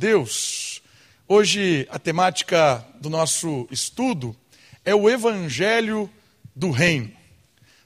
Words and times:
Deus. 0.00 0.80
Hoje 1.26 1.84
a 1.90 1.98
temática 1.98 2.86
do 3.00 3.10
nosso 3.10 3.66
estudo 3.68 4.36
é 4.84 4.94
o 4.94 5.10
Evangelho 5.10 6.08
do 6.54 6.70
Reino. 6.70 7.10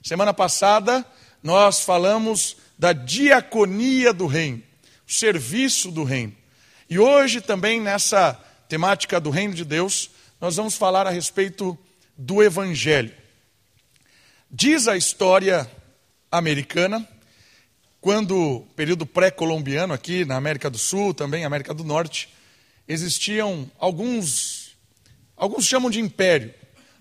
Semana 0.03 0.31
passada 0.31 1.03
nós 1.41 1.79
falamos 1.83 2.57
da 2.77 2.93
diaconia 2.93 4.13
do 4.13 4.27
Reino, 4.27 4.61
o 5.07 5.11
serviço 5.11 5.89
do 5.89 6.03
Reino. 6.03 6.35
E 6.87 6.99
hoje 6.99 7.41
também 7.41 7.81
nessa 7.81 8.39
temática 8.69 9.19
do 9.19 9.31
Reino 9.31 9.55
de 9.55 9.65
Deus, 9.65 10.11
nós 10.39 10.55
vamos 10.55 10.77
falar 10.77 11.07
a 11.07 11.09
respeito 11.09 11.75
do 12.15 12.43
Evangelho. 12.43 13.11
Diz 14.51 14.87
a 14.87 14.95
história 14.95 15.67
americana 16.31 17.09
quando, 18.03 18.67
período 18.75 19.05
pré-colombiano 19.05 19.93
aqui 19.93 20.25
na 20.25 20.35
América 20.35 20.69
do 20.69 20.77
Sul, 20.77 21.13
também 21.13 21.45
América 21.45 21.73
do 21.73 21.85
Norte, 21.85 22.27
existiam 22.85 23.71
alguns, 23.79 24.75
alguns 25.37 25.65
chamam 25.65 25.89
de 25.89 26.01
império, 26.01 26.53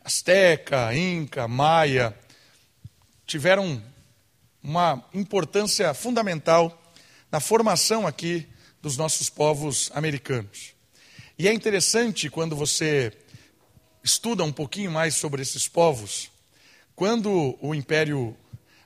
Azteca, 0.05 0.95
Inca, 0.95 1.49
Maia, 1.49 2.17
tiveram 3.27 3.83
uma 4.63 5.05
importância 5.13 5.93
fundamental 5.93 6.81
na 7.33 7.41
formação 7.41 8.07
aqui 8.07 8.47
dos 8.81 8.97
nossos 8.97 9.29
povos 9.29 9.91
americanos. 9.97 10.73
E 11.37 11.49
é 11.49 11.53
interessante 11.53 12.31
quando 12.31 12.55
você 12.55 13.13
estuda 14.05 14.45
um 14.45 14.53
pouquinho 14.53 14.93
mais 14.93 15.17
sobre 15.17 15.43
esses 15.43 15.67
povos, 15.67 16.31
quando 16.95 17.59
o 17.61 17.75
Império 17.75 18.37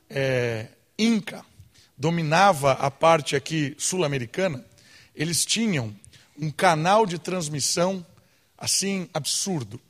é, 0.09 0.69
Inca 0.99 1.45
dominava 1.97 2.73
a 2.73 2.91
parte 2.91 3.35
aqui 3.35 3.75
sul-americana, 3.79 4.65
eles 5.15 5.45
tinham 5.45 5.95
um 6.39 6.51
canal 6.51 7.07
de 7.07 7.19
transmissão 7.19 8.05
assim 8.59 9.09
absurdo. 9.15 9.81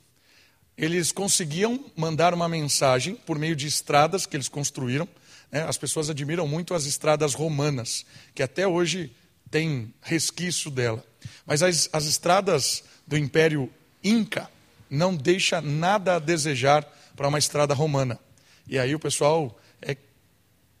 Eles 0.77 1.11
conseguiam 1.11 1.85
mandar 1.95 2.33
uma 2.33 2.47
mensagem 2.47 3.15
por 3.15 3.37
meio 3.37 3.55
de 3.55 3.67
estradas 3.67 4.25
que 4.25 4.37
eles 4.37 4.47
construíram. 4.47 5.07
Né? 5.51 5.63
As 5.63 5.77
pessoas 5.77 6.09
admiram 6.09 6.47
muito 6.47 6.73
as 6.73 6.85
estradas 6.85 7.33
romanas, 7.33 8.05
que 8.35 8.43
até 8.43 8.67
hoje 8.67 9.11
tem 9.49 9.93
resquício 10.01 10.69
dela. 10.69 11.03
Mas 11.45 11.63
as, 11.63 11.89
as 11.91 12.05
estradas 12.05 12.83
do 13.05 13.17
Império 13.17 13.71
Inca 14.03 14.49
não 14.89 15.15
deixa 15.15 15.59
nada 15.59 16.15
a 16.15 16.19
desejar 16.19 16.83
para 17.15 17.27
uma 17.27 17.39
estrada 17.39 17.73
romana. 17.73 18.19
E 18.67 18.77
aí 18.77 18.93
o 18.93 18.99
pessoal 18.99 19.59
é 19.81 19.95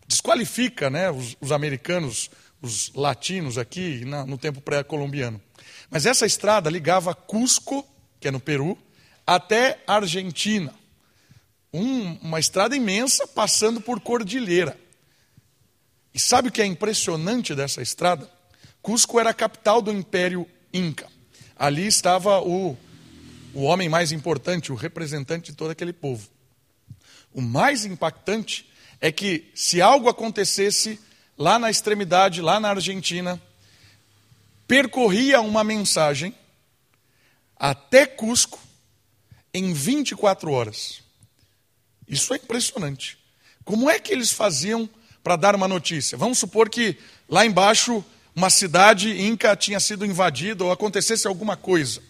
desqualifica 0.07 0.89
né, 0.89 1.11
os, 1.11 1.35
os 1.41 1.51
americanos, 1.51 2.31
os 2.61 2.91
latinos 2.93 3.57
aqui 3.57 4.05
na, 4.05 4.25
no 4.25 4.37
tempo 4.37 4.61
pré-colombiano. 4.61 5.41
Mas 5.89 6.05
essa 6.05 6.25
estrada 6.25 6.69
ligava 6.69 7.13
Cusco, 7.13 7.85
que 8.19 8.27
é 8.27 8.31
no 8.31 8.39
Peru, 8.39 8.77
até 9.25 9.83
Argentina. 9.85 10.73
Um, 11.73 12.13
uma 12.21 12.39
estrada 12.39 12.75
imensa 12.75 13.27
passando 13.27 13.81
por 13.81 13.99
cordilheira. 13.99 14.79
E 16.13 16.19
sabe 16.19 16.47
o 16.47 16.51
que 16.51 16.61
é 16.61 16.65
impressionante 16.65 17.53
dessa 17.53 17.81
estrada? 17.81 18.31
Cusco 18.81 19.19
era 19.19 19.31
a 19.31 19.33
capital 19.33 19.81
do 19.81 19.91
Império 19.91 20.47
Inca. 20.73 21.07
Ali 21.55 21.85
estava 21.85 22.39
o, 22.39 22.77
o 23.53 23.63
homem 23.63 23.89
mais 23.89 24.11
importante, 24.11 24.71
o 24.71 24.75
representante 24.75 25.51
de 25.51 25.57
todo 25.57 25.71
aquele 25.71 25.93
povo. 25.93 26.27
O 27.33 27.41
mais 27.41 27.85
impactante 27.85 28.67
é 28.99 29.11
que 29.11 29.51
se 29.53 29.81
algo 29.81 30.09
acontecesse 30.09 30.99
lá 31.37 31.59
na 31.59 31.69
extremidade, 31.69 32.41
lá 32.41 32.59
na 32.59 32.69
Argentina, 32.69 33.41
percorria 34.67 35.39
uma 35.39 35.63
mensagem 35.63 36.33
até 37.55 38.05
Cusco 38.05 38.59
em 39.53 39.73
24 39.73 40.51
horas. 40.51 41.01
Isso 42.07 42.33
é 42.33 42.37
impressionante. 42.37 43.17
Como 43.63 43.89
é 43.89 43.99
que 43.99 44.11
eles 44.11 44.31
faziam 44.31 44.89
para 45.23 45.35
dar 45.35 45.55
uma 45.55 45.67
notícia? 45.67 46.17
Vamos 46.17 46.39
supor 46.39 46.69
que 46.69 46.97
lá 47.27 47.45
embaixo 47.45 48.03
uma 48.35 48.49
cidade 48.49 49.21
inca 49.21 49.55
tinha 49.55 49.79
sido 49.79 50.05
invadida 50.05 50.63
ou 50.63 50.71
acontecesse 50.71 51.27
alguma 51.27 51.57
coisa. 51.57 52.01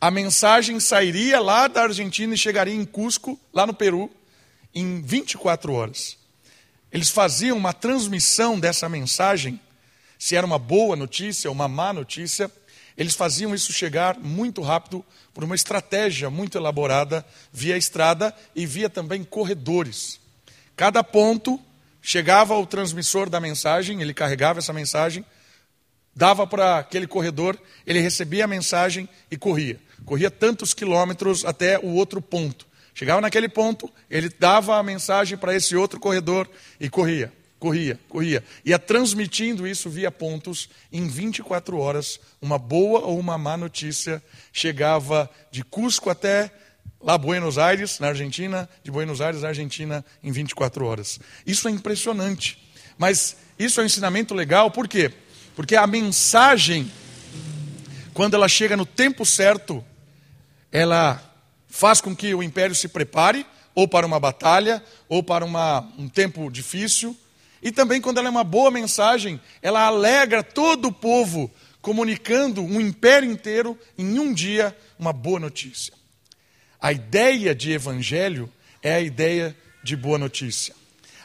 A 0.00 0.10
mensagem 0.10 0.80
sairia 0.80 1.40
lá 1.40 1.68
da 1.68 1.82
Argentina 1.82 2.34
e 2.34 2.38
chegaria 2.38 2.74
em 2.74 2.84
Cusco, 2.84 3.38
lá 3.52 3.66
no 3.66 3.74
Peru, 3.74 4.10
em 4.74 5.00
24 5.02 5.72
horas. 5.72 6.16
Eles 6.92 7.10
faziam 7.10 7.56
uma 7.56 7.72
transmissão 7.72 8.58
dessa 8.58 8.88
mensagem, 8.88 9.60
se 10.18 10.36
era 10.36 10.46
uma 10.46 10.58
boa 10.58 10.96
notícia 10.96 11.48
ou 11.48 11.54
uma 11.54 11.68
má 11.68 11.92
notícia, 11.92 12.50
eles 12.96 13.14
faziam 13.14 13.54
isso 13.54 13.72
chegar 13.72 14.18
muito 14.18 14.60
rápido 14.60 15.04
por 15.32 15.44
uma 15.44 15.54
estratégia 15.54 16.28
muito 16.28 16.58
elaborada 16.58 17.24
via 17.52 17.76
estrada 17.76 18.34
e 18.54 18.66
via 18.66 18.90
também 18.90 19.24
corredores. 19.24 20.20
Cada 20.76 21.02
ponto 21.02 21.58
chegava 22.02 22.54
ao 22.54 22.66
transmissor 22.66 23.30
da 23.30 23.40
mensagem, 23.40 24.02
ele 24.02 24.12
carregava 24.12 24.58
essa 24.58 24.72
mensagem, 24.72 25.24
dava 26.14 26.46
para 26.46 26.78
aquele 26.78 27.06
corredor, 27.06 27.58
ele 27.86 28.00
recebia 28.00 28.44
a 28.44 28.48
mensagem 28.48 29.08
e 29.30 29.36
corria. 29.36 29.80
Corria 30.04 30.30
tantos 30.30 30.74
quilômetros 30.74 31.44
até 31.44 31.78
o 31.78 31.88
outro 31.94 32.20
ponto. 32.20 32.66
Chegava 32.94 33.20
naquele 33.20 33.48
ponto, 33.48 33.90
ele 34.10 34.28
dava 34.28 34.76
a 34.76 34.82
mensagem 34.82 35.38
para 35.38 35.54
esse 35.54 35.76
outro 35.76 35.98
corredor 35.98 36.48
e 36.78 36.90
corria, 36.90 37.32
corria, 37.58 37.98
corria. 38.08 38.44
Ia 38.64 38.78
transmitindo 38.78 39.66
isso 39.66 39.88
via 39.88 40.10
pontos. 40.10 40.68
Em 40.92 41.08
24 41.08 41.78
horas, 41.78 42.20
uma 42.40 42.58
boa 42.58 43.00
ou 43.00 43.18
uma 43.18 43.38
má 43.38 43.56
notícia 43.56 44.22
chegava 44.52 45.30
de 45.50 45.62
Cusco 45.62 46.10
até 46.10 46.50
lá 47.00 47.16
Buenos 47.16 47.56
Aires, 47.56 47.98
na 47.98 48.08
Argentina, 48.08 48.68
de 48.84 48.90
Buenos 48.90 49.20
Aires, 49.20 49.42
na 49.42 49.48
Argentina, 49.48 50.04
em 50.22 50.30
24 50.30 50.84
horas. 50.84 51.18
Isso 51.46 51.66
é 51.66 51.70
impressionante. 51.70 52.58
Mas 52.98 53.36
isso 53.58 53.80
é 53.80 53.82
um 53.82 53.86
ensinamento 53.86 54.34
legal, 54.34 54.70
por 54.70 54.86
quê? 54.86 55.10
Porque 55.56 55.74
a 55.74 55.86
mensagem, 55.86 56.90
quando 58.12 58.34
ela 58.34 58.48
chega 58.48 58.76
no 58.76 58.84
tempo 58.84 59.24
certo, 59.24 59.84
ela 60.70 61.29
faz 61.70 62.00
com 62.00 62.14
que 62.14 62.34
o 62.34 62.42
império 62.42 62.74
se 62.74 62.88
prepare, 62.88 63.46
ou 63.74 63.86
para 63.86 64.06
uma 64.06 64.18
batalha, 64.20 64.82
ou 65.08 65.22
para 65.22 65.44
uma, 65.44 65.88
um 65.96 66.08
tempo 66.08 66.50
difícil. 66.50 67.16
E 67.62 67.70
também, 67.70 68.00
quando 68.00 68.18
ela 68.18 68.28
é 68.28 68.30
uma 68.30 68.44
boa 68.44 68.70
mensagem, 68.70 69.40
ela 69.62 69.86
alegra 69.86 70.42
todo 70.42 70.88
o 70.88 70.92
povo, 70.92 71.50
comunicando 71.80 72.62
um 72.62 72.80
império 72.80 73.30
inteiro, 73.30 73.78
em 73.96 74.18
um 74.18 74.32
dia, 74.32 74.76
uma 74.98 75.12
boa 75.12 75.38
notícia. 75.38 75.94
A 76.80 76.92
ideia 76.92 77.54
de 77.54 77.72
evangelho 77.72 78.50
é 78.82 78.94
a 78.94 79.00
ideia 79.00 79.56
de 79.82 79.96
boa 79.96 80.18
notícia. 80.18 80.74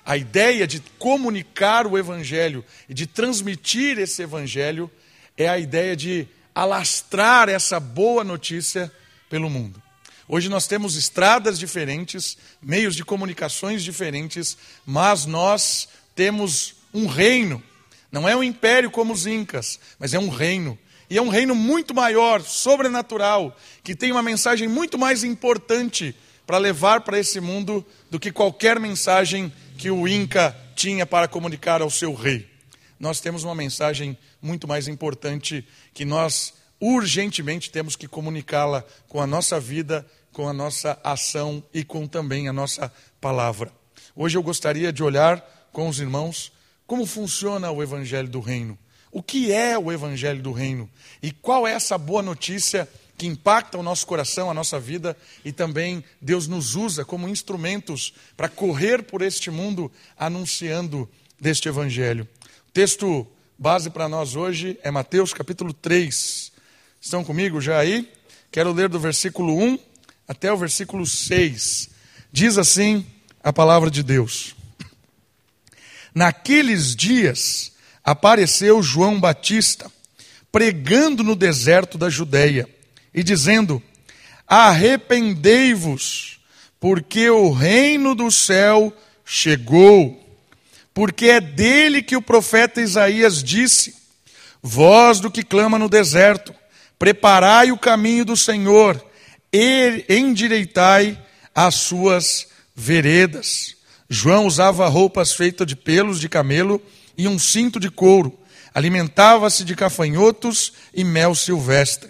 A 0.06 0.16
ideia 0.16 0.68
de 0.68 0.82
comunicar 1.00 1.88
o 1.88 1.98
evangelho 1.98 2.64
e 2.88 2.94
de 2.94 3.08
transmitir 3.08 3.98
esse 3.98 4.22
evangelho 4.22 4.92
é 5.36 5.48
a 5.48 5.58
ideia 5.58 5.96
de 5.96 6.28
alastrar 6.54 7.50
essa 7.50 7.80
boa 7.80 8.24
notícia 8.24 8.92
pelo 9.30 9.50
mundo. 9.50 9.82
Hoje 10.28 10.50
nós 10.50 10.66
temos 10.66 10.96
estradas 10.96 11.60
diferentes, 11.60 12.38
meios 12.60 12.96
de 12.96 13.06
comunicações 13.06 13.84
diferentes, 13.84 14.58
mas 14.86 15.26
nós 15.26 15.88
temos 16.16 16.76
um 16.94 17.06
reino. 17.06 17.62
Não 18.12 18.28
é 18.28 18.36
um 18.36 18.44
império 18.44 18.90
como 18.90 19.14
os 19.14 19.28
incas, 19.28 19.80
mas 20.00 20.14
é 20.14 20.20
um 20.20 20.30
reino. 20.30 20.78
E 21.10 21.18
é 21.18 21.22
um 21.22 21.30
reino 21.30 21.54
muito 21.54 21.94
maior, 21.94 22.42
sobrenatural, 22.42 23.56
que 23.84 23.96
tem 23.96 24.12
uma 24.12 24.24
mensagem 24.24 24.68
muito 24.68 24.98
mais 24.98 25.24
importante 25.24 26.16
para 26.48 26.58
levar 26.58 27.02
para 27.02 27.20
esse 27.20 27.40
mundo 27.40 27.86
do 28.10 28.20
que 28.20 28.32
qualquer 28.32 28.80
mensagem 28.80 29.54
que 29.78 29.92
o 29.92 30.08
Inca 30.08 30.56
tinha 30.76 31.06
para 31.06 31.28
comunicar 31.28 31.82
ao 31.82 31.90
seu 31.90 32.14
rei. 32.16 32.50
Nós 33.00 33.20
temos 33.20 33.44
uma 33.44 33.54
mensagem 33.54 34.18
muito 34.42 34.68
mais 34.68 34.88
importante 34.88 35.68
que 35.94 36.06
nós 36.06 36.54
urgentemente 36.80 37.72
temos 37.72 37.96
que 37.96 38.08
comunicá-la 38.08 38.84
com 39.08 39.22
a 39.22 39.28
nossa 39.28 39.60
vida, 39.60 40.06
com 40.32 40.48
a 40.48 40.54
nossa 40.54 41.00
ação 41.04 41.64
e 41.74 41.84
com 41.84 42.08
também 42.08 42.48
a 42.48 42.54
nossa 42.54 42.92
palavra. 43.22 43.72
Hoje 44.16 44.38
eu 44.38 44.44
gostaria 44.44 44.92
de 44.92 45.04
olhar 45.04 45.44
com 45.72 45.88
os 45.88 46.00
irmãos 46.00 46.52
como 46.88 47.06
funciona 47.06 47.72
o 47.72 47.82
Evangelho 47.82 48.30
do 48.30 48.40
Reino. 48.40 48.78
O 49.12 49.24
que 49.24 49.52
é 49.52 49.78
o 49.78 49.92
Evangelho 49.92 50.42
do 50.42 50.52
Reino? 50.52 50.90
E 51.24 51.32
qual 51.32 51.66
é 51.66 51.72
essa 51.72 51.98
boa 51.98 52.22
notícia 52.22 52.88
que 53.18 53.26
impacta 53.26 53.78
o 53.78 53.84
nosso 53.84 54.06
coração, 54.06 54.52
a 54.52 54.54
nossa 54.54 54.78
vida 54.78 55.16
e 55.44 55.54
também 55.54 56.04
Deus 56.22 56.48
nos 56.48 56.76
usa 56.76 57.06
como 57.06 57.30
instrumentos 57.30 58.14
para 58.36 58.50
correr 58.50 59.04
por 59.04 59.22
este 59.22 59.50
mundo 59.50 59.92
anunciando 60.18 61.10
deste 61.40 61.70
Evangelho? 61.70 62.28
O 62.68 62.72
texto 62.72 63.26
base 63.58 63.90
para 63.90 64.10
nós 64.10 64.36
hoje 64.36 64.78
é 64.84 64.92
Mateus 64.92 65.34
capítulo 65.34 65.74
3. 65.74 66.55
Estão 67.06 67.24
comigo 67.24 67.62
já 67.62 67.78
aí? 67.78 68.12
Quero 68.52 68.74
ler 68.74 68.90
do 68.90 69.00
versículo 69.00 69.56
1 69.56 69.78
até 70.28 70.52
o 70.52 70.58
versículo 70.58 71.06
6. 71.06 71.88
Diz 72.32 72.58
assim 72.58 73.06
a 73.44 73.54
palavra 73.54 73.92
de 73.92 74.02
Deus: 74.02 74.56
Naqueles 76.16 76.96
dias 76.96 77.74
apareceu 78.04 78.82
João 78.82 79.20
Batista 79.20 79.86
pregando 80.52 81.24
no 81.24 81.36
deserto 81.36 81.96
da 81.96 82.10
Judéia 82.10 82.68
e 83.14 83.22
dizendo: 83.22 83.80
Arrependei-vos, 84.48 86.40
porque 86.80 87.30
o 87.30 87.52
reino 87.52 88.16
do 88.16 88.32
céu 88.32 88.92
chegou. 89.24 90.24
Porque 90.92 91.28
é 91.28 91.40
dele 91.40 92.02
que 92.02 92.18
o 92.18 92.22
profeta 92.22 92.82
Isaías 92.82 93.44
disse: 93.44 93.96
Voz 94.60 95.20
do 95.20 95.30
que 95.30 95.44
clama 95.44 95.78
no 95.78 95.88
deserto, 95.88 96.52
preparai 96.98 97.72
o 97.72 97.78
caminho 97.78 98.26
do 98.26 98.38
Senhor, 98.38 99.04
e 99.52 100.06
endireitai 100.10 101.18
as 101.54 101.76
suas 101.76 102.48
veredas. 102.76 103.76
João 104.10 104.46
usava 104.46 104.88
roupas 104.88 105.34
feitas 105.34 105.66
de 105.66 105.76
pelos 105.76 106.20
de 106.20 106.28
camelo 106.28 106.82
e 107.18 107.28
um 107.28 107.40
cinto 107.40 107.80
de 107.80 107.90
couro. 107.90 108.38
Alimentava-se 108.74 109.64
de 109.64 109.74
cafanhotos 109.74 110.74
e 110.94 111.06
mel 111.06 111.34
silvestre. 111.34 112.10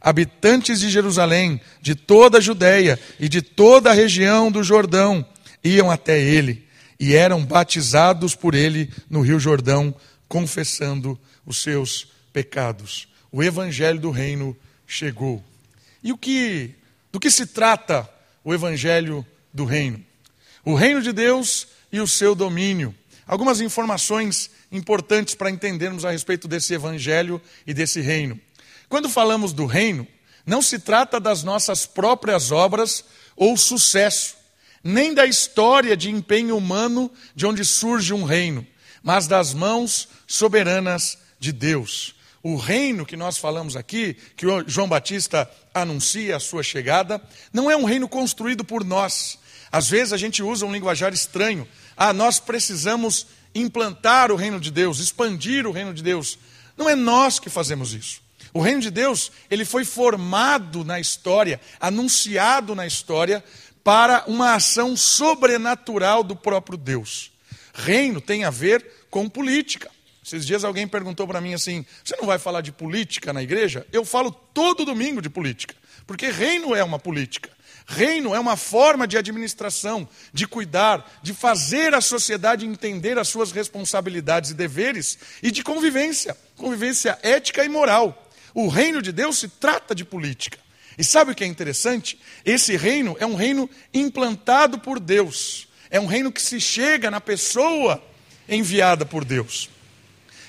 Habitantes 0.00 0.80
de 0.80 0.90
Jerusalém, 0.90 1.60
de 1.80 1.94
toda 1.94 2.38
a 2.38 2.40
Judéia 2.40 2.98
e 3.20 3.28
de 3.28 3.40
toda 3.40 3.90
a 3.90 3.94
região 3.94 4.50
do 4.50 4.64
Jordão 4.64 5.24
iam 5.62 5.90
até 5.90 6.20
ele 6.20 6.66
e 6.98 7.14
eram 7.14 7.44
batizados 7.44 8.34
por 8.34 8.54
ele 8.54 8.90
no 9.08 9.20
Rio 9.20 9.38
Jordão, 9.38 9.94
confessando 10.28 11.18
os 11.46 11.62
seus 11.62 12.08
pecados. 12.32 13.09
O 13.32 13.42
evangelho 13.42 14.00
do 14.00 14.10
reino 14.10 14.56
chegou. 14.86 15.42
E 16.02 16.12
o 16.12 16.18
que 16.18 16.74
do 17.12 17.20
que 17.20 17.30
se 17.30 17.46
trata 17.46 18.08
o 18.44 18.54
evangelho 18.54 19.26
do 19.52 19.64
reino? 19.64 20.04
O 20.64 20.74
reino 20.74 21.00
de 21.00 21.12
Deus 21.12 21.68
e 21.92 22.00
o 22.00 22.06
seu 22.06 22.34
domínio. 22.34 22.94
Algumas 23.26 23.60
informações 23.60 24.50
importantes 24.72 25.34
para 25.34 25.50
entendermos 25.50 26.04
a 26.04 26.10
respeito 26.10 26.48
desse 26.48 26.74
evangelho 26.74 27.40
e 27.66 27.72
desse 27.72 28.00
reino. 28.00 28.38
Quando 28.88 29.08
falamos 29.08 29.52
do 29.52 29.66
reino, 29.66 30.06
não 30.44 30.60
se 30.60 30.78
trata 30.78 31.20
das 31.20 31.44
nossas 31.44 31.86
próprias 31.86 32.50
obras 32.50 33.04
ou 33.36 33.56
sucesso, 33.56 34.36
nem 34.82 35.14
da 35.14 35.26
história 35.26 35.96
de 35.96 36.10
empenho 36.10 36.56
humano 36.56 37.10
de 37.34 37.46
onde 37.46 37.64
surge 37.64 38.12
um 38.12 38.24
reino, 38.24 38.66
mas 39.02 39.26
das 39.26 39.54
mãos 39.54 40.08
soberanas 40.26 41.18
de 41.38 41.52
Deus. 41.52 42.14
O 42.42 42.56
reino 42.56 43.04
que 43.04 43.16
nós 43.16 43.36
falamos 43.36 43.76
aqui, 43.76 44.16
que 44.34 44.46
João 44.66 44.88
Batista 44.88 45.50
anuncia 45.74 46.36
a 46.36 46.40
sua 46.40 46.62
chegada, 46.62 47.20
não 47.52 47.70
é 47.70 47.76
um 47.76 47.84
reino 47.84 48.08
construído 48.08 48.64
por 48.64 48.82
nós. 48.82 49.38
Às 49.70 49.88
vezes 49.90 50.12
a 50.12 50.16
gente 50.16 50.42
usa 50.42 50.64
um 50.64 50.72
linguajar 50.72 51.12
estranho. 51.12 51.68
Ah, 51.96 52.12
nós 52.12 52.40
precisamos 52.40 53.26
implantar 53.54 54.32
o 54.32 54.36
reino 54.36 54.58
de 54.58 54.70
Deus, 54.70 55.00
expandir 55.00 55.66
o 55.66 55.72
reino 55.72 55.92
de 55.92 56.02
Deus. 56.02 56.38
Não 56.76 56.88
é 56.88 56.94
nós 56.94 57.38
que 57.38 57.50
fazemos 57.50 57.92
isso. 57.92 58.22
O 58.52 58.60
reino 58.60 58.80
de 58.80 58.90
Deus, 58.90 59.30
ele 59.50 59.64
foi 59.64 59.84
formado 59.84 60.84
na 60.84 60.98
história, 60.98 61.60
anunciado 61.78 62.74
na 62.74 62.86
história 62.86 63.44
para 63.84 64.24
uma 64.26 64.54
ação 64.54 64.96
sobrenatural 64.96 66.22
do 66.24 66.34
próprio 66.34 66.76
Deus. 66.76 67.30
Reino 67.72 68.20
tem 68.20 68.44
a 68.44 68.50
ver 68.50 68.84
com 69.10 69.28
política. 69.28 69.90
Esses 70.24 70.46
dias 70.46 70.64
alguém 70.64 70.86
perguntou 70.86 71.26
para 71.26 71.40
mim 71.40 71.54
assim: 71.54 71.84
você 72.04 72.16
não 72.16 72.26
vai 72.26 72.38
falar 72.38 72.60
de 72.60 72.72
política 72.72 73.32
na 73.32 73.42
igreja? 73.42 73.86
Eu 73.92 74.04
falo 74.04 74.30
todo 74.30 74.84
domingo 74.84 75.22
de 75.22 75.30
política, 75.30 75.74
porque 76.06 76.28
reino 76.30 76.74
é 76.74 76.84
uma 76.84 76.98
política. 76.98 77.50
Reino 77.86 78.32
é 78.34 78.38
uma 78.38 78.56
forma 78.56 79.04
de 79.04 79.18
administração, 79.18 80.08
de 80.32 80.46
cuidar, 80.46 81.18
de 81.22 81.34
fazer 81.34 81.92
a 81.92 82.00
sociedade 82.00 82.64
entender 82.64 83.18
as 83.18 83.26
suas 83.26 83.50
responsabilidades 83.50 84.50
e 84.50 84.54
deveres 84.54 85.18
e 85.42 85.50
de 85.50 85.64
convivência, 85.64 86.36
convivência 86.56 87.18
ética 87.20 87.64
e 87.64 87.68
moral. 87.68 88.30
O 88.54 88.68
reino 88.68 89.02
de 89.02 89.10
Deus 89.10 89.38
se 89.38 89.48
trata 89.48 89.92
de 89.92 90.04
política. 90.04 90.58
E 90.96 91.02
sabe 91.02 91.32
o 91.32 91.34
que 91.34 91.42
é 91.42 91.46
interessante? 91.46 92.20
Esse 92.44 92.76
reino 92.76 93.16
é 93.18 93.26
um 93.26 93.34
reino 93.34 93.68
implantado 93.92 94.78
por 94.78 95.00
Deus. 95.00 95.66
É 95.90 95.98
um 95.98 96.06
reino 96.06 96.30
que 96.30 96.42
se 96.42 96.60
chega 96.60 97.10
na 97.10 97.20
pessoa 97.20 98.00
enviada 98.48 99.04
por 99.04 99.24
Deus. 99.24 99.68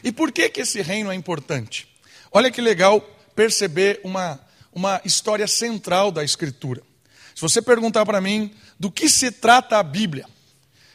E 0.03 0.11
por 0.11 0.31
que, 0.31 0.49
que 0.49 0.61
esse 0.61 0.81
reino 0.81 1.11
é 1.11 1.15
importante? 1.15 1.87
Olha 2.31 2.51
que 2.51 2.61
legal 2.61 3.01
perceber 3.35 3.99
uma, 4.03 4.39
uma 4.73 5.01
história 5.03 5.47
central 5.47 6.11
da 6.11 6.23
Escritura. 6.23 6.81
Se 7.35 7.41
você 7.41 7.61
perguntar 7.61 8.05
para 8.05 8.21
mim 8.21 8.53
do 8.79 8.91
que 8.91 9.09
se 9.09 9.31
trata 9.31 9.77
a 9.77 9.83
Bíblia, 9.83 10.25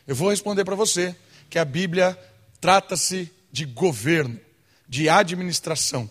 eu 0.06 0.14
vou 0.14 0.30
responder 0.30 0.64
para 0.64 0.74
você 0.74 1.14
que 1.50 1.58
a 1.58 1.64
Bíblia 1.64 2.18
trata-se 2.60 3.30
de 3.50 3.64
governo, 3.64 4.38
de 4.88 5.08
administração. 5.08 6.10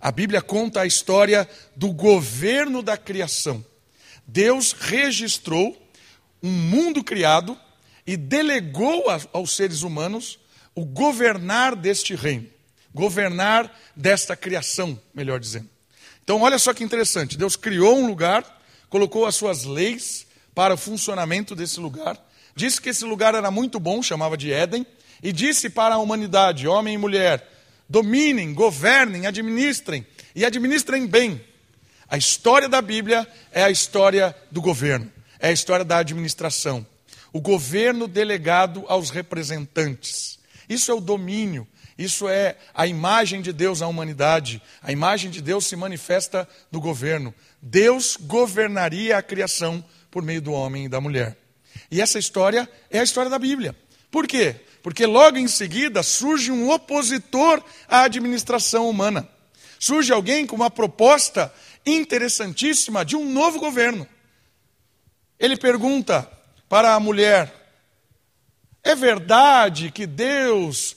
A 0.00 0.10
Bíblia 0.12 0.42
conta 0.42 0.82
a 0.82 0.86
história 0.86 1.48
do 1.74 1.92
governo 1.92 2.82
da 2.82 2.96
criação. 2.96 3.64
Deus 4.26 4.72
registrou 4.72 5.76
um 6.42 6.50
mundo 6.50 7.02
criado 7.02 7.58
e 8.06 8.16
delegou 8.16 9.04
aos 9.32 9.56
seres 9.56 9.82
humanos 9.82 10.38
o 10.76 10.84
governar 10.84 11.74
deste 11.74 12.14
reino, 12.14 12.46
governar 12.94 13.74
desta 13.96 14.36
criação, 14.36 15.00
melhor 15.14 15.40
dizendo. 15.40 15.68
Então, 16.22 16.42
olha 16.42 16.58
só 16.58 16.74
que 16.74 16.84
interessante: 16.84 17.38
Deus 17.38 17.56
criou 17.56 17.96
um 17.96 18.06
lugar, 18.06 18.44
colocou 18.90 19.24
as 19.24 19.34
suas 19.34 19.64
leis 19.64 20.26
para 20.54 20.74
o 20.74 20.76
funcionamento 20.76 21.56
desse 21.56 21.80
lugar, 21.80 22.22
disse 22.54 22.80
que 22.80 22.90
esse 22.90 23.04
lugar 23.06 23.34
era 23.34 23.50
muito 23.50 23.80
bom, 23.80 24.02
chamava 24.02 24.36
de 24.36 24.52
Éden, 24.52 24.86
e 25.22 25.32
disse 25.32 25.70
para 25.70 25.94
a 25.94 25.98
humanidade, 25.98 26.68
homem 26.68 26.94
e 26.94 26.98
mulher, 26.98 27.50
dominem, 27.88 28.52
governem, 28.52 29.26
administrem 29.26 30.06
e 30.34 30.44
administrem 30.44 31.06
bem. 31.06 31.42
A 32.08 32.18
história 32.18 32.68
da 32.68 32.82
Bíblia 32.82 33.26
é 33.50 33.62
a 33.62 33.70
história 33.70 34.36
do 34.50 34.60
governo, 34.60 35.10
é 35.40 35.48
a 35.48 35.52
história 35.52 35.84
da 35.84 35.98
administração. 35.98 36.86
O 37.32 37.40
governo 37.40 38.06
delegado 38.06 38.84
aos 38.88 39.10
representantes. 39.10 40.35
Isso 40.68 40.90
é 40.90 40.94
o 40.94 41.00
domínio, 41.00 41.66
isso 41.98 42.28
é 42.28 42.56
a 42.74 42.86
imagem 42.86 43.40
de 43.40 43.52
Deus 43.52 43.80
à 43.80 43.86
humanidade. 43.86 44.60
A 44.82 44.92
imagem 44.92 45.30
de 45.30 45.40
Deus 45.40 45.66
se 45.66 45.76
manifesta 45.76 46.46
no 46.70 46.80
governo. 46.80 47.34
Deus 47.60 48.16
governaria 48.20 49.16
a 49.16 49.22
criação 49.22 49.82
por 50.10 50.22
meio 50.22 50.42
do 50.42 50.52
homem 50.52 50.84
e 50.84 50.88
da 50.88 51.00
mulher. 51.00 51.36
E 51.90 52.00
essa 52.00 52.18
história 52.18 52.68
é 52.90 52.98
a 52.98 53.04
história 53.04 53.30
da 53.30 53.38
Bíblia. 53.38 53.74
Por 54.10 54.26
quê? 54.26 54.56
Porque 54.82 55.06
logo 55.06 55.38
em 55.38 55.48
seguida 55.48 56.02
surge 56.02 56.52
um 56.52 56.70
opositor 56.70 57.62
à 57.88 58.02
administração 58.02 58.88
humana. 58.88 59.28
Surge 59.78 60.12
alguém 60.12 60.46
com 60.46 60.56
uma 60.56 60.70
proposta 60.70 61.52
interessantíssima 61.84 63.04
de 63.04 63.16
um 63.16 63.30
novo 63.32 63.58
governo. 63.58 64.06
Ele 65.38 65.56
pergunta 65.56 66.30
para 66.68 66.94
a 66.94 67.00
mulher: 67.00 67.65
é 68.86 68.94
verdade 68.94 69.90
que 69.90 70.06
Deus 70.06 70.96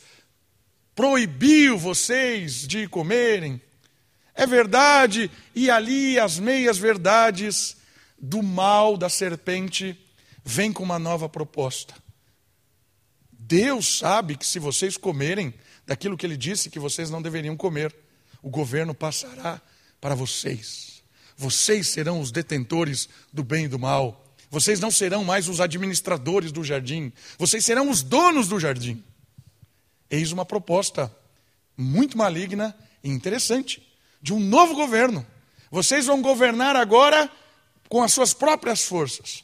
proibiu 0.94 1.76
vocês 1.76 2.68
de 2.68 2.88
comerem? 2.88 3.60
É 4.36 4.46
verdade, 4.46 5.30
e 5.56 5.72
ali 5.72 6.20
as 6.20 6.38
meias 6.38 6.78
verdades 6.78 7.76
do 8.22 8.44
mal 8.44 8.96
da 8.96 9.10
serpente 9.10 10.00
vêm 10.46 10.72
com 10.72 10.84
uma 10.84 11.00
nova 11.00 11.28
proposta. 11.28 11.96
Deus 13.32 13.98
sabe 13.98 14.38
que 14.38 14.46
se 14.46 14.60
vocês 14.60 14.96
comerem 14.96 15.52
daquilo 15.88 16.16
que 16.16 16.28
ele 16.28 16.38
disse 16.38 16.70
que 16.70 16.78
vocês 16.78 17.10
não 17.10 17.24
deveriam 17.24 17.58
comer, 17.58 17.96
o 18.44 18.52
governo 18.52 18.94
passará 18.94 19.60
para 20.00 20.14
vocês. 20.14 21.02
Vocês 21.36 21.88
serão 21.88 22.22
os 22.22 22.32
detentores 22.32 23.10
do 23.34 23.44
bem 23.44 23.66
e 23.66 23.68
do 23.68 23.80
mal. 23.80 24.29
Vocês 24.50 24.80
não 24.80 24.90
serão 24.90 25.24
mais 25.24 25.48
os 25.48 25.62
administradores 25.62 26.52
do 26.52 26.64
jardim, 26.64 27.14
vocês 27.38 27.64
serão 27.64 27.90
os 27.90 28.02
donos 28.02 28.48
do 28.48 28.60
jardim. 28.60 29.04
Eis 30.10 30.32
uma 30.32 30.46
proposta 30.46 31.16
muito 31.78 32.18
maligna 32.18 32.76
e 33.04 33.10
interessante 33.10 33.82
de 34.22 34.34
um 34.34 34.40
novo 34.40 34.74
governo. 34.74 35.26
Vocês 35.70 36.08
vão 36.08 36.22
governar 36.22 36.76
agora 36.76 37.32
com 37.88 38.02
as 38.02 38.12
suas 38.12 38.34
próprias 38.34 38.84
forças. 38.84 39.44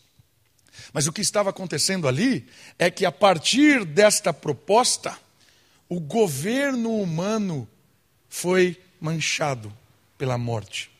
Mas 0.91 1.07
o 1.07 1.13
que 1.13 1.21
estava 1.21 1.51
acontecendo 1.51 2.07
ali 2.07 2.47
é 2.77 2.89
que 2.89 3.05
a 3.05 3.11
partir 3.11 3.85
desta 3.85 4.33
proposta, 4.33 5.17
o 5.87 5.99
governo 5.99 6.99
humano 6.99 7.67
foi 8.27 8.81
manchado 8.99 9.71
pela 10.17 10.37
morte. 10.37 10.91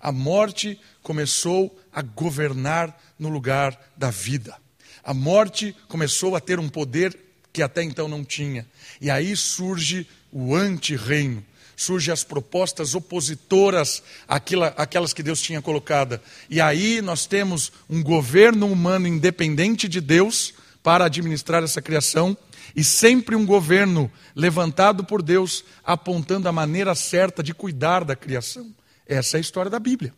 A 0.00 0.10
morte 0.10 0.78
começou 1.02 1.78
a 1.92 2.02
governar 2.02 3.00
no 3.22 3.28
lugar 3.28 3.78
da 3.96 4.10
vida. 4.10 4.56
A 5.04 5.14
morte 5.14 5.76
começou 5.86 6.34
a 6.34 6.40
ter 6.40 6.58
um 6.58 6.68
poder 6.68 7.16
que 7.52 7.62
até 7.62 7.82
então 7.82 8.08
não 8.08 8.24
tinha. 8.24 8.66
E 9.00 9.08
aí 9.08 9.36
surge 9.36 10.08
o 10.32 10.56
anti-reino, 10.56 11.44
surgem 11.76 12.12
as 12.12 12.24
propostas 12.24 12.96
opositoras 12.96 14.02
àquelas 14.26 15.12
que 15.12 15.22
Deus 15.22 15.40
tinha 15.40 15.62
colocado. 15.62 16.20
E 16.50 16.60
aí 16.60 17.00
nós 17.00 17.26
temos 17.26 17.70
um 17.88 18.02
governo 18.02 18.66
humano 18.66 19.06
independente 19.06 19.86
de 19.86 20.00
Deus 20.00 20.54
para 20.82 21.04
administrar 21.04 21.62
essa 21.62 21.80
criação, 21.80 22.36
e 22.74 22.82
sempre 22.82 23.36
um 23.36 23.46
governo 23.46 24.10
levantado 24.34 25.04
por 25.04 25.22
Deus, 25.22 25.64
apontando 25.84 26.48
a 26.48 26.52
maneira 26.52 26.94
certa 26.94 27.42
de 27.42 27.54
cuidar 27.54 28.02
da 28.02 28.16
criação. 28.16 28.74
Essa 29.06 29.36
é 29.36 29.38
a 29.38 29.40
história 29.40 29.70
da 29.70 29.78
Bíblia. 29.78 30.12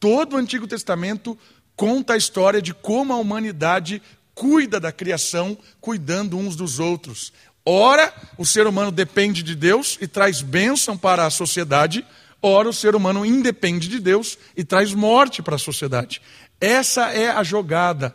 Todo 0.00 0.34
o 0.34 0.36
Antigo 0.36 0.66
Testamento 0.66 1.38
conta 1.76 2.14
a 2.14 2.16
história 2.16 2.60
de 2.60 2.72
como 2.72 3.12
a 3.12 3.16
humanidade 3.16 4.00
cuida 4.34 4.80
da 4.80 4.92
criação, 4.92 5.56
cuidando 5.80 6.36
uns 6.36 6.56
dos 6.56 6.78
outros. 6.78 7.32
Ora, 7.64 8.12
o 8.36 8.44
ser 8.44 8.66
humano 8.66 8.90
depende 8.90 9.42
de 9.42 9.54
Deus 9.54 9.96
e 10.00 10.06
traz 10.06 10.42
bênção 10.42 10.98
para 10.98 11.24
a 11.24 11.30
sociedade, 11.30 12.04
ora, 12.42 12.68
o 12.68 12.74
ser 12.74 12.94
humano 12.94 13.24
independe 13.24 13.88
de 13.88 13.98
Deus 13.98 14.36
e 14.54 14.62
traz 14.62 14.92
morte 14.92 15.42
para 15.42 15.56
a 15.56 15.58
sociedade. 15.58 16.20
Essa 16.60 17.10
é 17.12 17.30
a 17.30 17.42
jogada 17.42 18.14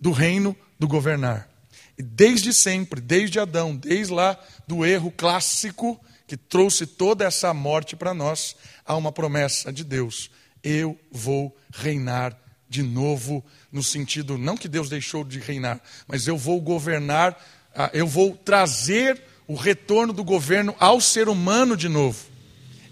do 0.00 0.10
reino 0.10 0.56
do 0.78 0.88
governar. 0.88 1.48
E 1.98 2.02
desde 2.02 2.54
sempre, 2.54 3.00
desde 3.00 3.38
Adão, 3.38 3.76
desde 3.76 4.12
lá 4.12 4.38
do 4.66 4.86
erro 4.86 5.10
clássico 5.10 6.00
que 6.26 6.36
trouxe 6.36 6.86
toda 6.86 7.24
essa 7.24 7.52
morte 7.52 7.96
para 7.96 8.14
nós, 8.14 8.54
há 8.86 8.96
uma 8.96 9.10
promessa 9.10 9.72
de 9.72 9.82
Deus: 9.84 10.30
eu 10.62 10.98
vou 11.10 11.54
reinar 11.72 12.38
de 12.68 12.82
novo, 12.82 13.44
no 13.72 13.82
sentido, 13.82 14.36
não 14.36 14.56
que 14.56 14.68
Deus 14.68 14.88
deixou 14.88 15.24
de 15.24 15.38
reinar, 15.38 15.80
mas 16.06 16.26
eu 16.26 16.36
vou 16.36 16.60
governar, 16.60 17.42
ah, 17.74 17.90
eu 17.92 18.06
vou 18.06 18.36
trazer 18.36 19.20
o 19.46 19.54
retorno 19.54 20.12
do 20.12 20.22
governo 20.22 20.74
ao 20.78 21.00
ser 21.00 21.28
humano 21.28 21.76
de 21.76 21.88
novo. 21.88 22.26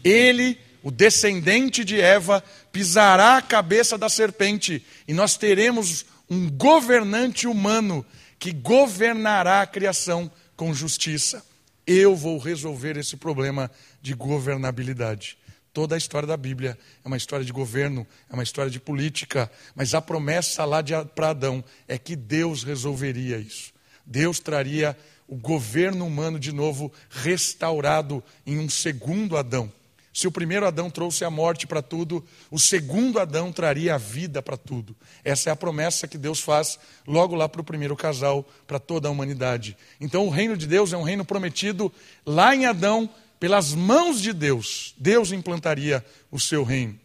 Ele, 0.02 0.58
o 0.82 0.90
descendente 0.90 1.84
de 1.84 2.00
Eva, 2.00 2.42
pisará 2.72 3.36
a 3.36 3.42
cabeça 3.42 3.98
da 3.98 4.08
serpente 4.08 4.84
e 5.06 5.12
nós 5.12 5.36
teremos 5.36 6.06
um 6.28 6.50
governante 6.50 7.46
humano 7.46 8.04
que 8.38 8.52
governará 8.52 9.62
a 9.62 9.66
criação 9.66 10.30
com 10.56 10.72
justiça. 10.72 11.44
Eu 11.86 12.16
vou 12.16 12.38
resolver 12.38 12.96
esse 12.96 13.16
problema 13.16 13.70
de 14.00 14.14
governabilidade. 14.14 15.36
Toda 15.76 15.94
a 15.94 15.98
história 15.98 16.26
da 16.26 16.38
Bíblia 16.38 16.78
é 17.04 17.06
uma 17.06 17.18
história 17.18 17.44
de 17.44 17.52
governo, 17.52 18.06
é 18.30 18.32
uma 18.32 18.42
história 18.42 18.70
de 18.70 18.80
política, 18.80 19.52
mas 19.74 19.92
a 19.92 20.00
promessa 20.00 20.64
lá 20.64 20.82
para 21.14 21.28
Adão 21.28 21.62
é 21.86 21.98
que 21.98 22.16
Deus 22.16 22.64
resolveria 22.64 23.36
isso. 23.36 23.74
Deus 24.06 24.40
traria 24.40 24.96
o 25.28 25.36
governo 25.36 26.06
humano 26.06 26.40
de 26.40 26.50
novo 26.50 26.90
restaurado 27.10 28.24
em 28.46 28.58
um 28.58 28.70
segundo 28.70 29.36
Adão. 29.36 29.70
Se 30.14 30.26
o 30.26 30.32
primeiro 30.32 30.66
Adão 30.66 30.88
trouxe 30.88 31.26
a 31.26 31.30
morte 31.30 31.66
para 31.66 31.82
tudo, 31.82 32.24
o 32.50 32.58
segundo 32.58 33.20
Adão 33.20 33.52
traria 33.52 33.96
a 33.96 33.98
vida 33.98 34.40
para 34.40 34.56
tudo. 34.56 34.96
Essa 35.22 35.50
é 35.50 35.52
a 35.52 35.56
promessa 35.56 36.08
que 36.08 36.16
Deus 36.16 36.40
faz 36.40 36.78
logo 37.06 37.34
lá 37.34 37.50
para 37.50 37.60
o 37.60 37.64
primeiro 37.64 37.94
casal, 37.94 38.48
para 38.66 38.78
toda 38.78 39.08
a 39.08 39.10
humanidade. 39.10 39.76
Então 40.00 40.26
o 40.26 40.30
reino 40.30 40.56
de 40.56 40.66
Deus 40.66 40.94
é 40.94 40.96
um 40.96 41.02
reino 41.02 41.22
prometido 41.22 41.92
lá 42.24 42.56
em 42.56 42.64
Adão, 42.64 43.10
pelas 43.38 43.74
mãos 43.74 44.20
de 44.20 44.32
Deus. 44.32 44.94
Deus 44.98 45.32
implantaria 45.32 46.04
o 46.30 46.38
seu 46.40 46.64
reino. 46.64 46.98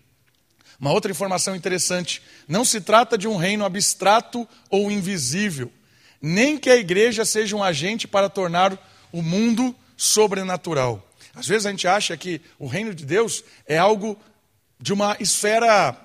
Uma 0.79 0.91
outra 0.91 1.11
informação 1.11 1.55
interessante: 1.55 2.21
não 2.47 2.65
se 2.65 2.81
trata 2.81 3.17
de 3.17 3.27
um 3.27 3.37
reino 3.37 3.63
abstrato 3.63 4.47
ou 4.69 4.91
invisível, 4.91 5.71
nem 6.21 6.57
que 6.57 6.69
a 6.69 6.75
igreja 6.75 7.23
seja 7.23 7.55
um 7.55 7.63
agente 7.63 8.07
para 8.07 8.29
tornar 8.29 8.77
o 9.11 9.21
mundo 9.21 9.75
sobrenatural. 9.95 11.07
Às 11.35 11.47
vezes 11.47 11.65
a 11.65 11.69
gente 11.69 11.87
acha 11.87 12.17
que 12.17 12.41
o 12.57 12.67
reino 12.67 12.93
de 12.93 13.05
Deus 13.05 13.43
é 13.67 13.77
algo 13.77 14.19
de 14.79 14.91
uma 14.91 15.15
esfera 15.19 15.95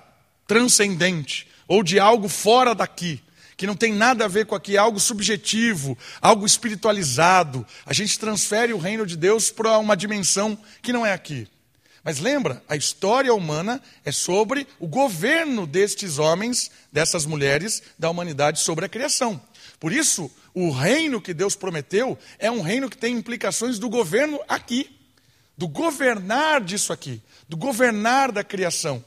transcendente 0.45 1.47
ou 1.67 1.83
de 1.83 1.99
algo 1.99 2.29
fora 2.29 2.73
daqui, 2.73 3.21
que 3.57 3.67
não 3.67 3.75
tem 3.75 3.91
nada 3.91 4.25
a 4.25 4.27
ver 4.27 4.45
com 4.45 4.55
aqui, 4.55 4.75
é 4.75 4.79
algo 4.79 4.99
subjetivo, 4.99 5.97
algo 6.21 6.45
espiritualizado. 6.45 7.65
A 7.85 7.91
gente 7.91 8.19
transfere 8.19 8.71
o 8.71 8.77
reino 8.77 9.05
de 9.05 9.17
Deus 9.17 9.49
para 9.49 9.77
uma 9.79 9.97
dimensão 9.97 10.57
que 10.81 10.93
não 10.93 11.05
é 11.05 11.11
aqui. 11.11 11.47
Mas 12.03 12.19
lembra, 12.19 12.63
a 12.69 12.75
história 12.75 13.33
humana 13.33 13.81
é 14.05 14.11
sobre 14.11 14.65
o 14.79 14.87
governo 14.87 15.65
destes 15.65 16.19
homens, 16.19 16.71
dessas 16.93 17.25
mulheres, 17.25 17.81
da 17.97 18.09
humanidade 18.09 18.61
sobre 18.61 18.85
a 18.85 18.89
criação. 18.89 19.41
Por 19.79 19.91
isso, 19.91 20.31
o 20.53 20.71
reino 20.71 21.19
que 21.19 21.33
Deus 21.33 21.55
prometeu 21.55 22.17
é 22.39 22.49
um 22.49 22.61
reino 22.61 22.89
que 22.89 22.97
tem 22.97 23.15
implicações 23.15 23.77
do 23.77 23.89
governo 23.89 24.39
aqui 24.47 24.95
do 25.57 25.67
governar 25.67 26.61
disso 26.61 26.93
aqui, 26.93 27.19
do 27.49 27.57
governar 27.57 28.31
da 28.31 28.43
criação. 28.43 29.03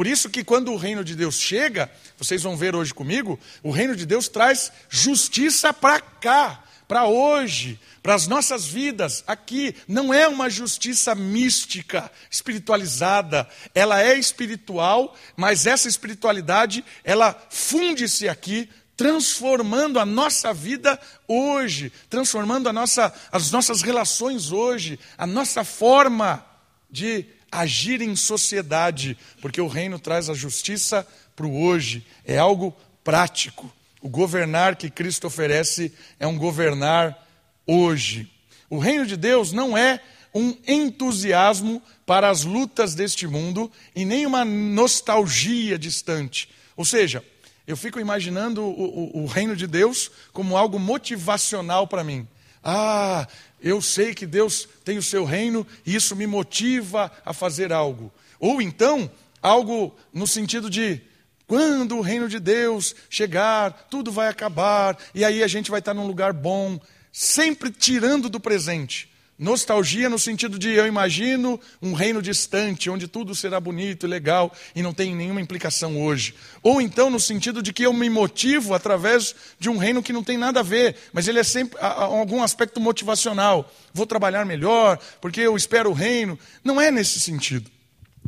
Por 0.00 0.06
isso 0.06 0.30
que 0.30 0.42
quando 0.42 0.72
o 0.72 0.78
reino 0.78 1.04
de 1.04 1.14
Deus 1.14 1.38
chega, 1.38 1.92
vocês 2.16 2.42
vão 2.42 2.56
ver 2.56 2.74
hoje 2.74 2.94
comigo, 2.94 3.38
o 3.62 3.70
reino 3.70 3.94
de 3.94 4.06
Deus 4.06 4.28
traz 4.28 4.72
justiça 4.88 5.74
para 5.74 6.00
cá, 6.00 6.64
para 6.88 7.04
hoje, 7.04 7.78
para 8.02 8.14
as 8.14 8.26
nossas 8.26 8.64
vidas 8.64 9.22
aqui. 9.26 9.76
Não 9.86 10.14
é 10.14 10.26
uma 10.26 10.48
justiça 10.48 11.14
mística, 11.14 12.10
espiritualizada. 12.30 13.46
Ela 13.74 14.02
é 14.02 14.18
espiritual, 14.18 15.14
mas 15.36 15.66
essa 15.66 15.86
espiritualidade, 15.86 16.82
ela 17.04 17.38
funde-se 17.50 18.26
aqui 18.26 18.70
transformando 18.96 20.00
a 20.00 20.06
nossa 20.06 20.54
vida 20.54 20.98
hoje, 21.28 21.92
transformando 22.08 22.72
nossa, 22.72 23.12
as 23.30 23.50
nossas 23.50 23.82
relações 23.82 24.50
hoje, 24.50 24.98
a 25.18 25.26
nossa 25.26 25.62
forma 25.62 26.42
de 26.90 27.26
agir 27.50 28.00
em 28.00 28.14
sociedade, 28.14 29.16
porque 29.40 29.60
o 29.60 29.66
reino 29.66 29.98
traz 29.98 30.28
a 30.28 30.34
justiça 30.34 31.06
para 31.34 31.46
o 31.46 31.62
hoje, 31.62 32.06
é 32.24 32.38
algo 32.38 32.74
prático. 33.02 33.72
O 34.00 34.08
governar 34.08 34.76
que 34.76 34.90
Cristo 34.90 35.26
oferece 35.26 35.92
é 36.18 36.26
um 36.26 36.38
governar 36.38 37.26
hoje. 37.66 38.30
O 38.68 38.78
reino 38.78 39.04
de 39.04 39.16
Deus 39.16 39.52
não 39.52 39.76
é 39.76 40.00
um 40.34 40.56
entusiasmo 40.66 41.82
para 42.06 42.28
as 42.28 42.44
lutas 42.44 42.94
deste 42.94 43.26
mundo 43.26 43.70
e 43.94 44.04
nem 44.04 44.26
uma 44.26 44.44
nostalgia 44.44 45.78
distante. 45.78 46.48
Ou 46.76 46.84
seja, 46.84 47.22
eu 47.66 47.76
fico 47.76 48.00
imaginando 48.00 48.62
o, 48.62 49.18
o, 49.18 49.22
o 49.24 49.26
reino 49.26 49.54
de 49.54 49.66
Deus 49.66 50.10
como 50.32 50.56
algo 50.56 50.78
motivacional 50.78 51.86
para 51.86 52.04
mim. 52.04 52.26
Ah, 52.62 53.26
eu 53.62 53.82
sei 53.82 54.14
que 54.14 54.26
Deus 54.26 54.68
tem 54.84 54.98
o 54.98 55.02
seu 55.02 55.24
reino 55.24 55.66
e 55.84 55.94
isso 55.94 56.16
me 56.16 56.26
motiva 56.26 57.10
a 57.24 57.32
fazer 57.32 57.72
algo. 57.72 58.12
Ou 58.38 58.62
então, 58.62 59.10
algo 59.42 59.94
no 60.12 60.26
sentido 60.26 60.70
de 60.70 61.00
quando 61.46 61.96
o 61.96 62.00
reino 62.00 62.28
de 62.28 62.38
Deus 62.38 62.94
chegar, 63.08 63.88
tudo 63.90 64.12
vai 64.12 64.28
acabar 64.28 64.96
e 65.14 65.24
aí 65.24 65.42
a 65.42 65.48
gente 65.48 65.70
vai 65.70 65.80
estar 65.80 65.92
num 65.92 66.06
lugar 66.06 66.32
bom, 66.32 66.80
sempre 67.12 67.70
tirando 67.70 68.28
do 68.28 68.38
presente. 68.38 69.09
Nostalgia 69.40 70.10
no 70.10 70.18
sentido 70.18 70.58
de 70.58 70.68
eu 70.68 70.86
imagino 70.86 71.58
um 71.80 71.94
reino 71.94 72.20
distante, 72.20 72.90
onde 72.90 73.08
tudo 73.08 73.34
será 73.34 73.58
bonito 73.58 74.04
e 74.04 74.06
legal 74.06 74.52
e 74.76 74.82
não 74.82 74.92
tem 74.92 75.16
nenhuma 75.16 75.40
implicação 75.40 75.98
hoje. 75.98 76.34
Ou 76.62 76.78
então 76.78 77.08
no 77.08 77.18
sentido 77.18 77.62
de 77.62 77.72
que 77.72 77.82
eu 77.82 77.92
me 77.94 78.10
motivo 78.10 78.74
através 78.74 79.34
de 79.58 79.70
um 79.70 79.78
reino 79.78 80.02
que 80.02 80.12
não 80.12 80.22
tem 80.22 80.36
nada 80.36 80.60
a 80.60 80.62
ver, 80.62 80.94
mas 81.10 81.26
ele 81.26 81.38
é 81.38 81.42
sempre 81.42 81.78
algum 81.80 82.42
aspecto 82.42 82.78
motivacional. 82.78 83.72
Vou 83.94 84.04
trabalhar 84.04 84.44
melhor, 84.44 84.98
porque 85.22 85.40
eu 85.40 85.56
espero 85.56 85.88
o 85.88 85.94
reino. 85.94 86.38
Não 86.62 86.78
é 86.78 86.90
nesse 86.90 87.18
sentido. 87.18 87.70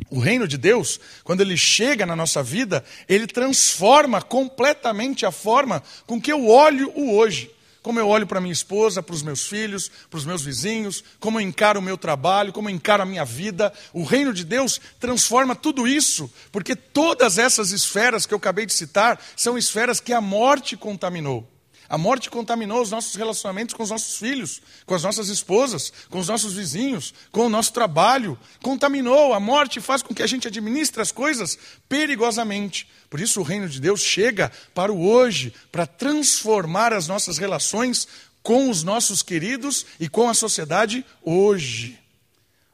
O 0.09 0.17
reino 0.17 0.47
de 0.47 0.57
Deus, 0.57 0.99
quando 1.23 1.41
ele 1.41 1.55
chega 1.55 2.07
na 2.07 2.15
nossa 2.15 2.41
vida, 2.41 2.83
ele 3.07 3.27
transforma 3.27 4.19
completamente 4.19 5.27
a 5.27 5.31
forma 5.31 5.83
com 6.07 6.19
que 6.19 6.33
eu 6.33 6.47
olho 6.47 6.91
o 6.95 7.15
hoje 7.15 7.51
como 7.83 7.99
eu 7.99 8.07
olho 8.07 8.25
para 8.25 8.41
minha 8.41 8.53
esposa, 8.53 9.03
para 9.03 9.13
os 9.13 9.21
meus 9.21 9.45
filhos, 9.45 9.91
para 10.09 10.17
os 10.17 10.25
meus 10.25 10.41
vizinhos, 10.41 11.03
como 11.19 11.39
eu 11.39 11.45
encaro 11.45 11.79
o 11.79 11.83
meu 11.83 11.97
trabalho, 11.97 12.51
como 12.51 12.69
eu 12.69 12.73
encaro 12.73 13.03
a 13.03 13.05
minha 13.05 13.25
vida. 13.25 13.71
O 13.93 14.03
reino 14.03 14.33
de 14.33 14.43
Deus 14.43 14.81
transforma 14.99 15.53
tudo 15.53 15.85
isso, 15.85 16.31
porque 16.51 16.75
todas 16.75 17.37
essas 17.37 17.71
esferas 17.71 18.25
que 18.25 18.33
eu 18.33 18.37
acabei 18.37 18.65
de 18.65 18.73
citar 18.73 19.21
são 19.35 19.57
esferas 19.57 19.99
que 19.99 20.13
a 20.13 20.21
morte 20.21 20.75
contaminou. 20.75 21.52
A 21.93 21.97
morte 21.99 22.27
contaminou 22.27 22.81
os 22.81 22.89
nossos 22.89 23.13
relacionamentos 23.13 23.75
com 23.75 23.83
os 23.83 23.91
nossos 23.91 24.17
filhos, 24.17 24.63
com 24.83 24.95
as 24.95 25.03
nossas 25.03 25.29
esposas, 25.29 25.93
com 26.09 26.17
os 26.17 26.27
nossos 26.27 26.55
vizinhos, 26.55 27.13
com 27.31 27.45
o 27.45 27.49
nosso 27.49 27.71
trabalho. 27.71 28.35
Contaminou. 28.63 29.31
A 29.31 29.39
morte 29.39 29.79
faz 29.79 30.01
com 30.01 30.11
que 30.11 30.23
a 30.23 30.25
gente 30.25 30.47
administre 30.47 31.03
as 31.03 31.11
coisas 31.11 31.55
perigosamente. 31.87 32.89
Por 33.11 33.19
isso 33.19 33.39
o 33.39 33.43
reino 33.43 33.69
de 33.69 33.79
Deus 33.79 34.01
chega 34.01 34.51
para 34.73 34.91
o 34.91 35.07
hoje, 35.07 35.53
para 35.71 35.85
transformar 35.85 36.93
as 36.93 37.07
nossas 37.07 37.37
relações 37.37 38.07
com 38.41 38.71
os 38.71 38.81
nossos 38.81 39.21
queridos 39.21 39.85
e 39.99 40.09
com 40.09 40.27
a 40.27 40.33
sociedade 40.33 41.05
hoje. 41.21 41.99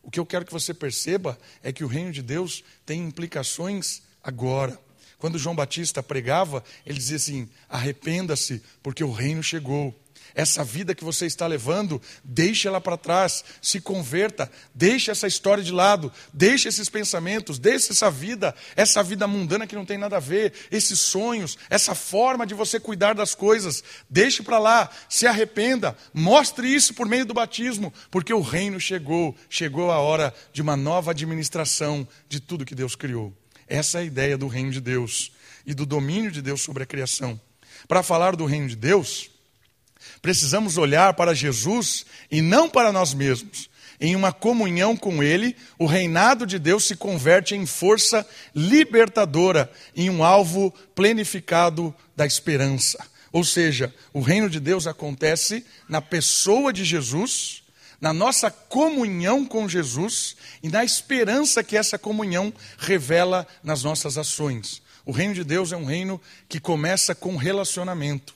O 0.01 0.09
que 0.09 0.21
eu 0.21 0.25
quero 0.25 0.45
que 0.45 0.53
você 0.53 0.73
perceba 0.73 1.37
é 1.61 1.73
que 1.73 1.83
o 1.83 1.87
reino 1.87 2.13
de 2.13 2.21
Deus 2.21 2.63
tem 2.85 3.01
implicações 3.01 4.01
agora. 4.23 4.79
Quando 5.19 5.37
João 5.37 5.55
Batista 5.55 6.01
pregava, 6.01 6.63
ele 6.85 6.97
dizia 6.97 7.17
assim: 7.17 7.47
arrependa-se, 7.67 8.63
porque 8.81 9.03
o 9.03 9.11
reino 9.11 9.43
chegou. 9.43 9.93
Essa 10.35 10.63
vida 10.63 10.93
que 10.93 11.03
você 11.03 11.25
está 11.25 11.47
levando, 11.47 12.01
deixe 12.23 12.67
ela 12.67 12.79
para 12.79 12.95
trás, 12.95 13.43
se 13.61 13.81
converta, 13.81 14.49
deixe 14.73 15.09
essa 15.09 15.27
história 15.27 15.63
de 15.63 15.71
lado, 15.71 16.13
deixe 16.31 16.69
esses 16.69 16.87
pensamentos, 16.87 17.57
deixe 17.57 17.91
essa 17.91 18.11
vida, 18.11 18.55
essa 18.75 19.01
vida 19.01 19.27
mundana 19.27 19.65
que 19.65 19.75
não 19.75 19.85
tem 19.85 19.97
nada 19.97 20.17
a 20.17 20.19
ver, 20.19 20.53
esses 20.71 20.99
sonhos, 20.99 21.57
essa 21.67 21.95
forma 21.95 22.45
de 22.45 22.53
você 22.53 22.79
cuidar 22.79 23.15
das 23.15 23.33
coisas, 23.33 23.83
deixe 24.07 24.43
para 24.43 24.59
lá, 24.59 24.89
se 25.09 25.25
arrependa, 25.25 25.97
mostre 26.13 26.73
isso 26.73 26.93
por 26.93 27.07
meio 27.07 27.25
do 27.25 27.33
batismo, 27.33 27.91
porque 28.11 28.33
o 28.33 28.41
reino 28.41 28.79
chegou, 28.79 29.35
chegou 29.49 29.91
a 29.91 29.97
hora 29.97 30.33
de 30.53 30.61
uma 30.61 30.77
nova 30.77 31.09
administração 31.09 32.07
de 32.29 32.39
tudo 32.39 32.65
que 32.65 32.75
Deus 32.75 32.95
criou. 32.95 33.35
Essa 33.69 33.99
é 33.99 34.01
a 34.01 34.05
ideia 34.05 34.37
do 34.37 34.47
reino 34.47 34.71
de 34.71 34.81
Deus 34.81 35.31
e 35.65 35.75
do 35.75 35.85
domínio 35.85 36.31
de 36.31 36.41
Deus 36.41 36.61
sobre 36.61 36.81
a 36.81 36.87
criação. 36.87 37.39
Para 37.87 38.01
falar 38.01 38.35
do 38.35 38.45
reino 38.45 38.67
de 38.67 38.75
Deus, 38.75 39.29
precisamos 40.21 40.77
olhar 40.77 41.13
para 41.13 41.35
Jesus 41.35 42.05
e 42.31 42.41
não 42.41 42.67
para 42.67 42.91
nós 42.91 43.13
mesmos. 43.13 43.69
Em 44.01 44.15
uma 44.15 44.31
comunhão 44.31 44.95
com 44.95 45.21
Ele, 45.21 45.55
o 45.77 45.85
reinado 45.85 46.47
de 46.47 46.57
Deus 46.57 46.85
se 46.85 46.95
converte 46.95 47.53
em 47.53 47.65
força 47.65 48.25
libertadora, 48.55 49.71
em 49.95 50.09
um 50.09 50.23
alvo 50.23 50.73
plenificado 50.95 51.93
da 52.15 52.25
esperança. 52.25 53.05
Ou 53.31 53.43
seja, 53.43 53.93
o 54.11 54.21
reino 54.21 54.49
de 54.49 54.59
Deus 54.59 54.87
acontece 54.87 55.65
na 55.87 56.01
pessoa 56.01 56.73
de 56.73 56.83
Jesus, 56.83 57.61
na 57.99 58.13
nossa 58.13 58.49
comunhão 58.49 59.45
com 59.45 59.67
Jesus 59.67 60.35
e 60.63 60.69
na 60.69 60.83
esperança 60.83 61.63
que 61.63 61.75
essa 61.75 61.97
comunhão 61.97 62.53
revela 62.77 63.47
nas 63.63 63.83
nossas 63.83 64.17
ações. 64.17 64.81
O 65.05 65.11
reino 65.11 65.33
de 65.33 65.43
Deus 65.43 65.71
é 65.71 65.77
um 65.77 65.85
reino 65.85 66.21
que 66.47 66.59
começa 66.59 67.15
com 67.15 67.35
relacionamento. 67.35 68.33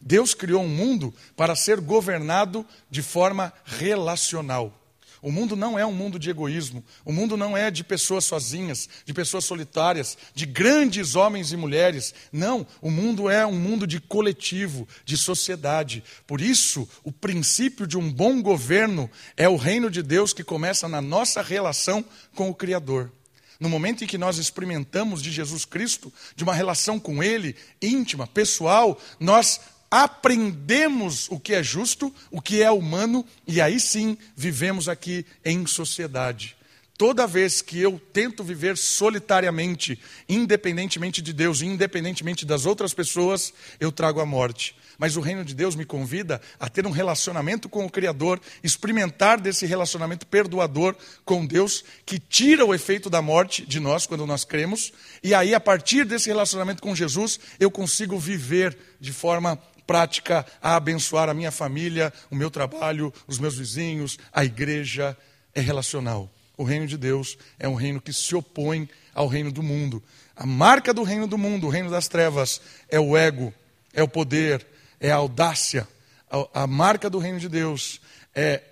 Deus 0.00 0.34
criou 0.34 0.62
um 0.62 0.68
mundo 0.68 1.14
para 1.36 1.56
ser 1.56 1.80
governado 1.80 2.64
de 2.90 3.02
forma 3.02 3.52
relacional. 3.64 4.72
O 5.20 5.32
mundo 5.32 5.56
não 5.56 5.78
é 5.78 5.84
um 5.84 5.92
mundo 5.92 6.18
de 6.18 6.30
egoísmo, 6.30 6.84
o 7.04 7.12
mundo 7.12 7.36
não 7.36 7.56
é 7.56 7.70
de 7.70 7.82
pessoas 7.82 8.24
sozinhas, 8.24 8.88
de 9.04 9.12
pessoas 9.12 9.44
solitárias, 9.44 10.16
de 10.34 10.46
grandes 10.46 11.16
homens 11.16 11.52
e 11.52 11.56
mulheres. 11.56 12.14
Não, 12.32 12.66
o 12.80 12.90
mundo 12.90 13.28
é 13.28 13.44
um 13.46 13.58
mundo 13.58 13.86
de 13.86 14.00
coletivo, 14.00 14.86
de 15.04 15.16
sociedade. 15.16 16.04
Por 16.26 16.40
isso, 16.40 16.88
o 17.02 17.10
princípio 17.10 17.86
de 17.86 17.98
um 17.98 18.12
bom 18.12 18.40
governo 18.40 19.10
é 19.36 19.48
o 19.48 19.56
reino 19.56 19.90
de 19.90 20.02
Deus 20.02 20.32
que 20.32 20.44
começa 20.44 20.88
na 20.88 21.00
nossa 21.00 21.42
relação 21.42 22.04
com 22.34 22.48
o 22.48 22.54
Criador. 22.54 23.10
No 23.58 23.68
momento 23.68 24.04
em 24.04 24.06
que 24.06 24.16
nós 24.16 24.38
experimentamos 24.38 25.20
de 25.20 25.32
Jesus 25.32 25.64
Cristo, 25.64 26.12
de 26.36 26.44
uma 26.44 26.54
relação 26.54 27.00
com 27.00 27.22
Ele, 27.22 27.56
íntima, 27.82 28.24
pessoal, 28.26 28.96
nós 29.18 29.60
aprendemos 29.90 31.28
o 31.30 31.38
que 31.38 31.54
é 31.54 31.62
justo, 31.62 32.14
o 32.30 32.40
que 32.40 32.62
é 32.62 32.70
humano, 32.70 33.24
e 33.46 33.60
aí 33.60 33.80
sim 33.80 34.16
vivemos 34.36 34.88
aqui 34.88 35.24
em 35.44 35.66
sociedade. 35.66 36.56
Toda 36.96 37.26
vez 37.26 37.62
que 37.62 37.78
eu 37.78 38.00
tento 38.12 38.42
viver 38.42 38.76
solitariamente, 38.76 39.98
independentemente 40.28 41.22
de 41.22 41.32
Deus, 41.32 41.62
independentemente 41.62 42.44
das 42.44 42.66
outras 42.66 42.92
pessoas, 42.92 43.52
eu 43.78 43.92
trago 43.92 44.20
a 44.20 44.26
morte 44.26 44.74
mas 44.98 45.16
o 45.16 45.20
reino 45.20 45.44
de 45.44 45.54
Deus 45.54 45.76
me 45.76 45.84
convida 45.84 46.40
a 46.58 46.68
ter 46.68 46.84
um 46.84 46.90
relacionamento 46.90 47.68
com 47.68 47.86
o 47.86 47.90
Criador, 47.90 48.40
experimentar 48.64 49.40
desse 49.40 49.64
relacionamento 49.64 50.26
perdoador 50.26 50.96
com 51.24 51.46
Deus, 51.46 51.84
que 52.04 52.18
tira 52.18 52.66
o 52.66 52.74
efeito 52.74 53.08
da 53.08 53.22
morte 53.22 53.64
de 53.64 53.78
nós 53.78 54.06
quando 54.06 54.26
nós 54.26 54.44
cremos, 54.44 54.92
e 55.22 55.32
aí, 55.32 55.54
a 55.54 55.60
partir 55.60 56.04
desse 56.04 56.28
relacionamento 56.28 56.82
com 56.82 56.96
Jesus, 56.96 57.38
eu 57.60 57.70
consigo 57.70 58.18
viver 58.18 58.76
de 59.00 59.12
forma 59.12 59.56
prática 59.88 60.44
a 60.60 60.76
abençoar 60.76 61.30
a 61.30 61.34
minha 61.34 61.50
família, 61.50 62.12
o 62.30 62.36
meu 62.36 62.50
trabalho, 62.50 63.10
os 63.26 63.38
meus 63.38 63.56
vizinhos, 63.56 64.18
a 64.30 64.44
igreja. 64.44 65.16
É 65.54 65.60
relacional. 65.60 66.30
O 66.58 66.62
reino 66.62 66.86
de 66.86 66.96
Deus 66.96 67.38
é 67.58 67.66
um 67.66 67.74
reino 67.74 68.00
que 68.00 68.12
se 68.12 68.36
opõe 68.36 68.88
ao 69.14 69.26
reino 69.26 69.50
do 69.50 69.62
mundo. 69.62 70.00
A 70.36 70.44
marca 70.44 70.92
do 70.92 71.02
reino 71.02 71.26
do 71.26 71.38
mundo, 71.38 71.66
o 71.66 71.70
reino 71.70 71.90
das 71.90 72.06
trevas, 72.06 72.60
é 72.88 73.00
o 73.00 73.16
ego, 73.16 73.52
é 73.92 74.02
o 74.02 74.06
poder, 74.06 74.64
é 75.00 75.10
a 75.10 75.16
audácia. 75.16 75.88
A, 76.30 76.62
a 76.62 76.66
marca 76.66 77.08
do 77.08 77.18
reino 77.18 77.40
de 77.40 77.48
Deus 77.48 78.00
é 78.34 78.62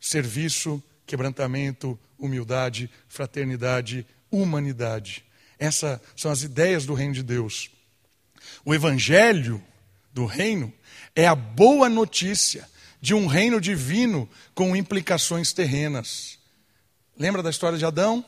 serviço, 0.00 0.82
quebrantamento, 1.06 1.98
humildade, 2.18 2.90
fraternidade, 3.08 4.04
humanidade. 4.30 5.24
Essas 5.58 6.00
são 6.16 6.30
as 6.30 6.42
ideias 6.42 6.84
do 6.84 6.94
reino 6.94 7.14
de 7.14 7.22
Deus. 7.22 7.70
O 8.64 8.74
evangelho 8.74 9.62
do 10.14 10.24
reino 10.24 10.72
é 11.14 11.26
a 11.26 11.34
boa 11.34 11.88
notícia 11.88 12.66
de 13.00 13.12
um 13.12 13.26
reino 13.26 13.60
divino 13.60 14.28
com 14.54 14.74
implicações 14.74 15.52
terrenas. 15.52 16.38
Lembra 17.18 17.42
da 17.42 17.50
história 17.50 17.76
de 17.76 17.84
Adão? 17.84 18.24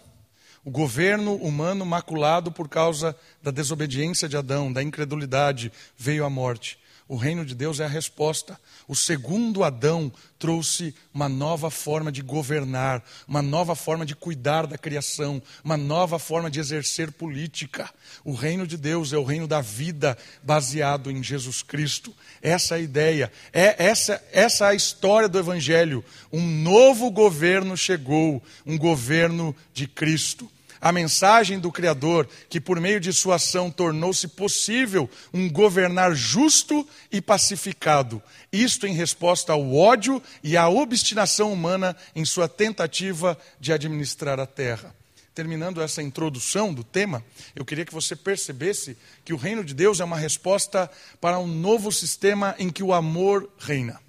O 0.64 0.70
governo 0.70 1.36
humano 1.36 1.86
maculado 1.86 2.50
por 2.50 2.68
causa 2.68 3.16
da 3.40 3.52
desobediência 3.52 4.28
de 4.28 4.36
Adão, 4.36 4.72
da 4.72 4.82
incredulidade, 4.82 5.72
veio 5.96 6.24
a 6.24 6.30
morte. 6.30 6.76
O 7.08 7.14
reino 7.14 7.44
de 7.44 7.54
Deus 7.54 7.78
é 7.78 7.84
a 7.84 7.88
resposta. 7.88 8.58
O 8.88 8.96
segundo 8.96 9.62
Adão 9.62 10.12
trouxe 10.40 10.92
uma 11.14 11.28
nova 11.28 11.70
forma 11.70 12.10
de 12.10 12.20
governar, 12.20 13.00
uma 13.28 13.40
nova 13.40 13.76
forma 13.76 14.04
de 14.04 14.16
cuidar 14.16 14.66
da 14.66 14.76
criação, 14.76 15.40
uma 15.62 15.76
nova 15.76 16.18
forma 16.18 16.50
de 16.50 16.58
exercer 16.58 17.12
política. 17.12 17.88
O 18.24 18.34
reino 18.34 18.66
de 18.66 18.76
Deus 18.76 19.12
é 19.12 19.18
o 19.18 19.22
reino 19.22 19.46
da 19.46 19.60
vida 19.60 20.18
baseado 20.42 21.08
em 21.08 21.22
Jesus 21.22 21.62
Cristo. 21.62 22.12
Essa 22.42 22.74
é 22.74 22.78
a 22.78 22.80
ideia. 22.80 23.32
É 23.52 23.84
essa 23.84 24.20
essa 24.32 24.66
é 24.66 24.68
a 24.70 24.74
história 24.74 25.28
do 25.28 25.38
evangelho. 25.38 26.04
Um 26.32 26.44
novo 26.44 27.08
governo 27.12 27.76
chegou, 27.76 28.42
um 28.66 28.76
governo 28.76 29.54
de 29.72 29.86
Cristo 29.86 30.50
a 30.86 30.92
mensagem 30.92 31.58
do 31.58 31.72
Criador, 31.72 32.28
que 32.48 32.60
por 32.60 32.80
meio 32.80 33.00
de 33.00 33.12
sua 33.12 33.34
ação 33.34 33.72
tornou-se 33.72 34.28
possível 34.28 35.10
um 35.34 35.50
governar 35.50 36.14
justo 36.14 36.86
e 37.10 37.20
pacificado. 37.20 38.22
Isto 38.52 38.86
em 38.86 38.92
resposta 38.92 39.52
ao 39.52 39.74
ódio 39.74 40.22
e 40.44 40.56
à 40.56 40.68
obstinação 40.68 41.52
humana 41.52 41.96
em 42.14 42.24
sua 42.24 42.48
tentativa 42.48 43.36
de 43.58 43.72
administrar 43.72 44.38
a 44.38 44.46
terra. 44.46 44.94
Terminando 45.34 45.82
essa 45.82 46.00
introdução 46.00 46.72
do 46.72 46.84
tema, 46.84 47.20
eu 47.56 47.64
queria 47.64 47.84
que 47.84 47.92
você 47.92 48.14
percebesse 48.14 48.96
que 49.24 49.34
o 49.34 49.36
reino 49.36 49.64
de 49.64 49.74
Deus 49.74 49.98
é 49.98 50.04
uma 50.04 50.16
resposta 50.16 50.88
para 51.20 51.36
um 51.40 51.48
novo 51.48 51.90
sistema 51.90 52.54
em 52.60 52.70
que 52.70 52.84
o 52.84 52.94
amor 52.94 53.50
reina. 53.58 54.00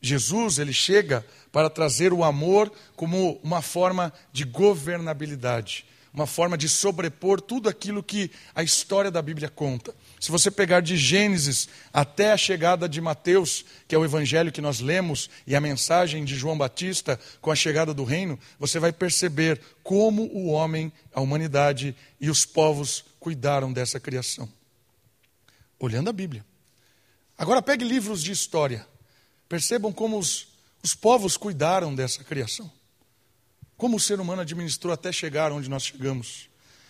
Jesus, 0.00 0.58
ele 0.58 0.72
chega 0.72 1.24
para 1.52 1.70
trazer 1.70 2.12
o 2.12 2.24
amor 2.24 2.72
como 2.96 3.40
uma 3.42 3.62
forma 3.62 4.12
de 4.32 4.44
governabilidade, 4.44 5.84
uma 6.12 6.26
forma 6.26 6.58
de 6.58 6.68
sobrepor 6.68 7.40
tudo 7.40 7.68
aquilo 7.68 8.02
que 8.02 8.30
a 8.54 8.62
história 8.62 9.10
da 9.10 9.22
Bíblia 9.22 9.48
conta. 9.48 9.94
Se 10.20 10.30
você 10.30 10.50
pegar 10.50 10.80
de 10.80 10.96
Gênesis 10.96 11.68
até 11.92 12.32
a 12.32 12.36
chegada 12.36 12.88
de 12.88 13.00
Mateus, 13.00 13.64
que 13.86 13.94
é 13.94 13.98
o 13.98 14.04
evangelho 14.04 14.50
que 14.50 14.60
nós 14.60 14.80
lemos, 14.80 15.30
e 15.46 15.54
a 15.54 15.60
mensagem 15.60 16.24
de 16.24 16.34
João 16.34 16.58
Batista 16.58 17.18
com 17.40 17.50
a 17.50 17.56
chegada 17.56 17.94
do 17.94 18.04
reino, 18.04 18.38
você 18.58 18.78
vai 18.78 18.92
perceber 18.92 19.60
como 19.82 20.24
o 20.32 20.48
homem, 20.48 20.92
a 21.14 21.20
humanidade 21.20 21.94
e 22.20 22.28
os 22.28 22.44
povos 22.44 23.04
cuidaram 23.20 23.72
dessa 23.72 24.00
criação. 24.00 24.48
Olhando 25.78 26.10
a 26.10 26.12
Bíblia. 26.12 26.44
Agora 27.36 27.62
pegue 27.62 27.84
livros 27.84 28.22
de 28.22 28.32
história. 28.32 28.84
Percebam 29.48 29.92
como 29.92 30.18
os 30.18 30.48
os 30.88 30.94
povos 30.94 31.36
cuidaram 31.36 31.94
dessa 31.94 32.24
criação. 32.24 32.72
Como 33.76 33.98
o 33.98 34.00
ser 34.00 34.20
humano 34.20 34.40
administrou 34.40 34.90
até 34.90 35.12
chegar 35.12 35.52
onde 35.52 35.68
nós 35.68 35.84
chegamos. 35.84 36.48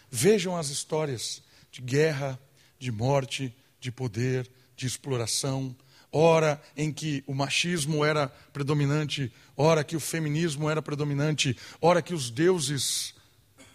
Vejam 0.09 0.57
as 0.57 0.69
histórias 0.69 1.43
de 1.73 1.83
guerra, 1.83 2.39
de 2.79 2.93
morte, 2.93 3.53
de 3.81 3.91
poder, 3.91 4.49
de 4.77 4.87
exploração, 4.87 5.75
hora 6.13 6.63
em 6.77 6.93
que 6.93 7.25
o 7.27 7.35
machismo 7.35 8.05
era 8.05 8.29
predominante, 8.53 9.33
hora 9.57 9.83
que 9.83 9.97
o 9.97 10.01
feminismo 10.01 10.71
era 10.71 10.81
predominante, 10.81 11.57
hora 11.81 12.01
que 12.01 12.15
os 12.15 12.31
deuses 12.31 13.13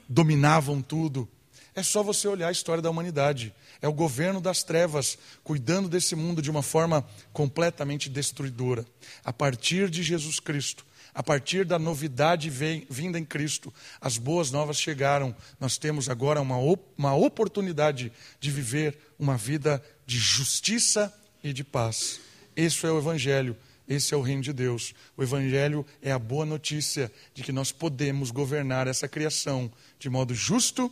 dominavam 0.07 0.81
tudo. 0.81 1.27
É 1.75 1.81
só 1.81 2.03
você 2.03 2.27
olhar 2.27 2.49
a 2.49 2.51
história 2.51 2.81
da 2.81 2.89
humanidade. 2.89 3.53
É 3.81 3.87
o 3.87 3.93
governo 3.93 4.39
das 4.39 4.63
trevas 4.63 5.17
cuidando 5.43 5.89
desse 5.89 6.15
mundo 6.15 6.41
de 6.41 6.51
uma 6.51 6.61
forma 6.61 7.05
completamente 7.31 8.09
destruidora. 8.09 8.85
A 9.23 9.33
partir 9.33 9.89
de 9.89 10.03
Jesus 10.03 10.39
Cristo, 10.39 10.85
a 11.13 11.21
partir 11.21 11.65
da 11.65 11.77
novidade 11.79 12.49
vinda 12.49 13.19
em 13.19 13.25
Cristo, 13.25 13.73
as 13.99 14.17
boas 14.17 14.51
novas 14.51 14.79
chegaram. 14.79 15.35
Nós 15.59 15.77
temos 15.77 16.09
agora 16.09 16.41
uma, 16.41 16.57
uma 16.97 17.15
oportunidade 17.15 18.11
de 18.39 18.51
viver 18.51 18.97
uma 19.17 19.37
vida 19.37 19.83
de 20.05 20.17
justiça 20.17 21.13
e 21.43 21.51
de 21.53 21.63
paz. 21.63 22.19
Esse 22.55 22.85
é 22.85 22.91
o 22.91 22.99
Evangelho. 22.99 23.55
Esse 23.87 24.13
é 24.13 24.17
o 24.17 24.21
reino 24.21 24.41
de 24.41 24.53
Deus. 24.53 24.93
O 25.17 25.23
Evangelho 25.23 25.85
é 26.01 26.11
a 26.11 26.17
boa 26.17 26.45
notícia 26.45 27.11
de 27.33 27.43
que 27.43 27.51
nós 27.51 27.71
podemos 27.71 28.31
governar 28.31 28.87
essa 28.87 29.07
criação 29.07 29.71
de 29.99 30.09
modo 30.09 30.33
justo 30.33 30.91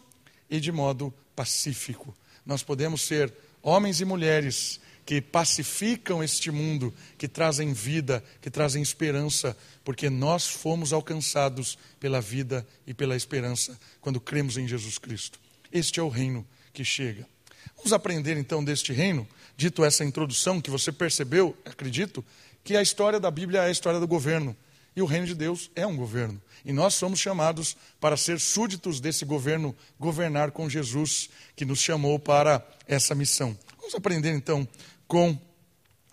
e 0.51 0.59
de 0.59 0.71
modo 0.71 1.11
pacífico 1.35 2.15
nós 2.45 2.61
podemos 2.61 3.01
ser 3.01 3.33
homens 3.61 4.01
e 4.01 4.05
mulheres 4.05 4.79
que 5.05 5.21
pacificam 5.21 6.23
este 6.23 6.51
mundo, 6.51 6.93
que 7.17 7.27
trazem 7.27 7.73
vida, 7.73 8.23
que 8.39 8.49
trazem 8.49 8.81
esperança, 8.81 9.57
porque 9.83 10.09
nós 10.09 10.47
fomos 10.47 10.93
alcançados 10.93 11.77
pela 11.99 12.21
vida 12.21 12.65
e 12.85 12.93
pela 12.93 13.15
esperança 13.15 13.79
quando 13.99 14.19
cremos 14.19 14.57
em 14.57 14.67
Jesus 14.67 14.97
Cristo. 14.97 15.39
Este 15.71 15.99
é 15.99 16.03
o 16.03 16.09
reino 16.09 16.45
que 16.73 16.83
chega. 16.83 17.27
Vamos 17.75 17.93
aprender 17.93 18.37
então 18.37 18.63
deste 18.63 18.93
reino, 18.93 19.27
dito 19.57 19.83
essa 19.83 20.05
introdução 20.05 20.61
que 20.61 20.69
você 20.69 20.91
percebeu, 20.91 21.57
acredito, 21.65 22.23
que 22.63 22.77
a 22.77 22.81
história 22.81 23.19
da 23.19 23.31
Bíblia 23.31 23.61
é 23.61 23.65
a 23.65 23.71
história 23.71 23.99
do 23.99 24.07
governo. 24.07 24.55
E 24.95 25.01
o 25.01 25.05
reino 25.05 25.25
de 25.25 25.35
Deus 25.35 25.71
é 25.75 25.87
um 25.87 25.95
governo. 25.95 26.41
E 26.65 26.73
nós 26.73 26.93
somos 26.93 27.19
chamados 27.19 27.75
para 27.99 28.17
ser 28.17 28.39
súditos 28.39 28.99
desse 28.99 29.25
governo, 29.25 29.75
governar 29.99 30.51
com 30.51 30.69
Jesus, 30.69 31.29
que 31.55 31.65
nos 31.65 31.79
chamou 31.79 32.19
para 32.19 32.65
essa 32.87 33.15
missão. 33.15 33.57
Vamos 33.77 33.95
aprender 33.95 34.31
então 34.31 34.67
com 35.07 35.37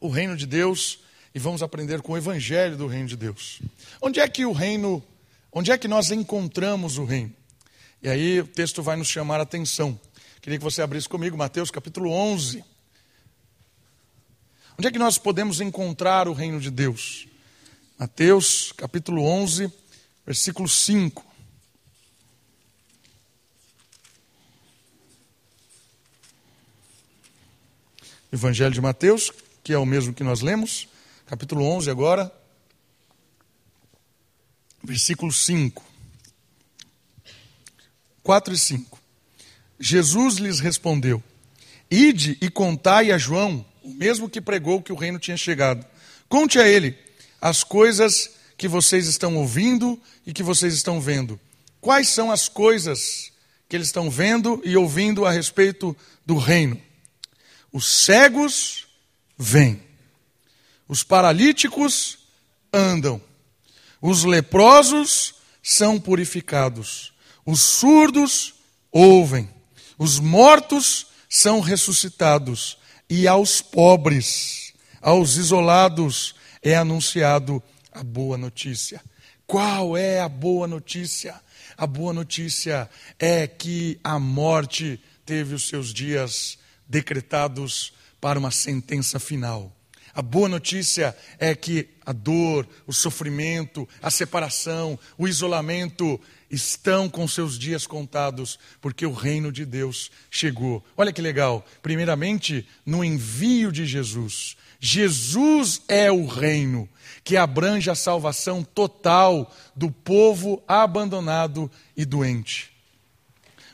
o 0.00 0.08
reino 0.08 0.36
de 0.36 0.46
Deus 0.46 1.00
e 1.34 1.38
vamos 1.38 1.62
aprender 1.62 2.00
com 2.02 2.12
o 2.12 2.16
evangelho 2.16 2.76
do 2.76 2.86
reino 2.86 3.08
de 3.08 3.16
Deus. 3.16 3.60
Onde 4.00 4.20
é 4.20 4.28
que 4.28 4.46
o 4.46 4.52
reino, 4.52 5.02
onde 5.52 5.70
é 5.70 5.78
que 5.78 5.88
nós 5.88 6.10
encontramos 6.10 6.98
o 6.98 7.04
reino? 7.04 7.32
E 8.02 8.08
aí 8.08 8.40
o 8.40 8.46
texto 8.46 8.82
vai 8.82 8.96
nos 8.96 9.08
chamar 9.08 9.40
a 9.40 9.42
atenção. 9.42 9.98
Queria 10.40 10.58
que 10.58 10.64
você 10.64 10.82
abrisse 10.82 11.08
comigo 11.08 11.36
Mateus 11.36 11.70
capítulo 11.70 12.10
11. 12.10 12.64
Onde 14.78 14.88
é 14.88 14.90
que 14.90 14.98
nós 14.98 15.18
podemos 15.18 15.60
encontrar 15.60 16.26
o 16.28 16.32
reino 16.32 16.60
de 16.60 16.70
Deus? 16.70 17.27
Mateus 17.98 18.70
capítulo 18.76 19.24
11, 19.24 19.72
versículo 20.24 20.68
5. 20.68 21.26
Evangelho 28.30 28.72
de 28.72 28.80
Mateus, 28.80 29.32
que 29.64 29.72
é 29.72 29.78
o 29.78 29.84
mesmo 29.84 30.14
que 30.14 30.22
nós 30.22 30.42
lemos, 30.42 30.86
capítulo 31.26 31.64
11 31.64 31.90
agora, 31.90 32.32
versículo 34.80 35.32
5. 35.32 35.84
4 38.22 38.54
e 38.54 38.58
5. 38.58 39.00
Jesus 39.80 40.36
lhes 40.36 40.60
respondeu: 40.60 41.20
Ide 41.90 42.38
e 42.40 42.48
contai 42.48 43.10
a 43.10 43.18
João, 43.18 43.66
o 43.82 43.92
mesmo 43.92 44.30
que 44.30 44.40
pregou 44.40 44.80
que 44.80 44.92
o 44.92 44.96
reino 44.96 45.18
tinha 45.18 45.36
chegado. 45.36 45.84
Conte 46.28 46.60
a 46.60 46.68
ele 46.68 47.07
as 47.40 47.62
coisas 47.62 48.30
que 48.56 48.66
vocês 48.66 49.06
estão 49.06 49.36
ouvindo 49.36 50.00
e 50.26 50.32
que 50.32 50.42
vocês 50.42 50.74
estão 50.74 51.00
vendo. 51.00 51.38
Quais 51.80 52.08
são 52.08 52.30
as 52.30 52.48
coisas 52.48 53.30
que 53.68 53.76
eles 53.76 53.88
estão 53.88 54.10
vendo 54.10 54.60
e 54.64 54.76
ouvindo 54.76 55.24
a 55.24 55.30
respeito 55.30 55.96
do 56.26 56.36
reino? 56.36 56.80
Os 57.72 57.86
cegos 57.86 58.88
vêm, 59.36 59.80
os 60.88 61.04
paralíticos 61.04 62.18
andam, 62.72 63.20
os 64.00 64.24
leprosos 64.24 65.34
são 65.62 66.00
purificados, 66.00 67.12
os 67.44 67.60
surdos 67.60 68.54
ouvem, 68.90 69.48
os 69.98 70.18
mortos 70.18 71.06
são 71.28 71.60
ressuscitados, 71.60 72.78
e 73.10 73.26
aos 73.26 73.62
pobres, 73.62 74.72
aos 75.00 75.36
isolados, 75.36 76.34
é 76.62 76.76
anunciado 76.76 77.62
a 77.92 78.02
boa 78.02 78.36
notícia. 78.36 79.00
Qual 79.46 79.96
é 79.96 80.20
a 80.20 80.28
boa 80.28 80.66
notícia? 80.66 81.40
A 81.76 81.86
boa 81.86 82.12
notícia 82.12 82.88
é 83.18 83.46
que 83.46 83.98
a 84.04 84.18
morte 84.18 85.00
teve 85.24 85.54
os 85.54 85.68
seus 85.68 85.92
dias 85.92 86.58
decretados 86.88 87.92
para 88.20 88.38
uma 88.38 88.50
sentença 88.50 89.18
final. 89.18 89.74
A 90.14 90.22
boa 90.22 90.48
notícia 90.48 91.16
é 91.38 91.54
que 91.54 91.88
a 92.04 92.12
dor, 92.12 92.68
o 92.86 92.92
sofrimento, 92.92 93.88
a 94.02 94.10
separação, 94.10 94.98
o 95.16 95.28
isolamento 95.28 96.20
estão 96.50 97.08
com 97.08 97.28
seus 97.28 97.58
dias 97.58 97.86
contados, 97.86 98.58
porque 98.80 99.06
o 99.06 99.12
reino 99.12 99.52
de 99.52 99.64
Deus 99.64 100.10
chegou. 100.30 100.84
Olha 100.96 101.12
que 101.12 101.22
legal. 101.22 101.64
Primeiramente, 101.82 102.66
no 102.84 103.04
envio 103.04 103.70
de 103.70 103.86
Jesus. 103.86 104.56
Jesus 104.80 105.82
é 105.88 106.10
o 106.10 106.26
reino 106.26 106.88
que 107.24 107.36
abrange 107.36 107.90
a 107.90 107.94
salvação 107.94 108.62
total 108.62 109.54
do 109.74 109.90
povo 109.90 110.62
abandonado 110.66 111.70
e 111.96 112.04
doente. 112.04 112.70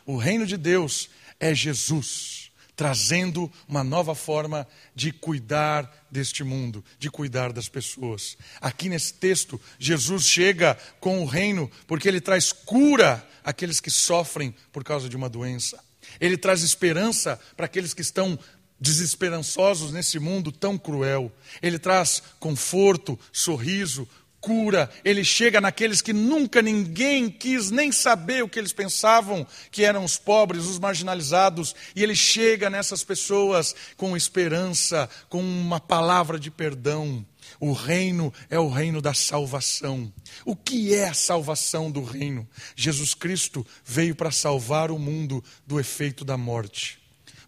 O 0.07 0.17
reino 0.17 0.47
de 0.47 0.57
Deus 0.57 1.09
é 1.39 1.55
Jesus, 1.55 2.51
trazendo 2.75 3.51
uma 3.69 3.85
nova 3.85 4.15
forma 4.15 4.67
de 4.95 5.13
cuidar 5.13 6.07
deste 6.11 6.43
mundo, 6.43 6.85
de 6.99 7.11
cuidar 7.11 7.53
das 7.53 7.69
pessoas. 7.69 8.37
Aqui 8.61 8.89
nesse 8.89 9.15
texto, 9.15 9.61
Jesus 9.79 10.27
chega 10.27 10.77
com 10.99 11.23
o 11.23 11.27
reino 11.27 11.71
porque 11.87 12.09
ele 12.09 12.21
traz 12.21 12.53
cura 12.53 13.27
àqueles 13.45 13.79
que 13.79 13.91
sofrem 13.91 14.55
por 14.73 14.83
causa 14.83 15.09
de 15.09 15.17
uma 15.17 15.29
doença. 15.29 15.83
Ele 16.21 16.37
traz 16.37 16.63
esperança 16.63 17.39
para 17.57 17.67
aqueles 17.67 17.95
que 17.95 18.03
estão 18.03 18.39
desesperançosos 18.81 19.93
nesse 19.93 20.19
mundo 20.19 20.53
tão 20.53 20.77
cruel. 20.77 21.33
Ele 21.63 21.79
traz 21.79 22.23
conforto, 22.39 23.19
sorriso, 23.33 24.09
cura. 24.45 24.91
Ele 25.03 25.25
chega 25.25 25.59
naqueles 25.59 26.03
que 26.03 26.13
nunca 26.13 26.61
ninguém 26.61 27.31
quis 27.31 27.71
nem 27.71 27.91
saber 27.91 28.45
o 28.45 28.49
que 28.49 28.59
eles 28.59 28.75
pensavam 28.75 29.47
que 29.71 29.85
eram 29.85 30.05
os 30.05 30.19
pobres, 30.19 30.67
os 30.67 30.79
marginalizados. 30.79 31.75
E 31.97 32.03
ele 32.03 32.15
chega 32.15 32.69
nessas 32.69 33.03
pessoas 33.03 33.75
com 33.97 34.15
esperança, 34.15 35.09
com 35.31 35.41
uma 35.41 35.81
palavra 35.81 36.39
de 36.39 36.51
perdão. 36.51 37.25
O 37.59 37.73
reino 37.73 38.33
é 38.51 38.59
o 38.59 38.69
reino 38.69 39.01
da 39.01 39.15
salvação. 39.15 40.13
O 40.45 40.55
que 40.55 40.95
é 40.95 41.09
a 41.09 41.15
salvação 41.15 41.91
do 41.91 42.03
reino? 42.03 42.47
Jesus 42.77 43.15
Cristo 43.15 43.67
veio 43.85 44.15
para 44.15 44.31
salvar 44.31 44.91
o 44.91 44.99
mundo 44.99 45.43
do 45.67 45.81
efeito 45.81 46.25
da 46.25 46.37
morte. 46.37 47.04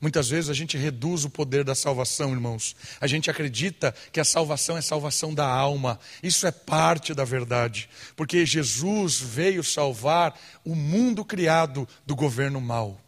Muitas 0.07 0.29
vezes 0.29 0.49
a 0.49 0.55
gente 0.55 0.77
reduz 0.77 1.25
o 1.25 1.29
poder 1.29 1.65
da 1.65 1.75
salvação, 1.75 2.31
irmãos. 2.31 2.77
A 3.01 3.09
gente 3.09 3.29
acredita 3.29 3.93
que 4.13 4.21
a 4.21 4.25
salvação 4.25 4.79
é 4.79 4.81
salvação 4.81 5.35
da 5.35 5.45
alma. 5.45 5.99
Isso 6.23 6.47
é 6.47 6.53
parte 6.53 7.13
da 7.13 7.25
verdade. 7.25 7.91
Porque 8.15 8.47
Jesus 8.47 9.19
veio 9.19 9.65
salvar 9.65 10.39
o 10.65 10.77
mundo 10.77 11.25
criado 11.25 11.89
do 12.07 12.15
governo 12.15 12.61
mau. 12.61 13.01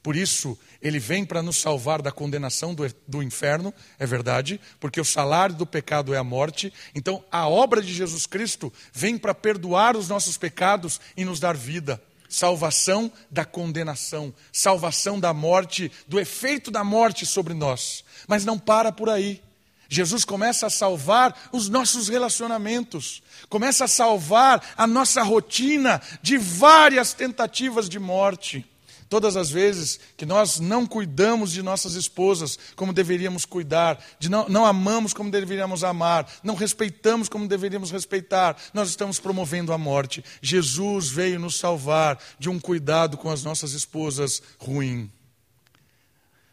Por 0.00 0.14
isso, 0.14 0.56
ele 0.80 1.00
vem 1.00 1.24
para 1.24 1.42
nos 1.42 1.56
salvar 1.56 2.00
da 2.00 2.12
condenação 2.12 2.72
do, 2.72 2.84
do 3.08 3.20
inferno, 3.20 3.74
é 3.98 4.06
verdade, 4.06 4.60
porque 4.78 5.00
o 5.00 5.04
salário 5.04 5.56
do 5.56 5.66
pecado 5.66 6.14
é 6.14 6.18
a 6.18 6.22
morte. 6.22 6.72
Então, 6.94 7.24
a 7.32 7.48
obra 7.48 7.82
de 7.82 7.92
Jesus 7.92 8.26
Cristo 8.26 8.72
vem 8.92 9.18
para 9.18 9.34
perdoar 9.34 9.96
os 9.96 10.08
nossos 10.08 10.38
pecados 10.38 11.00
e 11.16 11.24
nos 11.24 11.40
dar 11.40 11.56
vida 11.56 12.00
salvação 12.34 13.12
da 13.30 13.44
condenação, 13.44 14.34
salvação 14.52 15.20
da 15.20 15.32
morte, 15.32 15.90
do 16.08 16.18
efeito 16.18 16.68
da 16.68 16.82
morte 16.82 17.24
sobre 17.24 17.54
nós. 17.54 18.04
Mas 18.26 18.44
não 18.44 18.58
para 18.58 18.90
por 18.90 19.08
aí. 19.08 19.40
Jesus 19.88 20.24
começa 20.24 20.66
a 20.66 20.70
salvar 20.70 21.48
os 21.52 21.68
nossos 21.68 22.08
relacionamentos, 22.08 23.22
começa 23.48 23.84
a 23.84 23.88
salvar 23.88 24.60
a 24.76 24.84
nossa 24.84 25.22
rotina 25.22 26.02
de 26.20 26.36
várias 26.36 27.12
tentativas 27.12 27.88
de 27.88 28.00
morte. 28.00 28.66
Todas 29.08 29.36
as 29.36 29.50
vezes 29.50 30.00
que 30.16 30.26
nós 30.26 30.58
não 30.58 30.86
cuidamos 30.86 31.52
de 31.52 31.62
nossas 31.62 31.94
esposas 31.94 32.58
como 32.74 32.92
deveríamos 32.92 33.44
cuidar, 33.44 34.02
de 34.18 34.28
não, 34.28 34.48
não 34.48 34.64
amamos 34.64 35.12
como 35.12 35.30
deveríamos 35.30 35.84
amar, 35.84 36.28
não 36.42 36.54
respeitamos 36.54 37.28
como 37.28 37.46
deveríamos 37.46 37.90
respeitar, 37.90 38.56
nós 38.72 38.88
estamos 38.88 39.20
promovendo 39.20 39.72
a 39.72 39.78
morte. 39.78 40.24
Jesus 40.40 41.08
veio 41.08 41.38
nos 41.38 41.56
salvar 41.56 42.18
de 42.38 42.48
um 42.48 42.58
cuidado 42.58 43.16
com 43.16 43.30
as 43.30 43.44
nossas 43.44 43.72
esposas 43.72 44.42
ruim. 44.58 45.10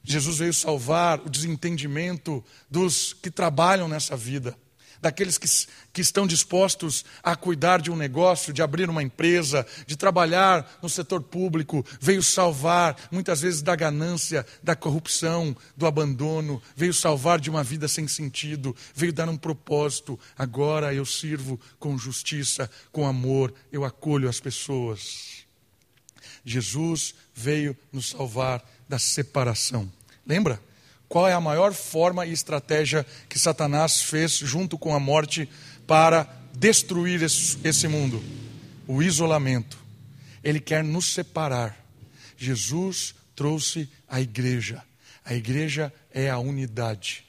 Jesus 0.03 0.37
veio 0.37 0.53
salvar 0.53 1.19
o 1.19 1.29
desentendimento 1.29 2.43
dos 2.69 3.13
que 3.13 3.29
trabalham 3.29 3.87
nessa 3.87 4.15
vida 4.17 4.57
daqueles 5.01 5.37
que, 5.37 5.47
que 5.91 6.01
estão 6.01 6.27
dispostos 6.27 7.03
a 7.23 7.35
cuidar 7.35 7.81
de 7.81 7.89
um 7.89 7.95
negócio, 7.95 8.53
de 8.53 8.61
abrir 8.61 8.89
uma 8.89 9.01
empresa, 9.01 9.65
de 9.87 9.97
trabalhar 9.97 10.79
no 10.81 10.87
setor 10.87 11.21
público, 11.21 11.85
veio 11.99 12.21
salvar 12.21 12.95
muitas 13.11 13.41
vezes 13.41 13.61
da 13.61 13.75
ganância, 13.75 14.45
da 14.61 14.75
corrupção, 14.75 15.55
do 15.75 15.87
abandono, 15.87 16.61
veio 16.75 16.93
salvar 16.93 17.39
de 17.39 17.49
uma 17.49 17.63
vida 17.63 17.87
sem 17.87 18.07
sentido, 18.07 18.75
veio 18.93 19.11
dar 19.11 19.27
um 19.27 19.37
propósito. 19.37 20.19
Agora 20.37 20.93
eu 20.93 21.05
sirvo 21.05 21.59
com 21.79 21.97
justiça, 21.97 22.69
com 22.91 23.07
amor, 23.07 23.53
eu 23.71 23.83
acolho 23.83 24.29
as 24.29 24.39
pessoas. 24.39 25.41
Jesus 26.45 27.15
veio 27.33 27.75
nos 27.91 28.09
salvar 28.09 28.63
da 28.87 28.99
separação. 28.99 29.91
Lembra? 30.25 30.61
Qual 31.11 31.27
é 31.27 31.33
a 31.33 31.41
maior 31.41 31.73
forma 31.73 32.25
e 32.25 32.31
estratégia 32.31 33.05
que 33.27 33.37
Satanás 33.37 34.01
fez 34.01 34.31
junto 34.31 34.77
com 34.77 34.95
a 34.95 34.99
morte 34.99 35.49
para 35.85 36.25
destruir 36.53 37.21
esse 37.21 37.85
mundo? 37.89 38.23
O 38.87 39.03
isolamento. 39.03 39.77
Ele 40.41 40.61
quer 40.61 40.81
nos 40.81 41.13
separar. 41.13 41.77
Jesus 42.37 43.13
trouxe 43.35 43.91
a 44.07 44.21
igreja. 44.21 44.81
A 45.25 45.33
igreja 45.33 45.93
é 46.13 46.29
a 46.29 46.39
unidade. 46.39 47.25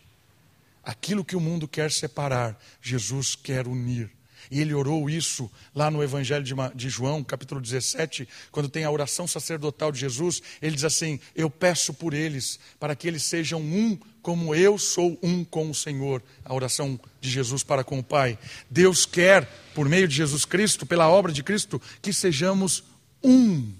Aquilo 0.84 1.24
que 1.24 1.34
o 1.34 1.40
mundo 1.40 1.66
quer 1.66 1.90
separar, 1.90 2.56
Jesus 2.80 3.34
quer 3.34 3.66
unir. 3.66 4.12
E 4.52 4.60
ele 4.60 4.74
orou 4.74 5.08
isso 5.08 5.50
lá 5.74 5.90
no 5.90 6.02
Evangelho 6.02 6.44
de 6.74 6.90
João, 6.90 7.24
capítulo 7.24 7.58
17, 7.58 8.28
quando 8.50 8.68
tem 8.68 8.84
a 8.84 8.90
oração 8.90 9.26
sacerdotal 9.26 9.90
de 9.90 9.98
Jesus. 9.98 10.42
Ele 10.60 10.74
diz 10.74 10.84
assim: 10.84 11.18
Eu 11.34 11.48
peço 11.48 11.94
por 11.94 12.12
eles, 12.12 12.60
para 12.78 12.94
que 12.94 13.08
eles 13.08 13.22
sejam 13.22 13.62
um, 13.62 13.98
como 14.20 14.54
eu 14.54 14.76
sou 14.76 15.18
um 15.22 15.42
com 15.42 15.70
o 15.70 15.74
Senhor. 15.74 16.22
A 16.44 16.52
oração 16.52 17.00
de 17.18 17.30
Jesus 17.30 17.62
para 17.62 17.82
com 17.82 17.98
o 17.98 18.04
Pai. 18.04 18.38
Deus 18.68 19.06
quer, 19.06 19.46
por 19.74 19.88
meio 19.88 20.06
de 20.06 20.16
Jesus 20.16 20.44
Cristo, 20.44 20.84
pela 20.84 21.08
obra 21.08 21.32
de 21.32 21.42
Cristo, 21.42 21.80
que 22.02 22.12
sejamos 22.12 22.84
um. 23.24 23.72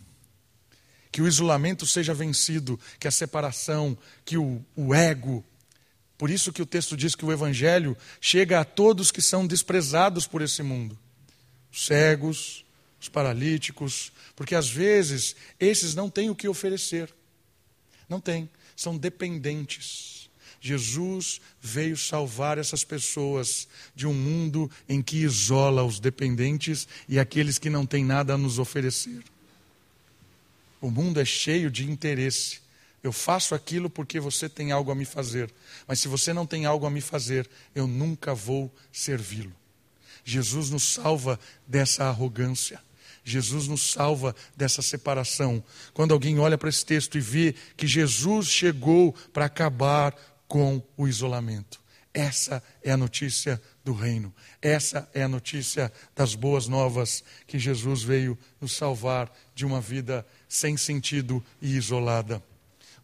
Que 1.11 1.21
o 1.21 1.29
isolamento 1.29 1.87
seja 1.87 2.15
vencido, 2.15 2.81
que 2.99 3.07
a 3.07 3.11
separação, 3.11 3.95
que 4.25 4.39
o, 4.39 4.65
o 4.75 4.95
ego, 4.95 5.45
por 6.23 6.31
isso 6.31 6.53
que 6.53 6.63
o 6.63 6.67
texto 6.67 6.97
diz 6.97 7.17
que 7.17 7.25
o 7.25 7.33
evangelho 7.33 7.97
chega 8.21 8.61
a 8.61 8.65
todos 8.65 9.11
que 9.11 9.21
são 9.21 9.45
desprezados 9.45 10.25
por 10.25 10.41
esse 10.41 10.63
mundo. 10.63 10.97
Os 11.73 11.85
cegos, 11.87 12.65
os 13.01 13.09
paralíticos, 13.09 14.13
porque 14.37 14.55
às 14.55 14.71
vezes 14.71 15.35
esses 15.59 15.97
não 15.97 16.09
têm 16.09 16.31
o 16.31 16.35
que 16.37 16.47
oferecer. 16.47 17.13
Não 18.09 18.21
têm, 18.21 18.49
são 18.77 18.97
dependentes. 18.97 20.31
Jesus 20.61 21.41
veio 21.61 21.97
salvar 21.97 22.57
essas 22.57 22.85
pessoas 22.85 23.67
de 23.93 24.07
um 24.07 24.15
mundo 24.15 24.71
em 24.89 25.03
que 25.03 25.17
isola 25.17 25.83
os 25.83 25.99
dependentes 25.99 26.87
e 27.09 27.19
aqueles 27.19 27.59
que 27.59 27.69
não 27.69 27.85
têm 27.85 28.05
nada 28.05 28.35
a 28.35 28.39
nos 28.39 28.61
oferecer. 28.61 29.25
O 30.81 30.89
mundo 30.89 31.19
é 31.19 31.25
cheio 31.25 31.69
de 31.69 31.91
interesse 31.91 32.61
eu 33.03 33.13
faço 33.13 33.55
aquilo 33.55 33.91
porque 33.91 34.21
você 34.21 34.49
tem 34.49 34.71
algo 34.71 34.91
a 34.91 34.95
me 34.95 35.05
fazer. 35.05 35.53
Mas 35.87 35.99
se 35.99 36.07
você 36.07 36.33
não 36.33 36.47
tem 36.47 36.67
algo 36.67 36.87
a 36.87 36.91
me 36.91 37.01
fazer, 37.01 37.49
eu 37.75 37.87
nunca 37.87 38.35
vou 38.35 38.73
servi-lo. 38.93 39.53
Jesus 40.25 40.71
nos 40.71 40.85
salva 40.85 41.39
dessa 41.67 42.05
arrogância. 42.05 42.81
Jesus 43.25 43.67
nos 43.67 43.93
salva 43.93 44.35
dessa 44.57 44.83
separação. 44.83 45.63
Quando 45.93 46.13
alguém 46.13 46.39
olha 46.39 46.57
para 46.57 46.69
esse 46.69 46.85
texto 46.85 47.19
e 47.19 47.21
vê 47.21 47.55
que 47.77 47.89
Jesus 47.89 48.47
chegou 48.47 49.13
para 49.33 49.47
acabar 49.47 50.15
com 50.47 50.81
o 50.97 51.09
isolamento. 51.09 51.81
Essa 52.15 52.63
é 52.85 52.93
a 52.93 52.97
notícia 52.97 53.61
do 53.83 53.95
reino. 53.95 54.33
Essa 54.61 55.09
é 55.15 55.23
a 55.23 55.29
notícia 55.29 55.93
das 56.15 56.37
boas 56.37 56.69
novas 56.69 57.25
que 57.49 57.59
Jesus 57.59 58.03
veio 58.03 58.39
nos 58.61 58.77
salvar 58.77 59.33
de 59.55 59.65
uma 59.65 59.81
vida 59.81 60.25
sem 60.49 60.77
sentido 60.77 61.43
e 61.61 61.75
isolada 61.75 62.41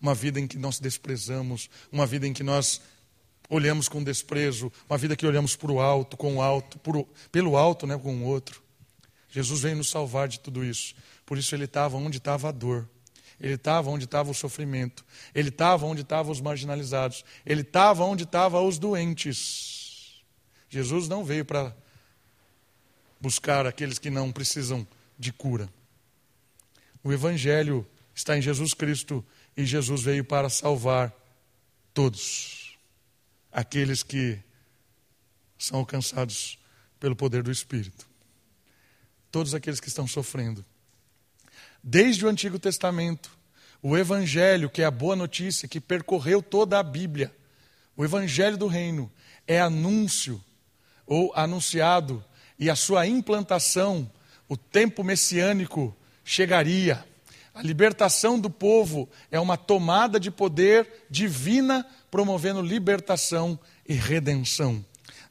uma 0.00 0.14
vida 0.14 0.40
em 0.40 0.46
que 0.46 0.58
nós 0.58 0.78
desprezamos, 0.78 1.68
uma 1.90 2.06
vida 2.06 2.26
em 2.26 2.32
que 2.32 2.42
nós 2.42 2.80
olhamos 3.48 3.88
com 3.88 4.02
desprezo, 4.02 4.70
uma 4.88 4.98
vida 4.98 5.16
que 5.16 5.26
olhamos 5.26 5.56
para 5.56 5.72
o 5.72 5.80
alto, 5.80 6.16
com 6.16 6.37
o 6.37 6.42
alto, 6.42 6.78
por, 6.78 7.06
pelo 7.32 7.56
alto, 7.56 7.87
né, 7.87 7.98
com 7.98 8.14
o 8.16 8.24
outro. 8.24 8.62
Jesus 9.30 9.61
veio 9.61 9.76
nos 9.76 9.90
salvar 9.90 10.28
de 10.28 10.40
tudo 10.40 10.64
isso. 10.64 10.94
Por 11.24 11.38
isso 11.38 11.54
ele 11.54 11.64
estava 11.64 11.96
onde 11.96 12.18
estava 12.18 12.48
a 12.48 12.52
dor. 12.52 12.88
Ele 13.40 13.54
estava 13.54 13.90
onde 13.90 14.04
estava 14.04 14.30
o 14.30 14.34
sofrimento. 14.34 15.04
Ele 15.34 15.48
estava 15.48 15.87
onde 15.87 16.02
estavam 16.02 16.32
os 16.32 16.40
marginalizados. 16.40 17.24
Ele 17.44 17.61
estava 17.61 18.04
onde 18.04 18.24
estavam 18.24 18.66
os 18.66 18.78
doentes. 18.78 20.22
Jesus 20.68 21.08
não 21.08 21.24
veio 21.24 21.44
para 21.44 21.74
buscar 23.20 23.66
aqueles 23.66 23.98
que 23.98 24.11
não 24.11 24.32
precisam 24.32 24.87
de 25.18 25.32
cura. 25.32 25.68
O 27.02 27.12
Evangelho 27.12 27.87
está 28.14 28.37
em 28.37 28.42
Jesus 28.42 28.74
Cristo 28.74 29.24
e 29.59 29.66
Jesus 29.66 30.03
veio 30.03 30.25
para 30.25 30.49
salvar 30.49 31.12
todos 31.92 32.79
aqueles 33.51 34.05
que 34.05 34.38
são 35.59 35.81
alcançados 35.81 36.57
pelo 37.01 37.16
poder 37.16 37.42
do 37.42 37.51
Espírito. 37.51 38.07
Todos 39.33 39.55
aqueles 39.55 39.81
que 39.81 39.88
estão 39.88 40.07
sofrendo. 40.07 40.64
Desde 41.83 42.25
o 42.25 42.29
Antigo 42.29 42.57
Testamento, 42.57 43.37
o 43.83 43.99
Evangelho, 43.99 44.71
que 44.71 44.81
é 44.81 44.85
a 44.85 44.92
boa 44.92 45.16
notícia, 45.16 45.66
que 45.66 45.81
percorreu 45.81 46.40
toda 46.40 46.79
a 46.79 46.83
Bíblia, 46.85 47.35
o 47.97 48.05
Evangelho 48.05 48.57
do 48.57 48.68
Reino, 48.68 49.11
é 49.44 49.61
anúncio 49.61 50.40
ou 51.05 51.33
anunciado, 51.35 52.25
e 52.57 52.71
a 52.71 52.77
sua 52.77 53.09
implantação, 53.09 54.09
o 54.49 54.57
tempo 54.57 55.03
messiânico 55.03 55.97
chegaria. 56.25 57.05
A 57.59 57.62
libertação 57.62 58.38
do 58.38 58.49
povo 58.49 59.09
é 59.33 59.40
uma 59.40 59.57
tomada 59.57 60.21
de 60.21 60.31
poder 60.31 60.88
divina, 61.11 61.85
promovendo 62.09 62.62
libertação 62.62 63.59
e 63.85 63.94
redenção. 63.94 64.85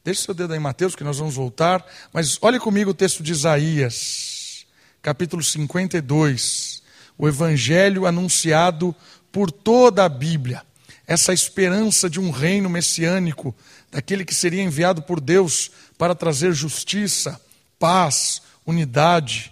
Deixe 0.04 0.20
seu 0.20 0.34
dedo 0.34 0.52
aí, 0.52 0.58
Mateus, 0.58 0.94
que 0.94 1.02
nós 1.02 1.16
vamos 1.16 1.36
voltar. 1.36 1.82
Mas 2.12 2.36
olhe 2.42 2.60
comigo 2.60 2.90
o 2.90 2.94
texto 2.94 3.22
de 3.22 3.32
Isaías, 3.32 4.66
capítulo 5.00 5.42
52. 5.42 6.82
O 7.16 7.26
evangelho 7.26 8.04
anunciado 8.04 8.94
por 9.32 9.50
toda 9.50 10.04
a 10.04 10.08
Bíblia. 10.08 10.62
Essa 11.06 11.32
esperança 11.32 12.10
de 12.10 12.20
um 12.20 12.30
reino 12.30 12.68
messiânico, 12.68 13.56
daquele 13.90 14.22
que 14.22 14.34
seria 14.34 14.62
enviado 14.62 15.00
por 15.00 15.18
Deus 15.18 15.70
para 15.96 16.14
trazer 16.14 16.52
justiça, 16.52 17.40
paz, 17.78 18.42
unidade. 18.66 19.50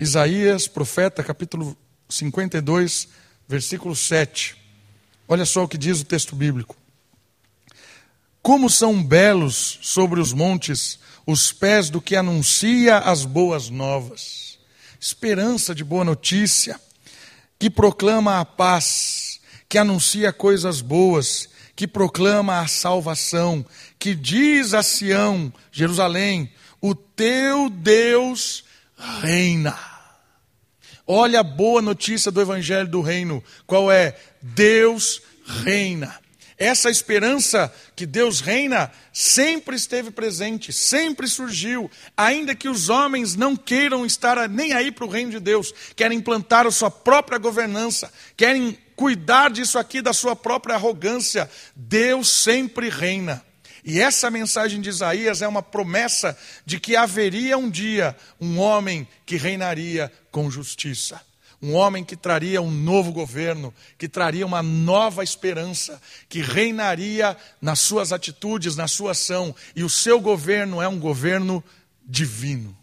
Isaías, 0.00 0.66
profeta, 0.66 1.22
capítulo 1.22 1.76
52, 2.08 3.08
versículo 3.48 3.96
7. 3.96 4.56
Olha 5.28 5.44
só 5.44 5.64
o 5.64 5.68
que 5.68 5.78
diz 5.78 6.00
o 6.00 6.04
texto 6.04 6.36
bíblico. 6.36 6.76
Como 8.42 8.70
são 8.70 9.02
belos 9.02 9.78
sobre 9.82 10.20
os 10.20 10.32
montes 10.32 11.00
os 11.26 11.50
pés 11.50 11.90
do 11.90 12.00
que 12.00 12.14
anuncia 12.14 12.98
as 12.98 13.24
boas 13.24 13.68
novas. 13.68 14.58
Esperança 15.00 15.74
de 15.74 15.82
boa 15.82 16.04
notícia, 16.04 16.80
que 17.58 17.68
proclama 17.68 18.38
a 18.38 18.44
paz, 18.44 19.40
que 19.68 19.76
anuncia 19.76 20.32
coisas 20.32 20.80
boas, 20.80 21.48
que 21.74 21.86
proclama 21.86 22.60
a 22.60 22.68
salvação, 22.68 23.66
que 23.98 24.14
diz 24.14 24.72
a 24.72 24.82
Sião, 24.82 25.52
Jerusalém: 25.72 26.50
o 26.80 26.94
teu 26.94 27.68
Deus 27.68 28.64
reina. 29.20 29.95
Olha 31.06 31.40
a 31.40 31.44
boa 31.44 31.80
notícia 31.80 32.32
do 32.32 32.40
Evangelho 32.40 32.88
do 32.88 33.00
Reino. 33.00 33.42
Qual 33.64 33.92
é? 33.92 34.16
Deus 34.42 35.22
reina. 35.62 36.18
Essa 36.58 36.90
esperança 36.90 37.72
que 37.94 38.04
Deus 38.04 38.40
reina 38.40 38.90
sempre 39.12 39.76
esteve 39.76 40.10
presente, 40.10 40.72
sempre 40.72 41.28
surgiu, 41.28 41.88
ainda 42.16 42.56
que 42.56 42.68
os 42.68 42.88
homens 42.88 43.36
não 43.36 43.54
queiram 43.54 44.04
estar 44.04 44.48
nem 44.48 44.72
aí 44.72 44.90
para 44.90 45.04
o 45.04 45.08
reino 45.08 45.30
de 45.30 45.38
Deus, 45.38 45.72
querem 45.94 46.18
implantar 46.18 46.66
a 46.66 46.70
sua 46.72 46.90
própria 46.90 47.38
governança, 47.38 48.10
querem 48.36 48.76
cuidar 48.96 49.50
disso 49.50 49.78
aqui 49.78 50.02
da 50.02 50.12
sua 50.12 50.34
própria 50.34 50.74
arrogância. 50.74 51.48
Deus 51.76 52.28
sempre 52.28 52.88
reina. 52.88 53.45
E 53.86 54.00
essa 54.00 54.28
mensagem 54.32 54.80
de 54.80 54.88
Isaías 54.88 55.42
é 55.42 55.46
uma 55.46 55.62
promessa 55.62 56.36
de 56.66 56.80
que 56.80 56.96
haveria 56.96 57.56
um 57.56 57.70
dia 57.70 58.16
um 58.40 58.58
homem 58.58 59.06
que 59.24 59.36
reinaria 59.36 60.12
com 60.32 60.50
justiça. 60.50 61.24
Um 61.62 61.72
homem 61.72 62.04
que 62.04 62.16
traria 62.16 62.60
um 62.60 62.70
novo 62.70 63.12
governo, 63.12 63.72
que 63.96 64.08
traria 64.08 64.44
uma 64.44 64.60
nova 64.60 65.22
esperança, 65.22 66.02
que 66.28 66.40
reinaria 66.40 67.36
nas 67.62 67.78
suas 67.78 68.12
atitudes, 68.12 68.74
na 68.74 68.88
sua 68.88 69.12
ação, 69.12 69.54
e 69.74 69.84
o 69.84 69.88
seu 69.88 70.20
governo 70.20 70.82
é 70.82 70.88
um 70.88 70.98
governo 70.98 71.62
divino. 72.04 72.76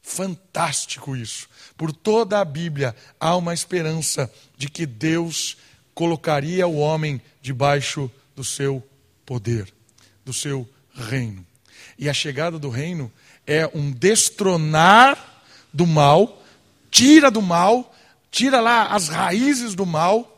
Fantástico 0.00 1.14
isso. 1.14 1.48
Por 1.76 1.92
toda 1.92 2.40
a 2.40 2.44
Bíblia 2.46 2.96
há 3.20 3.36
uma 3.36 3.52
esperança 3.52 4.32
de 4.56 4.70
que 4.70 4.86
Deus 4.86 5.58
colocaria 5.94 6.66
o 6.66 6.78
homem 6.78 7.20
debaixo 7.42 8.10
do 8.34 8.42
seu 8.42 8.82
poder, 9.26 9.70
do 10.24 10.32
seu 10.32 10.66
reino. 10.94 11.44
E 11.98 12.08
a 12.08 12.14
chegada 12.14 12.58
do 12.58 12.70
reino 12.70 13.12
é 13.46 13.68
um 13.74 13.90
destronar 13.90 15.44
do 15.72 15.86
mal, 15.86 16.42
tira 16.90 17.30
do 17.30 17.42
mal, 17.42 17.94
tira 18.30 18.60
lá 18.60 18.86
as 18.86 19.08
raízes 19.08 19.74
do 19.74 19.84
mal 19.84 20.32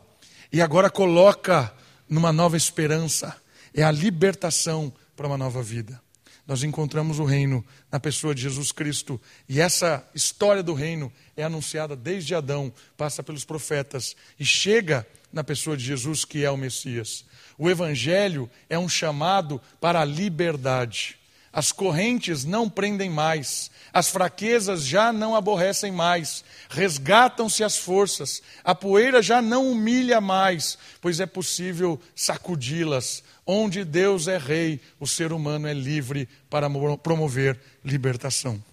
e 0.51 0.61
agora 0.61 0.89
coloca 0.89 1.73
numa 2.07 2.33
nova 2.33 2.57
esperança. 2.57 3.35
É 3.73 3.83
a 3.83 3.91
libertação 3.91 4.91
para 5.15 5.27
uma 5.27 5.37
nova 5.37 5.61
vida. 5.61 6.01
Nós 6.47 6.63
encontramos 6.63 7.19
o 7.19 7.25
reino 7.25 7.63
na 7.91 7.99
pessoa 7.99 8.33
de 8.33 8.41
Jesus 8.41 8.71
Cristo 8.71 9.21
e 9.47 9.61
essa 9.61 10.03
história 10.15 10.63
do 10.63 10.73
reino 10.73 11.13
é 11.37 11.43
anunciada 11.43 11.95
desde 11.95 12.33
Adão, 12.33 12.73
passa 12.97 13.21
pelos 13.21 13.45
profetas 13.45 14.15
e 14.39 14.43
chega 14.43 15.05
na 15.31 15.43
pessoa 15.43 15.77
de 15.77 15.85
Jesus, 15.85 16.25
que 16.25 16.43
é 16.43 16.49
o 16.49 16.57
Messias. 16.57 17.23
O 17.59 17.69
Evangelho 17.69 18.49
é 18.69 18.79
um 18.79 18.87
chamado 18.87 19.61
para 19.81 19.99
a 19.99 20.05
liberdade. 20.05 21.17
As 21.51 21.73
correntes 21.73 22.45
não 22.45 22.69
prendem 22.69 23.09
mais, 23.09 23.69
as 23.91 24.09
fraquezas 24.09 24.85
já 24.85 25.11
não 25.11 25.35
aborrecem 25.35 25.91
mais, 25.91 26.43
resgatam-se 26.69 27.61
as 27.61 27.77
forças, 27.77 28.41
a 28.63 28.73
poeira 28.73 29.21
já 29.21 29.41
não 29.41 29.69
humilha 29.69 30.21
mais, 30.21 30.77
pois 31.01 31.19
é 31.19 31.25
possível 31.25 31.99
sacudi-las. 32.15 33.23
Onde 33.45 33.83
Deus 33.83 34.27
é 34.29 34.37
rei, 34.37 34.79
o 34.97 35.07
ser 35.07 35.33
humano 35.33 35.67
é 35.67 35.73
livre 35.73 36.29
para 36.49 36.69
promover 36.97 37.59
libertação. 37.83 38.63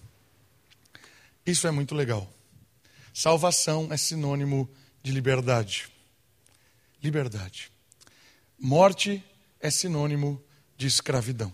Isso 1.45 1.67
é 1.67 1.71
muito 1.71 1.93
legal. 1.93 2.31
Salvação 3.13 3.89
é 3.91 3.97
sinônimo 3.97 4.69
de 5.03 5.11
liberdade. 5.11 5.89
Liberdade. 7.03 7.71
Morte 8.59 9.23
é 9.59 9.69
sinônimo 9.69 10.43
de 10.75 10.87
escravidão. 10.87 11.53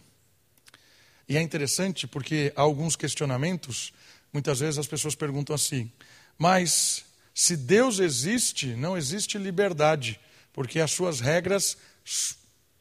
E 1.28 1.38
é 1.38 1.42
interessante 1.42 2.08
porque 2.08 2.54
há 2.56 2.62
alguns 2.62 2.96
questionamentos, 2.96 3.94
muitas 4.32 4.60
vezes 4.60 4.78
as 4.78 4.88
pessoas 4.88 5.16
perguntam 5.16 5.56
assim: 5.56 5.92
mas 6.38 7.06
se 7.34 7.58
Deus 7.58 8.00
existe, 8.00 8.76
não 8.76 8.98
existe 8.98 9.38
liberdade, 9.38 10.20
porque 10.52 10.80
as 10.80 10.92
suas 10.92 11.20
regras 11.20 11.78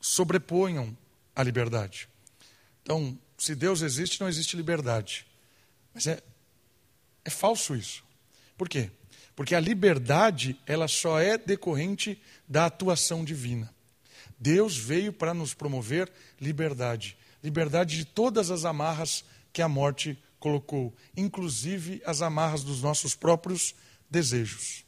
sobreponham 0.01 0.97
a 1.35 1.43
liberdade. 1.43 2.09
Então, 2.83 3.19
se 3.39 3.55
Deus 3.55 3.83
existe, 3.83 4.21
não 4.21 4.29
existe 4.29 4.57
liberdade. 4.57 5.27
Mas 5.95 6.07
é, 6.07 6.23
é 7.25 7.31
falso 7.31 7.75
isso. 7.75 8.05
Por 8.57 8.69
quê? 8.69 8.91
Porque 9.35 9.55
a 9.55 9.61
liberdade, 9.61 10.59
ela 10.67 10.87
só 10.87 11.19
é 11.19 11.39
decorrente 11.39 12.21
da 12.47 12.67
atuação 12.67 13.25
divina. 13.25 13.73
Deus 14.43 14.77
veio 14.77 15.13
para 15.13 15.33
nos 15.33 15.55
promover 15.55 16.13
liberdade 16.41 17.17
liberdade 17.43 17.97
de 17.97 18.05
todas 18.05 18.51
as 18.51 18.65
amarras 18.65 19.25
que 19.53 19.61
a 19.61 19.69
morte 19.69 20.17
colocou, 20.39 20.95
inclusive 21.17 22.01
as 22.07 22.23
amarras 22.23 22.63
dos 22.63 22.81
nossos 22.81 23.15
próprios 23.15 23.75
desejos. 24.09 24.85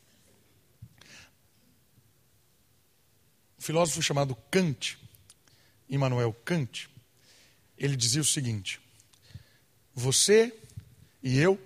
Um 3.58 3.62
filósofo 3.62 4.02
chamado 4.02 4.36
Kant, 4.50 4.98
Immanuel 5.88 6.32
Kant, 6.44 6.88
ele 7.76 7.96
dizia 7.96 8.22
o 8.22 8.24
seguinte: 8.24 8.80
Você 9.94 10.54
e 11.22 11.38
eu 11.38 11.60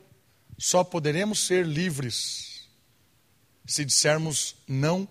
só 0.56 0.82
poderemos 0.82 1.46
ser 1.46 1.66
livres 1.66 2.66
se 3.66 3.84
dissermos 3.84 4.56
não 4.66 5.06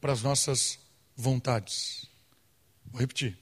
para 0.00 0.12
as 0.12 0.22
nossas 0.22 0.78
vontades. 1.16 2.13
Vou 2.94 3.00
repetir. 3.00 3.36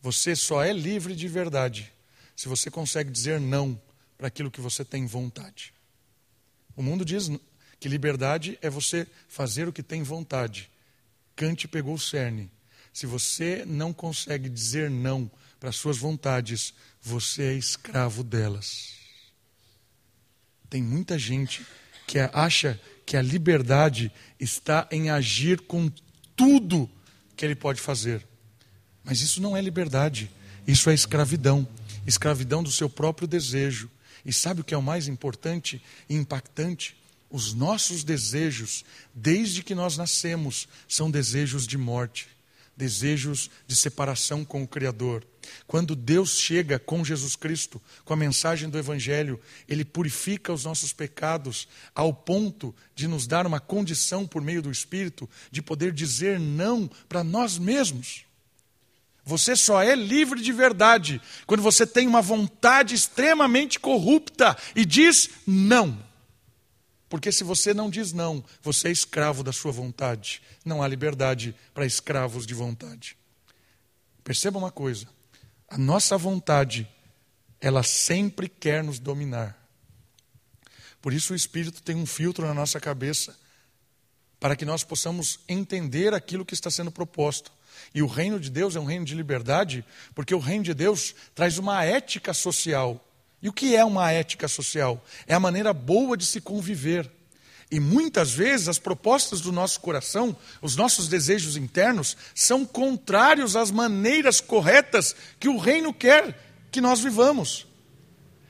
Você 0.00 0.34
só 0.34 0.64
é 0.64 0.72
livre 0.72 1.14
de 1.14 1.28
verdade 1.28 1.92
se 2.34 2.48
você 2.48 2.70
consegue 2.70 3.10
dizer 3.10 3.38
não 3.38 3.78
para 4.16 4.28
aquilo 4.28 4.50
que 4.50 4.60
você 4.60 4.82
tem 4.82 5.04
vontade. 5.04 5.74
O 6.74 6.82
mundo 6.82 7.04
diz 7.04 7.30
que 7.78 7.90
liberdade 7.90 8.58
é 8.62 8.70
você 8.70 9.06
fazer 9.28 9.68
o 9.68 9.72
que 9.72 9.82
tem 9.82 10.02
vontade. 10.02 10.70
Kant 11.36 11.68
pegou 11.68 11.92
o 11.92 11.98
cerne. 11.98 12.50
Se 12.90 13.04
você 13.04 13.66
não 13.66 13.92
consegue 13.92 14.48
dizer 14.48 14.88
não 14.88 15.30
para 15.60 15.70
suas 15.70 15.98
vontades, 15.98 16.72
você 17.02 17.42
é 17.42 17.52
escravo 17.52 18.24
delas. 18.24 18.94
Tem 20.70 20.82
muita 20.82 21.18
gente 21.18 21.66
que 22.06 22.18
acha 22.18 22.80
que 23.04 23.18
a 23.18 23.22
liberdade 23.22 24.10
está 24.40 24.88
em 24.90 25.10
agir 25.10 25.60
com 25.60 25.92
tudo 26.34 26.90
que 27.36 27.44
ele 27.44 27.54
pode 27.54 27.82
fazer. 27.82 28.26
Mas 29.04 29.20
isso 29.20 29.40
não 29.40 29.56
é 29.56 29.60
liberdade, 29.60 30.30
isso 30.66 30.88
é 30.88 30.94
escravidão 30.94 31.68
escravidão 32.06 32.62
do 32.62 32.70
seu 32.70 32.88
próprio 32.88 33.26
desejo. 33.26 33.90
E 34.24 34.32
sabe 34.32 34.60
o 34.60 34.64
que 34.64 34.74
é 34.74 34.76
o 34.76 34.82
mais 34.82 35.08
importante 35.08 35.82
e 36.08 36.14
impactante? 36.14 36.96
Os 37.30 37.52
nossos 37.52 38.04
desejos, 38.04 38.84
desde 39.14 39.62
que 39.62 39.74
nós 39.74 39.96
nascemos, 39.96 40.68
são 40.88 41.10
desejos 41.10 41.66
de 41.66 41.76
morte, 41.76 42.28
desejos 42.76 43.50
de 43.66 43.74
separação 43.74 44.44
com 44.44 44.62
o 44.62 44.68
Criador. 44.68 45.26
Quando 45.66 45.94
Deus 45.94 46.38
chega 46.38 46.78
com 46.78 47.04
Jesus 47.04 47.36
Cristo, 47.36 47.82
com 48.04 48.14
a 48.14 48.16
mensagem 48.16 48.70
do 48.70 48.78
Evangelho, 48.78 49.38
Ele 49.68 49.84
purifica 49.84 50.52
os 50.52 50.64
nossos 50.64 50.92
pecados 50.92 51.68
ao 51.94 52.14
ponto 52.14 52.74
de 52.94 53.06
nos 53.06 53.26
dar 53.26 53.46
uma 53.46 53.60
condição, 53.60 54.26
por 54.26 54.40
meio 54.40 54.62
do 54.62 54.70
Espírito, 54.70 55.28
de 55.50 55.60
poder 55.60 55.92
dizer 55.92 56.38
não 56.40 56.88
para 57.08 57.22
nós 57.22 57.58
mesmos. 57.58 58.24
Você 59.24 59.56
só 59.56 59.82
é 59.82 59.94
livre 59.94 60.40
de 60.42 60.52
verdade 60.52 61.20
quando 61.46 61.62
você 61.62 61.86
tem 61.86 62.06
uma 62.06 62.20
vontade 62.20 62.94
extremamente 62.94 63.80
corrupta 63.80 64.56
e 64.76 64.84
diz 64.84 65.30
não. 65.46 65.98
Porque 67.08 67.30
se 67.30 67.44
você 67.44 67.72
não 67.72 67.88
diz 67.88 68.12
não, 68.12 68.44
você 68.60 68.88
é 68.88 68.90
escravo 68.90 69.42
da 69.42 69.52
sua 69.52 69.72
vontade. 69.72 70.42
Não 70.64 70.82
há 70.82 70.88
liberdade 70.88 71.54
para 71.72 71.86
escravos 71.86 72.46
de 72.46 72.54
vontade. 72.54 73.16
Perceba 74.22 74.58
uma 74.58 74.70
coisa: 74.70 75.06
a 75.68 75.78
nossa 75.78 76.18
vontade, 76.18 76.88
ela 77.60 77.82
sempre 77.82 78.48
quer 78.48 78.82
nos 78.82 78.98
dominar. 78.98 79.56
Por 81.00 81.12
isso 81.12 81.34
o 81.34 81.36
Espírito 81.36 81.82
tem 81.82 81.94
um 81.96 82.06
filtro 82.06 82.46
na 82.46 82.54
nossa 82.54 82.80
cabeça, 82.80 83.38
para 84.40 84.56
que 84.56 84.64
nós 84.64 84.82
possamos 84.82 85.38
entender 85.46 86.14
aquilo 86.14 86.44
que 86.44 86.54
está 86.54 86.70
sendo 86.70 86.90
proposto. 86.90 87.52
E 87.94 88.02
o 88.02 88.06
reino 88.06 88.38
de 88.40 88.50
Deus 88.50 88.76
é 88.76 88.80
um 88.80 88.84
reino 88.84 89.04
de 89.04 89.14
liberdade, 89.14 89.84
porque 90.14 90.34
o 90.34 90.38
reino 90.38 90.64
de 90.64 90.74
Deus 90.74 91.14
traz 91.34 91.58
uma 91.58 91.84
ética 91.84 92.34
social. 92.34 93.02
E 93.42 93.48
o 93.48 93.52
que 93.52 93.76
é 93.76 93.84
uma 93.84 94.10
ética 94.10 94.48
social? 94.48 95.04
É 95.26 95.34
a 95.34 95.40
maneira 95.40 95.72
boa 95.72 96.16
de 96.16 96.24
se 96.24 96.40
conviver. 96.40 97.10
E 97.70 97.80
muitas 97.80 98.32
vezes 98.32 98.68
as 98.68 98.78
propostas 98.78 99.40
do 99.40 99.50
nosso 99.50 99.80
coração, 99.80 100.36
os 100.62 100.76
nossos 100.76 101.08
desejos 101.08 101.56
internos, 101.56 102.16
são 102.34 102.64
contrários 102.64 103.56
às 103.56 103.70
maneiras 103.70 104.40
corretas 104.40 105.14
que 105.40 105.48
o 105.48 105.58
reino 105.58 105.92
quer 105.92 106.38
que 106.70 106.80
nós 106.80 107.00
vivamos. 107.00 107.66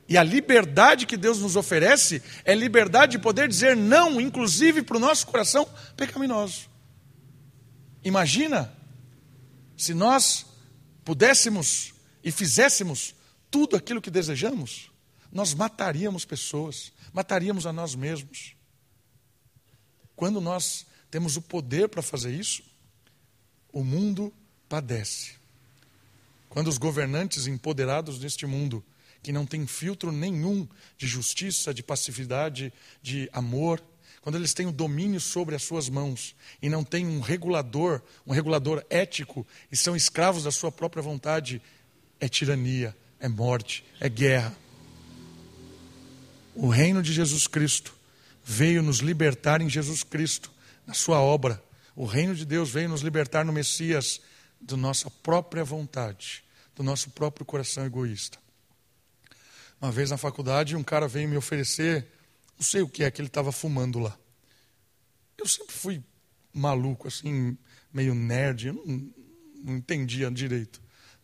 E 0.09 0.19
a 0.19 0.23
liberdade 0.23 1.07
que 1.07 1.17
Deus 1.17 1.41
nos 1.41 1.57
oferece 1.57 2.23
é 2.45 2.55
liberdade 2.55 3.13
de 3.13 3.19
poder 3.19 3.49
dizer 3.49 3.77
não, 3.77 4.21
inclusive 4.21 4.83
para 4.83 4.97
o 4.97 5.01
nosso 5.01 5.27
coração 5.27 5.67
pecaminoso. 5.97 6.69
Imagina 8.05 8.71
se 9.77 9.95
nós 9.95 10.47
pudéssemos 11.05 11.95
e 12.23 12.31
fizéssemos 12.31 13.15
tudo 13.51 13.77
aquilo 13.77 14.01
que 14.01 14.11
desejamos, 14.11 14.91
nós 15.31 15.53
mataríamos 15.55 16.25
pessoas, 16.25 16.93
mataríamos 17.13 17.67
a 17.67 17.73
nós 17.73 17.95
mesmos. 17.95 18.55
Quando 20.17 20.41
nós 20.41 20.87
temos 21.11 21.37
o 21.37 21.43
poder 21.43 21.89
para 21.89 22.03
fazer 22.03 22.33
isso, 22.33 22.63
o 23.73 23.83
mundo 23.83 24.33
padece. 24.69 25.33
Quando 26.49 26.69
os 26.69 26.79
governantes 26.79 27.47
empoderados 27.47 28.19
deste 28.19 28.47
mundo, 28.47 28.85
que 29.23 29.33
não 29.33 29.45
têm 29.47 29.67
filtro 29.67 30.13
nenhum 30.13 30.69
de 30.97 31.07
justiça, 31.07 31.75
de 31.75 31.83
passividade, 31.83 32.73
de 33.03 33.29
amor, 33.33 33.83
quando 34.25 34.37
eles 34.37 34.55
têm 34.55 34.65
o 34.65 34.73
domínio 34.73 35.21
sobre 35.21 35.55
as 35.55 35.63
suas 35.63 35.91
mãos 35.91 36.35
e 36.63 36.71
não 36.71 36.83
têm 36.83 37.07
um 37.07 37.21
regulador, 37.21 38.01
um 38.27 38.33
regulador 38.33 38.83
ético 38.89 39.47
e 39.71 39.77
são 39.77 39.95
escravos 39.95 40.45
da 40.45 40.51
sua 40.51 40.73
própria 40.73 41.03
vontade, 41.03 41.61
é 42.19 42.27
tirania, 42.27 42.97
é 43.21 43.29
morte, 43.29 43.85
é 44.01 44.09
guerra. 44.09 44.57
O 46.55 46.69
reino 46.69 47.03
de 47.03 47.13
Jesus 47.13 47.47
Cristo 47.47 47.95
veio 48.43 48.83
nos 48.83 49.01
libertar 49.01 49.61
em 49.61 49.69
Jesus 49.69 50.03
Cristo, 50.03 50.51
na 50.87 50.95
sua 50.95 51.21
obra. 51.21 51.63
O 51.95 52.07
reino 52.07 52.35
de 52.35 52.47
Deus 52.47 52.71
veio 52.71 52.89
nos 52.89 53.03
libertar 53.03 53.45
no 53.45 53.53
Messias 53.53 54.23
da 54.59 54.75
nossa 54.75 55.11
própria 55.11 55.65
vontade, 55.65 56.43
do 56.75 56.83
nosso 56.83 57.11
próprio 57.11 57.45
coração 57.45 57.85
egoísta. 57.85 58.39
Uma 59.83 59.93
vez 59.93 60.09
na 60.11 60.17
faculdade, 60.17 60.75
um 60.75 60.83
cara 60.83 61.07
veio 61.07 61.29
me 61.29 61.37
oferecer 61.37 62.07
não 62.59 62.65
sei 62.65 62.83
o 62.83 62.89
que 62.89 63.05
é 63.05 63.11
que 63.11 63.21
ele 63.21 63.29
estava 63.29 63.53
fumando 63.53 63.99
lá. 63.99 64.17
Eu 65.37 65.47
sempre 65.47 65.75
fui 65.75 66.03
maluco, 66.53 67.09
assim, 67.09 67.57
meio 67.93 68.15
nerd, 68.15 68.69
eu 68.69 68.75
não, 68.75 69.15
não 69.65 69.77
entendia 69.77 70.31
direito. 70.31 70.81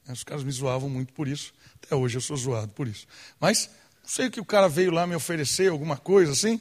Os 0.08 0.24
caras 0.24 0.42
me 0.42 0.50
zoavam 0.50 0.88
muito 0.88 1.12
por 1.12 1.28
isso. 1.28 1.52
Até 1.76 1.94
hoje 1.94 2.16
eu 2.16 2.20
sou 2.20 2.36
zoado 2.36 2.72
por 2.72 2.88
isso. 2.88 3.06
Mas 3.38 3.70
não 4.02 4.08
sei 4.08 4.26
o 4.26 4.30
que 4.30 4.40
o 4.40 4.44
cara 4.44 4.68
veio 4.68 4.90
lá 4.90 5.06
me 5.06 5.14
oferecer, 5.14 5.70
alguma 5.70 5.96
coisa 5.96 6.32
assim. 6.32 6.60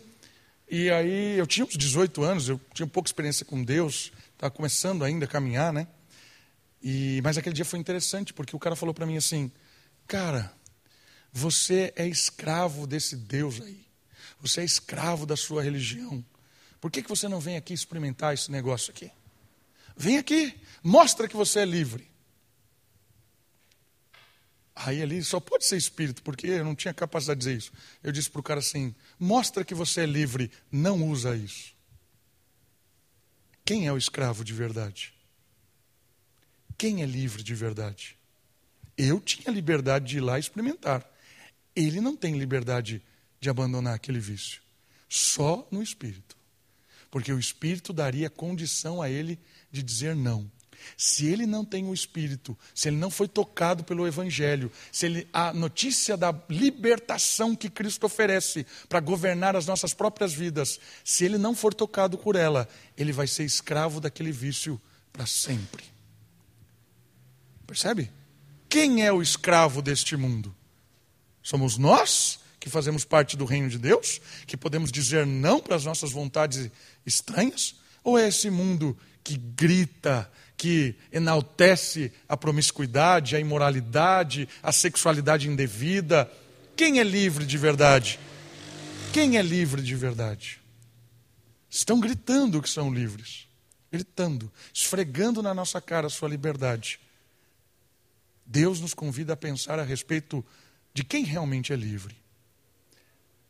E 0.69 0.89
aí 0.91 1.37
eu 1.37 1.47
tinha 1.47 1.65
uns 1.65 1.75
18 1.75 2.23
anos, 2.23 2.47
eu 2.47 2.61
tinha 2.73 2.87
pouca 2.87 3.07
experiência 3.07 3.43
com 3.45 3.63
Deus, 3.63 4.11
estava 4.33 4.51
começando 4.51 5.03
ainda 5.03 5.25
a 5.25 5.27
caminhar, 5.27 5.73
né? 5.73 5.87
E, 6.81 7.19
mas 7.23 7.37
aquele 7.37 7.55
dia 7.55 7.65
foi 7.65 7.79
interessante, 7.79 8.33
porque 8.33 8.55
o 8.55 8.59
cara 8.59 8.75
falou 8.75 8.93
para 8.93 9.05
mim 9.05 9.17
assim: 9.17 9.51
Cara, 10.07 10.53
você 11.33 11.91
é 11.95 12.07
escravo 12.07 12.85
desse 12.85 13.15
Deus 13.15 13.59
aí. 13.61 13.88
Você 14.39 14.61
é 14.61 14.65
escravo 14.65 15.25
da 15.25 15.35
sua 15.35 15.61
religião. 15.61 16.23
Por 16.79 16.89
que, 16.89 17.01
que 17.03 17.09
você 17.09 17.27
não 17.27 17.39
vem 17.39 17.57
aqui 17.57 17.73
experimentar 17.73 18.33
esse 18.33 18.51
negócio 18.51 18.91
aqui? 18.91 19.11
Vem 19.97 20.17
aqui, 20.17 20.57
mostra 20.81 21.27
que 21.27 21.35
você 21.35 21.59
é 21.59 21.65
livre. 21.65 22.09
Aí 24.73 25.01
ele 25.01 25.21
só 25.21 25.41
pode 25.41 25.65
ser 25.65 25.75
espírito, 25.75 26.23
porque 26.23 26.47
eu 26.47 26.63
não 26.63 26.73
tinha 26.73 26.93
capacidade 26.93 27.39
de 27.41 27.45
dizer 27.45 27.57
isso. 27.57 27.71
Eu 28.01 28.13
disse 28.13 28.29
para 28.29 28.39
o 28.39 28.43
cara 28.43 28.61
assim: 28.61 28.95
mostra 29.19 29.65
que 29.65 29.75
você 29.75 30.01
é 30.01 30.05
livre, 30.05 30.49
não 30.71 31.03
usa 31.09 31.35
isso. 31.35 31.73
Quem 33.65 33.87
é 33.87 33.91
o 33.91 33.97
escravo 33.97 34.43
de 34.45 34.53
verdade? 34.53 35.13
Quem 36.77 37.03
é 37.03 37.05
livre 37.05 37.43
de 37.43 37.53
verdade? 37.53 38.17
Eu 38.97 39.19
tinha 39.19 39.53
liberdade 39.53 40.05
de 40.07 40.17
ir 40.17 40.21
lá 40.21 40.39
experimentar. 40.39 41.05
Ele 41.75 41.99
não 41.99 42.15
tem 42.15 42.37
liberdade 42.37 43.01
de 43.39 43.49
abandonar 43.49 43.95
aquele 43.95 44.19
vício. 44.19 44.61
Só 45.07 45.67
no 45.71 45.81
espírito. 45.81 46.37
Porque 47.09 47.33
o 47.33 47.39
espírito 47.39 47.91
daria 47.91 48.29
condição 48.29 49.01
a 49.01 49.09
ele 49.09 49.39
de 49.71 49.81
dizer 49.81 50.15
não. 50.15 50.49
Se 50.97 51.27
ele 51.27 51.45
não 51.45 51.63
tem 51.63 51.85
o 51.85 51.93
Espírito, 51.93 52.57
se 52.73 52.87
ele 52.87 52.97
não 52.97 53.09
foi 53.09 53.27
tocado 53.27 53.83
pelo 53.83 54.07
Evangelho, 54.07 54.71
se 54.91 55.05
ele, 55.05 55.27
a 55.31 55.53
notícia 55.53 56.15
da 56.17 56.33
libertação 56.49 57.55
que 57.55 57.69
Cristo 57.69 58.05
oferece 58.05 58.65
para 58.87 58.99
governar 58.99 59.55
as 59.55 59.65
nossas 59.65 59.93
próprias 59.93 60.33
vidas, 60.33 60.79
se 61.03 61.25
ele 61.25 61.37
não 61.37 61.55
for 61.55 61.73
tocado 61.73 62.17
por 62.17 62.35
ela, 62.35 62.67
ele 62.97 63.11
vai 63.11 63.27
ser 63.27 63.43
escravo 63.43 63.99
daquele 63.99 64.31
vício 64.31 64.79
para 65.11 65.25
sempre. 65.25 65.83
Percebe? 67.65 68.11
Quem 68.67 69.05
é 69.05 69.11
o 69.11 69.21
escravo 69.21 69.81
deste 69.81 70.15
mundo? 70.15 70.55
Somos 71.41 71.77
nós 71.77 72.38
que 72.59 72.69
fazemos 72.69 73.05
parte 73.05 73.37
do 73.37 73.45
reino 73.45 73.69
de 73.69 73.77
Deus, 73.77 74.19
que 74.45 74.57
podemos 74.57 74.91
dizer 74.91 75.25
não 75.25 75.59
para 75.59 75.75
as 75.75 75.85
nossas 75.85 76.11
vontades 76.11 76.69
estranhas? 77.05 77.75
Ou 78.03 78.17
é 78.17 78.27
esse 78.27 78.49
mundo 78.49 78.97
que 79.23 79.37
grita, 79.37 80.29
que 80.57 80.95
enaltece 81.11 82.11
a 82.27 82.35
promiscuidade, 82.35 83.35
a 83.35 83.39
imoralidade, 83.39 84.47
a 84.61 84.71
sexualidade 84.71 85.47
indevida. 85.47 86.29
Quem 86.75 86.99
é 86.99 87.03
livre 87.03 87.45
de 87.45 87.57
verdade? 87.57 88.19
Quem 89.13 89.37
é 89.37 89.41
livre 89.41 89.81
de 89.81 89.95
verdade? 89.95 90.59
Estão 91.69 91.99
gritando 91.99 92.61
que 92.61 92.69
são 92.69 92.93
livres, 92.93 93.47
gritando, 93.91 94.51
esfregando 94.73 95.41
na 95.41 95.53
nossa 95.53 95.79
cara 95.79 96.07
a 96.07 96.09
sua 96.09 96.27
liberdade. 96.27 96.99
Deus 98.45 98.81
nos 98.81 98.93
convida 98.93 99.33
a 99.33 99.37
pensar 99.37 99.79
a 99.79 99.83
respeito 99.83 100.43
de 100.93 101.03
quem 101.03 101.23
realmente 101.23 101.71
é 101.71 101.75
livre. 101.75 102.18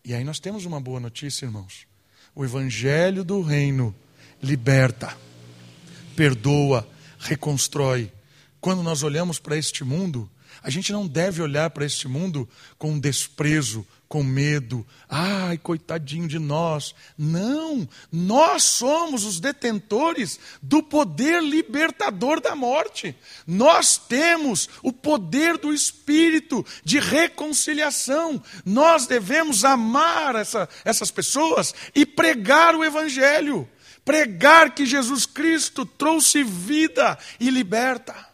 E 0.09 0.13
aí 0.15 0.23
nós 0.23 0.39
temos 0.39 0.65
uma 0.65 0.81
boa 0.81 0.99
notícia, 0.99 1.45
irmãos. 1.45 1.85
O 2.33 2.43
Evangelho 2.43 3.23
do 3.23 3.43
Reino 3.43 3.93
liberta, 4.41 5.15
perdoa, 6.15 6.89
reconstrói. 7.19 8.11
Quando 8.59 8.81
nós 8.81 9.03
olhamos 9.03 9.37
para 9.37 9.55
este 9.55 9.83
mundo, 9.83 10.27
a 10.63 10.69
gente 10.71 10.91
não 10.91 11.05
deve 11.05 11.43
olhar 11.43 11.69
para 11.69 11.85
este 11.85 12.07
mundo 12.07 12.49
com 12.75 12.97
desprezo, 12.97 13.85
com 14.09 14.23
medo. 14.23 14.85
Ai, 15.07 15.59
coitadinho 15.59 16.27
de 16.27 16.39
nós. 16.39 16.95
Não, 17.15 17.87
nós 18.11 18.63
somos 18.63 19.23
os 19.23 19.39
detentores 19.39 20.39
do 20.61 20.81
poder 20.81 21.43
libertador 21.43 22.41
da 22.41 22.55
morte. 22.55 23.15
Nós 23.45 23.97
temos 23.97 24.67
o 24.81 24.91
poder 24.91 25.59
do 25.59 25.71
Espírito 25.71 26.65
de 26.83 26.99
reconciliação. 26.99 28.41
Nós 28.65 29.05
devemos 29.05 29.63
amar 29.63 30.35
essa, 30.35 30.67
essas 30.83 31.11
pessoas 31.11 31.75
e 31.93 32.03
pregar 32.05 32.75
o 32.75 32.83
Evangelho 32.83 33.69
pregar 34.03 34.73
que 34.73 34.87
Jesus 34.87 35.27
Cristo 35.27 35.85
trouxe 35.85 36.43
vida 36.43 37.15
e 37.39 37.51
liberta. 37.51 38.27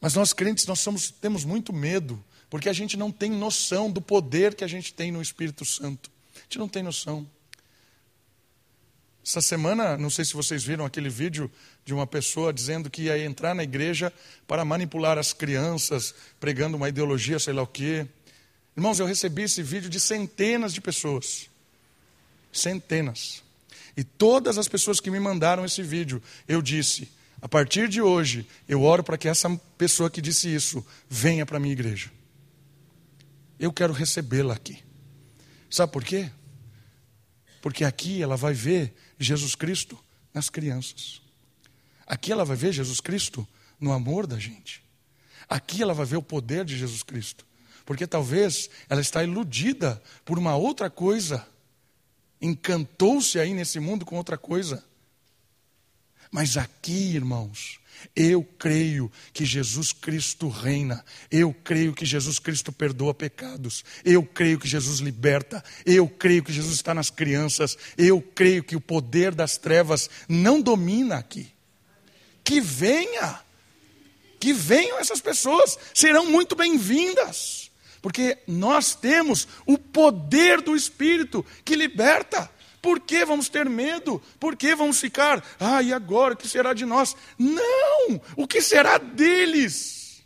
Mas 0.00 0.14
nós 0.14 0.32
crentes, 0.32 0.64
nós 0.66 0.80
somos, 0.80 1.10
temos 1.10 1.44
muito 1.44 1.70
medo, 1.70 2.24
porque 2.54 2.68
a 2.68 2.72
gente 2.72 2.96
não 2.96 3.10
tem 3.10 3.32
noção 3.32 3.90
do 3.90 4.00
poder 4.00 4.54
que 4.54 4.62
a 4.62 4.68
gente 4.68 4.94
tem 4.94 5.10
no 5.10 5.20
Espírito 5.20 5.64
Santo. 5.64 6.08
A 6.36 6.38
gente 6.42 6.56
não 6.56 6.68
tem 6.68 6.84
noção. 6.84 7.28
Essa 9.26 9.40
semana, 9.40 9.98
não 9.98 10.08
sei 10.08 10.24
se 10.24 10.34
vocês 10.34 10.62
viram 10.62 10.84
aquele 10.84 11.08
vídeo 11.08 11.50
de 11.84 11.92
uma 11.92 12.06
pessoa 12.06 12.52
dizendo 12.52 12.88
que 12.88 13.02
ia 13.02 13.18
entrar 13.18 13.56
na 13.56 13.64
igreja 13.64 14.12
para 14.46 14.64
manipular 14.64 15.18
as 15.18 15.32
crianças, 15.32 16.14
pregando 16.38 16.76
uma 16.76 16.88
ideologia, 16.88 17.40
sei 17.40 17.52
lá 17.52 17.62
o 17.62 17.66
quê. 17.66 18.06
Irmãos, 18.76 19.00
eu 19.00 19.06
recebi 19.06 19.42
esse 19.42 19.60
vídeo 19.60 19.90
de 19.90 19.98
centenas 19.98 20.72
de 20.72 20.80
pessoas. 20.80 21.50
Centenas. 22.52 23.42
E 23.96 24.04
todas 24.04 24.58
as 24.58 24.68
pessoas 24.68 25.00
que 25.00 25.10
me 25.10 25.18
mandaram 25.18 25.64
esse 25.64 25.82
vídeo, 25.82 26.22
eu 26.46 26.62
disse: 26.62 27.10
a 27.42 27.48
partir 27.48 27.88
de 27.88 28.00
hoje, 28.00 28.46
eu 28.68 28.80
oro 28.80 29.02
para 29.02 29.18
que 29.18 29.26
essa 29.26 29.50
pessoa 29.76 30.08
que 30.08 30.22
disse 30.22 30.54
isso 30.54 30.86
venha 31.10 31.44
para 31.44 31.56
a 31.56 31.60
minha 31.60 31.72
igreja. 31.72 32.12
Eu 33.58 33.72
quero 33.72 33.92
recebê-la 33.92 34.54
aqui. 34.54 34.82
Sabe 35.70 35.92
por 35.92 36.04
quê? 36.04 36.30
Porque 37.62 37.84
aqui 37.84 38.22
ela 38.22 38.36
vai 38.36 38.52
ver 38.52 38.94
Jesus 39.18 39.54
Cristo 39.54 39.98
nas 40.32 40.50
crianças. 40.50 41.22
Aqui 42.06 42.32
ela 42.32 42.44
vai 42.44 42.56
ver 42.56 42.72
Jesus 42.72 43.00
Cristo 43.00 43.46
no 43.80 43.92
amor 43.92 44.26
da 44.26 44.38
gente. 44.38 44.82
Aqui 45.48 45.82
ela 45.82 45.94
vai 45.94 46.06
ver 46.06 46.16
o 46.16 46.22
poder 46.22 46.64
de 46.64 46.76
Jesus 46.76 47.02
Cristo. 47.02 47.46
Porque 47.86 48.06
talvez 48.06 48.68
ela 48.88 49.00
está 49.00 49.22
iludida 49.22 50.02
por 50.24 50.38
uma 50.38 50.56
outra 50.56 50.90
coisa 50.90 51.46
encantou-se 52.44 53.38
aí 53.38 53.54
nesse 53.54 53.80
mundo 53.80 54.04
com 54.04 54.16
outra 54.16 54.36
coisa. 54.36 54.84
Mas 56.30 56.56
aqui, 56.58 57.14
irmãos, 57.14 57.80
eu 58.14 58.42
creio 58.58 59.10
que 59.32 59.44
Jesus 59.44 59.92
Cristo 59.92 60.48
reina. 60.48 61.04
Eu 61.30 61.54
creio 61.64 61.92
que 61.92 62.04
Jesus 62.04 62.38
Cristo 62.38 62.72
perdoa 62.72 63.14
pecados. 63.14 63.84
Eu 64.04 64.22
creio 64.24 64.58
que 64.58 64.68
Jesus 64.68 65.00
liberta. 65.00 65.62
Eu 65.84 66.08
creio 66.08 66.42
que 66.42 66.52
Jesus 66.52 66.74
está 66.74 66.94
nas 66.94 67.10
crianças. 67.10 67.76
Eu 67.96 68.20
creio 68.20 68.62
que 68.62 68.76
o 68.76 68.80
poder 68.80 69.34
das 69.34 69.56
trevas 69.56 70.08
não 70.28 70.60
domina 70.60 71.16
aqui. 71.16 71.48
Que 72.42 72.60
venha. 72.60 73.40
Que 74.38 74.52
venham 74.52 74.98
essas 74.98 75.20
pessoas. 75.20 75.78
Serão 75.92 76.30
muito 76.30 76.54
bem-vindas. 76.54 77.70
Porque 78.02 78.36
nós 78.46 78.94
temos 78.94 79.48
o 79.64 79.78
poder 79.78 80.60
do 80.60 80.76
Espírito 80.76 81.44
que 81.64 81.74
liberta. 81.74 82.50
Por 82.84 83.00
que 83.00 83.24
vamos 83.24 83.48
ter 83.48 83.66
medo? 83.66 84.20
Por 84.38 84.56
que 84.56 84.74
vamos 84.74 85.00
ficar, 85.00 85.42
ah, 85.58 85.80
e 85.80 85.90
agora 85.90 86.34
o 86.34 86.36
que 86.36 86.46
será 86.46 86.74
de 86.74 86.84
nós? 86.84 87.16
Não! 87.38 88.20
O 88.36 88.46
que 88.46 88.60
será 88.60 88.98
deles? 88.98 90.22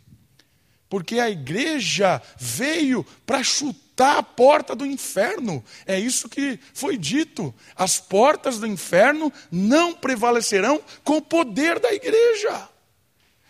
Porque 0.89 1.21
a 1.21 1.29
igreja 1.29 2.21
veio 2.37 3.05
para 3.25 3.41
chutar 3.45 4.17
a 4.17 4.23
porta 4.23 4.75
do 4.75 4.85
inferno. 4.85 5.63
É 5.85 5.97
isso 5.97 6.27
que 6.27 6.59
foi 6.73 6.97
dito. 6.97 7.55
As 7.77 7.97
portas 7.97 8.59
do 8.59 8.67
inferno 8.67 9.31
não 9.49 9.93
prevalecerão 9.93 10.83
com 11.01 11.15
o 11.15 11.21
poder 11.21 11.79
da 11.79 11.93
igreja. 11.93 12.67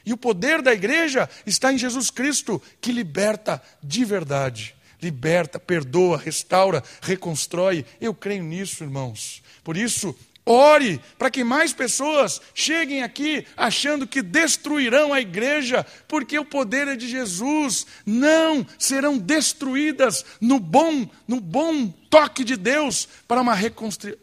E 0.05 0.14
o 0.14 0.18
poder 0.18 0.62
da 0.62 0.72
igreja 0.72 1.28
está 1.47 1.74
em 1.74 1.80
Jesus 1.80 2.12
Cristo, 2.12 2.62
que 2.80 2.91
liberta 2.91 3.60
de 3.82 4.05
verdade. 4.05 4.76
Liberta, 5.02 5.60
perdoa, 5.60 6.18
restaura, 6.18 6.84
reconstrói. 7.02 7.86
Eu 8.02 8.14
creio 8.14 8.43
nisso, 8.43 8.84
irmãos. 8.84 9.41
Por 9.64 9.78
isso, 9.78 10.16
ore 10.45 11.00
para 11.18 11.30
que 11.30 11.43
mais 11.43 11.72
pessoas 11.72 12.41
cheguem 12.54 13.04
aqui 13.04 13.45
achando 13.56 14.08
que 14.08 14.22
destruirão 14.22 15.14
a 15.14 15.22
igreja, 15.22 15.86
porque 16.08 16.38
o 16.39 16.45
poder 16.45 16.88
é 16.88 16.95
de 16.95 17.08
Jesus. 17.08 17.86
Não 18.06 18.66
serão 18.78 19.18
destruídas 19.18 20.26
no 20.41 20.60
bom, 20.60 21.08
no 21.28 21.39
bom 21.39 21.88
toque 22.10 22.43
de 22.43 22.58
Deus 22.58 23.08
para 23.28 23.41
uma, 23.41 23.56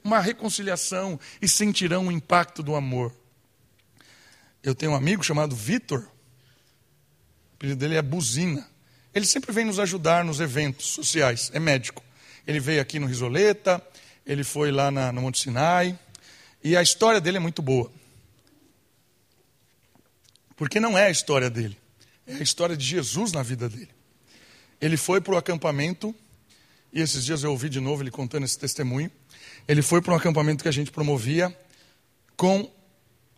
uma 0.02 0.20
reconciliação 0.20 1.18
e 1.40 1.48
sentirão 1.48 2.08
o 2.08 2.12
impacto 2.12 2.62
do 2.62 2.74
amor. 2.74 3.14
Eu 4.62 4.74
tenho 4.74 4.92
um 4.92 4.96
amigo 4.96 5.22
chamado 5.22 5.54
Vitor, 5.54 6.00
o 6.00 7.54
apelido 7.54 7.78
dele 7.78 7.94
é 7.94 8.02
Buzina. 8.02 8.75
Ele 9.16 9.24
sempre 9.24 9.50
vem 9.50 9.64
nos 9.64 9.78
ajudar 9.78 10.22
nos 10.22 10.40
eventos 10.40 10.88
sociais, 10.88 11.50
é 11.54 11.58
médico. 11.58 12.04
Ele 12.46 12.60
veio 12.60 12.82
aqui 12.82 12.98
no 12.98 13.06
Risoleta, 13.06 13.82
ele 14.26 14.44
foi 14.44 14.70
lá 14.70 14.90
na, 14.90 15.10
no 15.10 15.22
Monte 15.22 15.40
Sinai, 15.40 15.98
e 16.62 16.76
a 16.76 16.82
história 16.82 17.18
dele 17.18 17.38
é 17.38 17.40
muito 17.40 17.62
boa. 17.62 17.90
Porque 20.54 20.78
não 20.78 20.98
é 20.98 21.06
a 21.06 21.10
história 21.10 21.48
dele, 21.48 21.78
é 22.26 22.34
a 22.34 22.42
história 22.42 22.76
de 22.76 22.84
Jesus 22.84 23.32
na 23.32 23.42
vida 23.42 23.70
dele. 23.70 23.88
Ele 24.82 24.98
foi 24.98 25.18
para 25.18 25.32
o 25.32 25.38
acampamento, 25.38 26.14
e 26.92 27.00
esses 27.00 27.24
dias 27.24 27.42
eu 27.42 27.52
ouvi 27.52 27.70
de 27.70 27.80
novo 27.80 28.02
ele 28.02 28.10
contando 28.10 28.44
esse 28.44 28.58
testemunho. 28.58 29.10
Ele 29.66 29.80
foi 29.80 30.02
para 30.02 30.12
um 30.12 30.16
acampamento 30.18 30.62
que 30.62 30.68
a 30.68 30.72
gente 30.72 30.90
promovia 30.90 31.58
com 32.36 32.70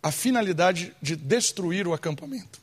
a 0.03 0.11
finalidade 0.11 0.93
de 1.01 1.15
destruir 1.15 1.87
o 1.87 1.93
acampamento. 1.93 2.59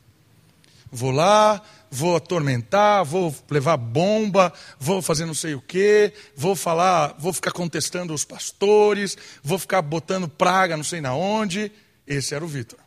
Vou 0.91 1.11
lá, 1.11 1.61
vou 1.89 2.15
atormentar, 2.15 3.03
vou 3.03 3.35
levar 3.49 3.77
bomba, 3.77 4.53
vou 4.79 5.01
fazer 5.01 5.25
não 5.25 5.33
sei 5.33 5.55
o 5.55 5.61
quê, 5.61 6.13
vou 6.35 6.55
falar, 6.55 7.15
vou 7.17 7.33
ficar 7.33 7.51
contestando 7.51 8.13
os 8.13 8.25
pastores, 8.25 9.17
vou 9.43 9.57
ficar 9.57 9.81
botando 9.81 10.27
praga 10.27 10.77
não 10.77 10.83
sei 10.83 11.01
na 11.01 11.15
onde. 11.15 11.71
Esse 12.05 12.33
era 12.33 12.43
o 12.43 12.47
Vitor. 12.47 12.79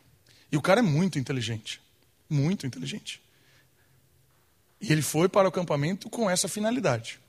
E 0.51 0.57
o 0.57 0.61
cara 0.61 0.79
é 0.79 0.83
muito 0.83 1.19
inteligente. 1.19 1.81
Muito 2.29 2.65
inteligente. 2.65 3.21
E 4.81 4.91
ele 4.91 5.01
foi 5.01 5.29
para 5.29 5.45
o 5.45 5.49
acampamento 5.49 6.09
com 6.09 6.29
essa 6.29 6.47
finalidade. 6.47 7.19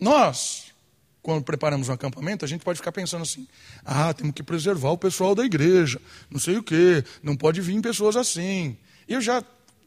Nós, 0.00 0.72
quando 1.22 1.44
preparamos 1.44 1.88
um 1.88 1.92
acampamento, 1.92 2.44
a 2.44 2.48
gente 2.48 2.64
pode 2.64 2.78
ficar 2.78 2.92
pensando 2.92 3.22
assim: 3.22 3.46
ah, 3.84 4.14
temos 4.14 4.32
que 4.32 4.42
preservar 4.42 4.90
o 4.90 4.98
pessoal 4.98 5.34
da 5.34 5.44
igreja, 5.44 6.00
não 6.30 6.40
sei 6.40 6.56
o 6.56 6.62
quê, 6.62 7.04
não 7.22 7.36
pode 7.36 7.60
vir 7.60 7.80
pessoas 7.82 8.16
assim. 8.16 8.76
Eu 9.06 9.20
já, 9.20 9.44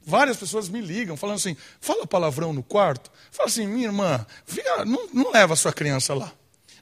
várias 0.09 0.35
pessoas 0.35 0.67
me 0.67 0.81
ligam 0.81 1.15
falando 1.15 1.37
assim: 1.37 1.55
fala 1.79 2.05
palavrão 2.07 2.51
no 2.51 2.63
quarto. 2.63 3.11
Fala 3.31 3.47
assim, 3.47 3.67
minha 3.67 3.85
irmã, 3.85 4.25
fica, 4.45 4.83
não, 4.83 5.07
não 5.13 5.31
leva 5.31 5.53
a 5.53 5.57
sua 5.57 5.71
criança 5.71 6.13
lá. 6.13 6.33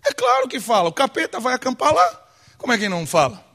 É 0.04 0.14
claro 0.14 0.48
que 0.48 0.60
fala, 0.60 0.90
o 0.90 0.94
capeta 0.94 1.40
vai 1.40 1.54
acampar 1.54 1.94
lá. 1.94 2.28
Como 2.58 2.72
é 2.72 2.78
que 2.78 2.88
não 2.88 3.06
fala? 3.06 3.46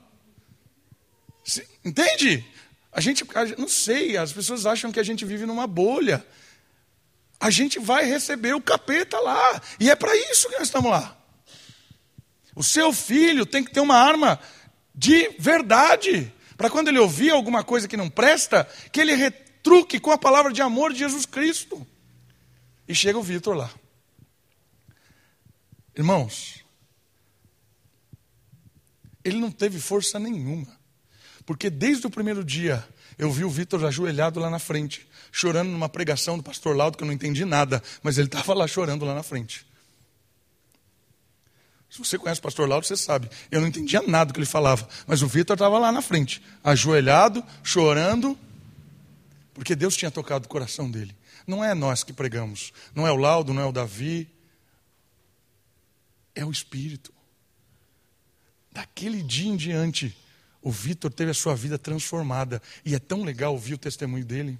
Entende? 1.84 2.44
A 2.92 3.00
gente, 3.00 3.24
não 3.56 3.66
sei, 3.66 4.16
as 4.16 4.32
pessoas 4.32 4.66
acham 4.66 4.92
que 4.92 5.00
a 5.00 5.02
gente 5.02 5.24
vive 5.24 5.46
numa 5.46 5.66
bolha. 5.66 6.24
A 7.40 7.50
gente 7.50 7.78
vai 7.78 8.04
receber 8.04 8.54
o 8.54 8.60
capeta 8.60 9.18
lá. 9.18 9.60
E 9.80 9.90
é 9.90 9.96
para 9.96 10.14
isso 10.30 10.48
que 10.48 10.54
nós 10.54 10.68
estamos 10.68 10.90
lá. 10.90 11.16
O 12.54 12.62
seu 12.62 12.92
filho 12.92 13.46
tem 13.46 13.64
que 13.64 13.72
ter 13.72 13.80
uma 13.80 13.96
arma 13.96 14.38
de 14.94 15.30
verdade. 15.38 16.32
Para 16.56 16.68
quando 16.70 16.88
ele 16.88 16.98
ouvir 16.98 17.30
alguma 17.30 17.64
coisa 17.64 17.88
que 17.88 17.96
não 17.96 18.10
presta, 18.10 18.68
que 18.92 19.00
ele 19.00 19.14
retruque 19.62 20.00
com 20.00 20.10
a 20.10 20.18
palavra 20.18 20.52
de 20.52 20.60
amor 20.60 20.92
de 20.92 20.98
Jesus 20.98 21.24
Cristo. 21.24 21.86
E 22.88 22.94
chega 22.94 23.18
o 23.18 23.22
Vitor 23.22 23.54
lá. 23.54 23.70
Irmãos, 25.96 26.64
ele 29.24 29.38
não 29.38 29.52
teve 29.52 29.78
força 29.78 30.18
nenhuma. 30.18 30.66
Porque 31.46 31.70
desde 31.70 32.06
o 32.06 32.10
primeiro 32.10 32.44
dia 32.44 32.86
eu 33.16 33.30
vi 33.30 33.44
o 33.44 33.50
Vitor 33.50 33.84
ajoelhado 33.84 34.40
lá 34.40 34.50
na 34.50 34.58
frente, 34.58 35.06
chorando 35.30 35.70
numa 35.70 35.88
pregação 35.88 36.36
do 36.36 36.42
pastor 36.42 36.76
Laudo, 36.76 36.96
que 36.96 37.04
eu 37.04 37.06
não 37.06 37.14
entendi 37.14 37.44
nada, 37.44 37.82
mas 38.02 38.18
ele 38.18 38.26
estava 38.26 38.52
lá 38.54 38.66
chorando 38.66 39.04
lá 39.04 39.14
na 39.14 39.22
frente. 39.22 39.64
Se 41.88 41.98
você 41.98 42.18
conhece 42.18 42.40
o 42.40 42.42
pastor 42.42 42.68
Laudo, 42.68 42.86
você 42.86 42.96
sabe. 42.96 43.28
Eu 43.50 43.60
não 43.60 43.68
entendia 43.68 44.02
nada 44.02 44.26
do 44.26 44.34
que 44.34 44.40
ele 44.40 44.46
falava, 44.46 44.88
mas 45.06 45.22
o 45.22 45.28
Vitor 45.28 45.54
estava 45.54 45.78
lá 45.78 45.92
na 45.92 46.00
frente, 46.00 46.42
ajoelhado, 46.64 47.44
chorando, 47.62 48.36
porque 49.54 49.74
Deus 49.74 49.96
tinha 49.96 50.10
tocado 50.10 50.46
o 50.46 50.48
coração 50.48 50.90
dele. 50.90 51.14
Não 51.46 51.64
é 51.64 51.74
nós 51.74 52.04
que 52.04 52.12
pregamos, 52.12 52.72
não 52.94 53.06
é 53.06 53.12
o 53.12 53.16
Laudo, 53.16 53.52
não 53.52 53.62
é 53.62 53.66
o 53.66 53.72
Davi, 53.72 54.28
é 56.34 56.44
o 56.44 56.50
Espírito. 56.50 57.12
Daquele 58.70 59.22
dia 59.22 59.50
em 59.50 59.56
diante, 59.56 60.16
o 60.62 60.70
Vitor 60.70 61.12
teve 61.12 61.32
a 61.32 61.34
sua 61.34 61.54
vida 61.54 61.78
transformada. 61.78 62.62
E 62.84 62.94
é 62.94 62.98
tão 62.98 63.24
legal 63.24 63.52
ouvir 63.52 63.74
o 63.74 63.78
testemunho 63.78 64.24
dele, 64.24 64.58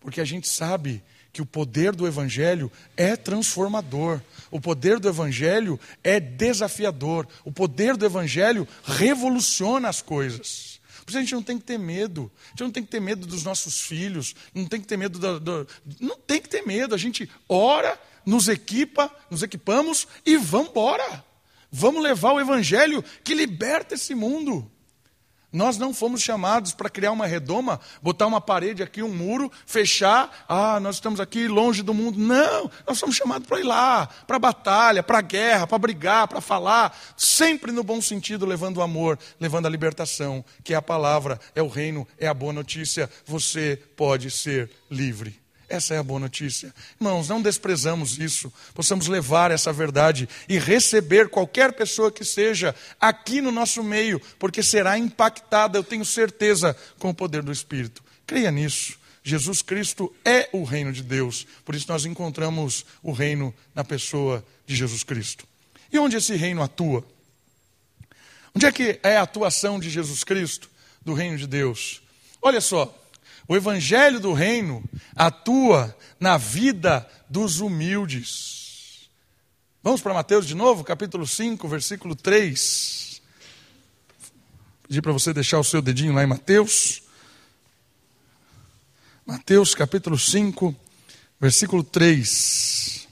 porque 0.00 0.20
a 0.20 0.24
gente 0.24 0.48
sabe 0.48 1.02
que 1.32 1.40
o 1.40 1.46
poder 1.46 1.96
do 1.96 2.06
Evangelho 2.06 2.70
é 2.94 3.16
transformador, 3.16 4.20
o 4.50 4.60
poder 4.60 4.98
do 4.98 5.08
Evangelho 5.08 5.80
é 6.04 6.20
desafiador, 6.20 7.26
o 7.42 7.50
poder 7.50 7.96
do 7.96 8.04
Evangelho 8.04 8.68
revoluciona 8.84 9.88
as 9.88 10.02
coisas. 10.02 10.71
Por 11.04 11.10
isso 11.10 11.18
a 11.18 11.20
gente 11.20 11.34
não 11.34 11.42
tem 11.42 11.58
que 11.58 11.64
ter 11.64 11.78
medo, 11.78 12.30
a 12.46 12.48
gente 12.50 12.62
não 12.62 12.70
tem 12.70 12.82
que 12.82 12.90
ter 12.90 13.00
medo 13.00 13.26
dos 13.26 13.42
nossos 13.42 13.80
filhos, 13.80 14.34
não 14.54 14.66
tem 14.66 14.80
que 14.80 14.86
ter 14.86 14.96
medo, 14.96 15.18
do, 15.18 15.40
do, 15.40 15.68
não 16.00 16.16
tem 16.16 16.40
que 16.40 16.48
ter 16.48 16.64
medo, 16.66 16.94
a 16.94 16.98
gente 16.98 17.30
ora, 17.48 18.00
nos 18.24 18.48
equipa, 18.48 19.14
nos 19.30 19.42
equipamos 19.42 20.06
e 20.24 20.36
vamos 20.36 20.70
embora. 20.70 21.24
Vamos 21.70 22.02
levar 22.02 22.32
o 22.32 22.40
Evangelho 22.40 23.02
que 23.24 23.34
liberta 23.34 23.94
esse 23.94 24.14
mundo. 24.14 24.70
Nós 25.52 25.76
não 25.76 25.92
fomos 25.92 26.22
chamados 26.22 26.72
para 26.72 26.88
criar 26.88 27.12
uma 27.12 27.26
redoma, 27.26 27.78
botar 28.00 28.26
uma 28.26 28.40
parede 28.40 28.82
aqui, 28.82 29.02
um 29.02 29.14
muro, 29.14 29.52
fechar. 29.66 30.44
Ah, 30.48 30.80
nós 30.80 30.96
estamos 30.96 31.20
aqui 31.20 31.46
longe 31.46 31.82
do 31.82 31.92
mundo. 31.92 32.18
Não, 32.18 32.70
nós 32.86 32.98
somos 32.98 33.14
chamados 33.14 33.46
para 33.46 33.60
ir 33.60 33.64
lá, 33.64 34.08
para 34.26 34.36
a 34.36 34.40
batalha, 34.40 35.02
para 35.02 35.18
a 35.18 35.22
guerra, 35.22 35.66
para 35.66 35.78
brigar, 35.78 36.26
para 36.26 36.40
falar, 36.40 36.96
sempre 37.16 37.70
no 37.70 37.84
bom 37.84 38.00
sentido, 38.00 38.46
levando 38.46 38.78
o 38.78 38.82
amor, 38.82 39.18
levando 39.38 39.66
a 39.66 39.70
libertação, 39.70 40.42
que 40.64 40.72
é 40.72 40.76
a 40.76 40.82
palavra, 40.82 41.38
é 41.54 41.62
o 41.62 41.68
reino, 41.68 42.08
é 42.18 42.26
a 42.26 42.34
boa 42.34 42.52
notícia. 42.52 43.10
Você 43.26 43.78
pode 43.94 44.30
ser 44.30 44.70
livre. 44.90 45.41
Essa 45.72 45.94
é 45.94 45.98
a 45.98 46.02
boa 46.02 46.20
notícia. 46.20 46.74
Irmãos, 47.00 47.30
não 47.30 47.40
desprezamos 47.40 48.18
isso. 48.18 48.52
Possamos 48.74 49.06
levar 49.06 49.50
essa 49.50 49.72
verdade 49.72 50.28
e 50.46 50.58
receber 50.58 51.30
qualquer 51.30 51.72
pessoa 51.72 52.12
que 52.12 52.26
seja 52.26 52.74
aqui 53.00 53.40
no 53.40 53.50
nosso 53.50 53.82
meio, 53.82 54.20
porque 54.38 54.62
será 54.62 54.98
impactada, 54.98 55.78
eu 55.78 55.82
tenho 55.82 56.04
certeza, 56.04 56.76
com 56.98 57.08
o 57.08 57.14
poder 57.14 57.42
do 57.42 57.50
Espírito. 57.50 58.04
Creia 58.26 58.50
nisso. 58.50 58.98
Jesus 59.24 59.62
Cristo 59.62 60.14
é 60.26 60.46
o 60.52 60.62
reino 60.62 60.92
de 60.92 61.02
Deus. 61.02 61.46
Por 61.64 61.74
isso 61.74 61.86
nós 61.88 62.04
encontramos 62.04 62.84
o 63.02 63.10
reino 63.10 63.54
na 63.74 63.82
pessoa 63.82 64.44
de 64.66 64.76
Jesus 64.76 65.02
Cristo. 65.02 65.46
E 65.90 65.98
onde 65.98 66.18
esse 66.18 66.36
reino 66.36 66.62
atua? 66.62 67.02
Onde 68.54 68.66
é 68.66 68.72
que 68.72 69.00
é 69.02 69.16
a 69.16 69.22
atuação 69.22 69.80
de 69.80 69.88
Jesus 69.88 70.22
Cristo, 70.22 70.68
do 71.00 71.14
reino 71.14 71.38
de 71.38 71.46
Deus? 71.46 72.02
Olha 72.42 72.60
só, 72.60 72.94
o 73.48 73.56
evangelho 73.56 74.20
do 74.20 74.32
reino 74.32 74.82
atua 75.14 75.96
na 76.18 76.36
vida 76.36 77.08
dos 77.28 77.60
humildes. 77.60 79.10
Vamos 79.82 80.00
para 80.00 80.14
Mateus 80.14 80.46
de 80.46 80.54
novo, 80.54 80.84
capítulo 80.84 81.26
5, 81.26 81.66
versículo 81.68 82.14
3. 82.14 83.20
Pedi 84.86 85.02
para 85.02 85.12
você 85.12 85.32
deixar 85.32 85.58
o 85.58 85.64
seu 85.64 85.82
dedinho 85.82 86.12
lá 86.12 86.22
em 86.22 86.26
Mateus. 86.26 87.02
Mateus 89.26 89.74
capítulo 89.74 90.18
5, 90.18 90.74
versículo 91.40 91.82
3. 91.82 93.08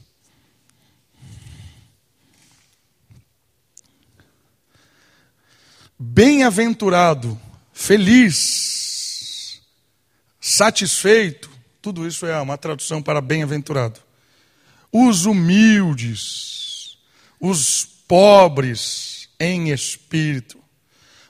Bem-aventurado, 5.98 7.38
feliz 7.72 8.79
satisfeito, 10.60 11.50
tudo 11.80 12.06
isso 12.06 12.26
é 12.26 12.38
uma 12.38 12.58
tradução 12.58 13.02
para 13.02 13.22
bem-aventurado. 13.22 13.98
Os 14.92 15.24
humildes, 15.24 16.98
os 17.40 17.86
pobres 18.06 19.30
em 19.40 19.70
espírito, 19.70 20.62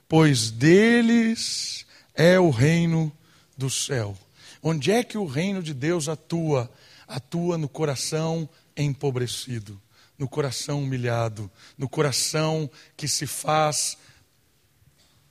pois 0.09 0.51
deles 0.51 1.87
é 2.13 2.41
o 2.41 2.51
reino 2.51 3.13
do 3.57 3.71
céu. 3.71 4.19
Onde 4.61 4.91
é 4.91 5.05
que 5.05 5.17
o 5.17 5.27
reino 5.27 5.63
de 5.63 5.75
Deus 5.75 6.09
atua? 6.09 6.69
Atua 7.07 7.57
no 7.57 7.69
coração 7.69 8.49
empobrecido, 8.77 9.81
no 10.19 10.29
coração 10.29 10.83
humilhado, 10.83 11.49
no 11.79 11.89
coração 11.89 12.69
que 12.97 13.07
se 13.07 13.29
faz 13.29 13.97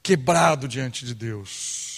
quebrado 0.02 0.70
diante 0.70 1.04
de 1.04 1.14
Deus. 1.14 1.88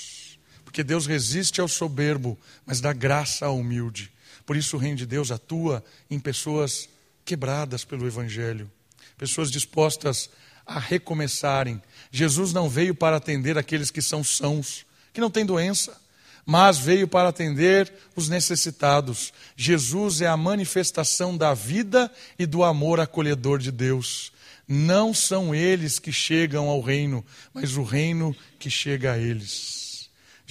Porque 0.71 0.85
Deus 0.85 1.05
resiste 1.05 1.59
ao 1.59 1.67
soberbo, 1.67 2.39
mas 2.65 2.79
dá 2.79 2.93
graça 2.93 3.45
ao 3.45 3.57
humilde. 3.57 4.09
Por 4.45 4.55
isso 4.55 4.77
o 4.77 4.79
reino 4.79 4.95
de 4.95 5.05
Deus 5.05 5.29
atua 5.29 5.83
em 6.09 6.17
pessoas 6.17 6.87
quebradas 7.25 7.83
pelo 7.83 8.07
Evangelho, 8.07 8.71
pessoas 9.17 9.51
dispostas 9.51 10.29
a 10.65 10.79
recomeçarem. 10.79 11.81
Jesus 12.09 12.53
não 12.53 12.69
veio 12.69 12.95
para 12.95 13.17
atender 13.17 13.57
aqueles 13.57 13.91
que 13.91 14.01
são 14.01 14.23
sãos, 14.23 14.85
que 15.11 15.19
não 15.19 15.29
têm 15.29 15.45
doença, 15.45 15.99
mas 16.45 16.77
veio 16.77 17.05
para 17.05 17.27
atender 17.27 17.91
os 18.15 18.29
necessitados. 18.29 19.33
Jesus 19.57 20.21
é 20.21 20.27
a 20.27 20.37
manifestação 20.37 21.35
da 21.35 21.53
vida 21.53 22.09
e 22.39 22.45
do 22.45 22.63
amor 22.63 23.01
acolhedor 23.01 23.59
de 23.59 23.73
Deus. 23.73 24.31
Não 24.65 25.13
são 25.13 25.53
eles 25.53 25.99
que 25.99 26.13
chegam 26.13 26.69
ao 26.69 26.79
reino, 26.79 27.25
mas 27.53 27.75
o 27.75 27.83
reino 27.83 28.33
que 28.57 28.69
chega 28.69 29.11
a 29.11 29.17
eles. 29.17 29.80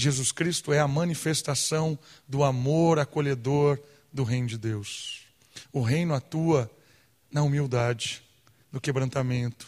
Jesus 0.01 0.33
Cristo 0.33 0.73
é 0.73 0.81
a 0.81 0.89
manifestação 0.89 1.99
do 2.27 2.43
amor 2.43 2.99
acolhedor 2.99 3.79
do 4.11 4.25
reino 4.25 4.49
de 4.49 4.57
Deus. 4.57 5.27
O 5.71 5.83
reino 5.83 6.15
atua 6.15 6.71
na 7.31 7.43
humildade, 7.43 8.23
no 8.73 8.81
quebrantamento. 8.81 9.67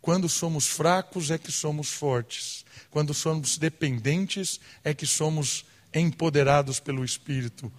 Quando 0.00 0.28
somos 0.28 0.66
fracos 0.66 1.30
é 1.30 1.38
que 1.38 1.52
somos 1.52 1.88
fortes. 1.88 2.64
Quando 2.90 3.14
somos 3.14 3.56
dependentes 3.56 4.58
é 4.82 4.92
que 4.92 5.06
somos 5.06 5.64
empoderados 5.94 6.80
pelo 6.80 7.04
Espírito 7.04 7.72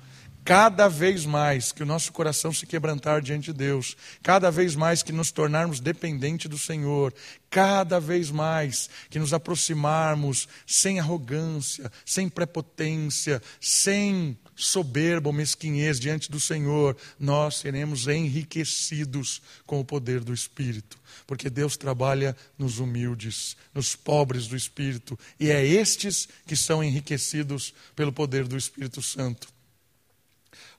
cada 0.46 0.88
vez 0.88 1.26
mais 1.26 1.72
que 1.72 1.82
o 1.82 1.86
nosso 1.88 2.14
coração 2.14 2.54
se 2.54 2.68
quebrantar 2.68 3.20
diante 3.20 3.46
de 3.46 3.54
Deus, 3.54 3.98
cada 4.22 4.52
vez 4.52 4.76
mais 4.76 5.02
que 5.02 5.12
nos 5.12 5.32
tornarmos 5.32 5.80
dependentes 5.80 6.48
do 6.48 6.58
Senhor, 6.58 7.12
cada 7.50 8.00
vez 8.00 8.30
mais 8.30 8.88
que 9.10 9.18
nos 9.18 9.34
aproximarmos 9.34 10.48
sem 10.68 11.00
arrogância, 11.00 11.92
sem 12.06 12.30
prepotência, 12.30 13.42
sem 13.60 14.38
soberba 14.56 15.30
ou 15.30 15.34
mesquinhez 15.34 16.00
diante 16.00 16.30
do 16.30 16.40
Senhor, 16.40 16.96
nós 17.20 17.56
seremos 17.56 18.08
enriquecidos 18.08 19.42
com 19.66 19.80
o 19.80 19.86
poder 19.86 20.24
do 20.24 20.32
Espírito. 20.34 21.00
Porque 21.26 21.50
Deus 21.50 21.76
trabalha 21.76 22.38
nos 22.56 22.78
humildes, 22.78 23.58
nos 23.74 23.96
pobres 23.96 24.46
do 24.46 24.56
Espírito, 24.56 25.18
e 25.40 25.50
é 25.50 25.66
estes 25.66 26.30
que 26.46 26.56
são 26.56 26.84
enriquecidos 26.84 27.74
pelo 27.96 28.14
poder 28.14 28.48
do 28.48 28.56
Espírito 28.56 29.02
Santo. 29.02 29.55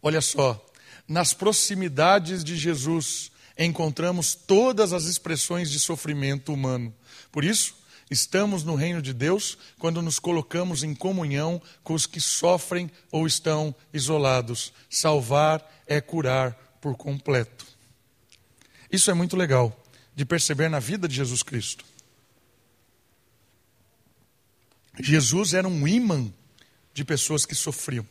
Olha 0.07 0.21
só, 0.21 0.65
nas 1.09 1.35
proximidades 1.35 2.45
de 2.45 2.57
Jesus 2.57 3.33
encontramos 3.59 4.37
todas 4.37 4.93
as 4.93 5.07
expressões 5.07 5.69
de 5.69 5.81
sofrimento 5.81 6.53
humano. 6.53 6.95
Por 7.33 7.43
isso, 7.43 7.75
estamos 8.09 8.63
no 8.63 8.77
reino 8.77 9.03
de 9.03 9.13
Deus 9.13 9.59
quando 9.81 10.01
nos 10.01 10.21
colocamos 10.21 10.85
em 10.85 10.95
comunhão 10.95 11.61
com 11.83 11.93
os 11.93 12.07
que 12.07 12.21
sofrem 12.21 12.89
ou 13.11 13.27
estão 13.27 13.75
isolados. 13.93 14.73
Salvar 14.89 15.69
é 15.89 16.01
curar 16.01 16.53
por 16.81 16.97
completo. 16.97 17.67
Isso 18.93 19.11
é 19.11 19.15
muito 19.15 19.37
legal 19.37 19.77
de 20.15 20.25
perceber 20.25 20.69
na 20.69 20.79
vida 20.79 21.09
de 21.09 21.17
Jesus 21.17 21.43
Cristo. 21.43 21.85
Jesus 25.01 25.53
era 25.53 25.67
um 25.67 25.89
imã 25.89 26.33
de 26.95 27.05
pessoas 27.05 27.45
que 27.45 27.57
sofriam. 27.57 28.07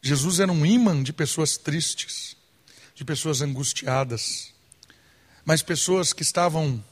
Jesus 0.00 0.40
era 0.40 0.50
um 0.52 0.64
imã 0.64 1.02
de 1.02 1.12
pessoas 1.12 1.56
tristes, 1.56 2.36
de 2.94 3.04
pessoas 3.04 3.42
angustiadas, 3.42 4.52
mas 5.44 5.62
pessoas 5.62 6.12
que 6.12 6.22
estavam 6.22 6.82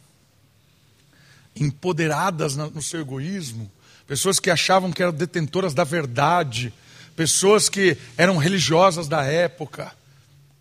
empoderadas 1.55 2.57
no 2.57 2.83
seu 2.83 3.01
egoísmo, 3.01 3.71
pessoas 4.07 4.39
que 4.39 4.51
achavam 4.51 4.93
que 4.93 5.03
eram 5.03 5.13
detentoras 5.13 5.75
da 5.75 5.85
verdade, 5.85 6.73
pessoas 7.15 7.69
que 7.69 7.97
eram 8.17 8.37
religiosas 8.37 9.09
da 9.09 9.25
época, 9.25 9.95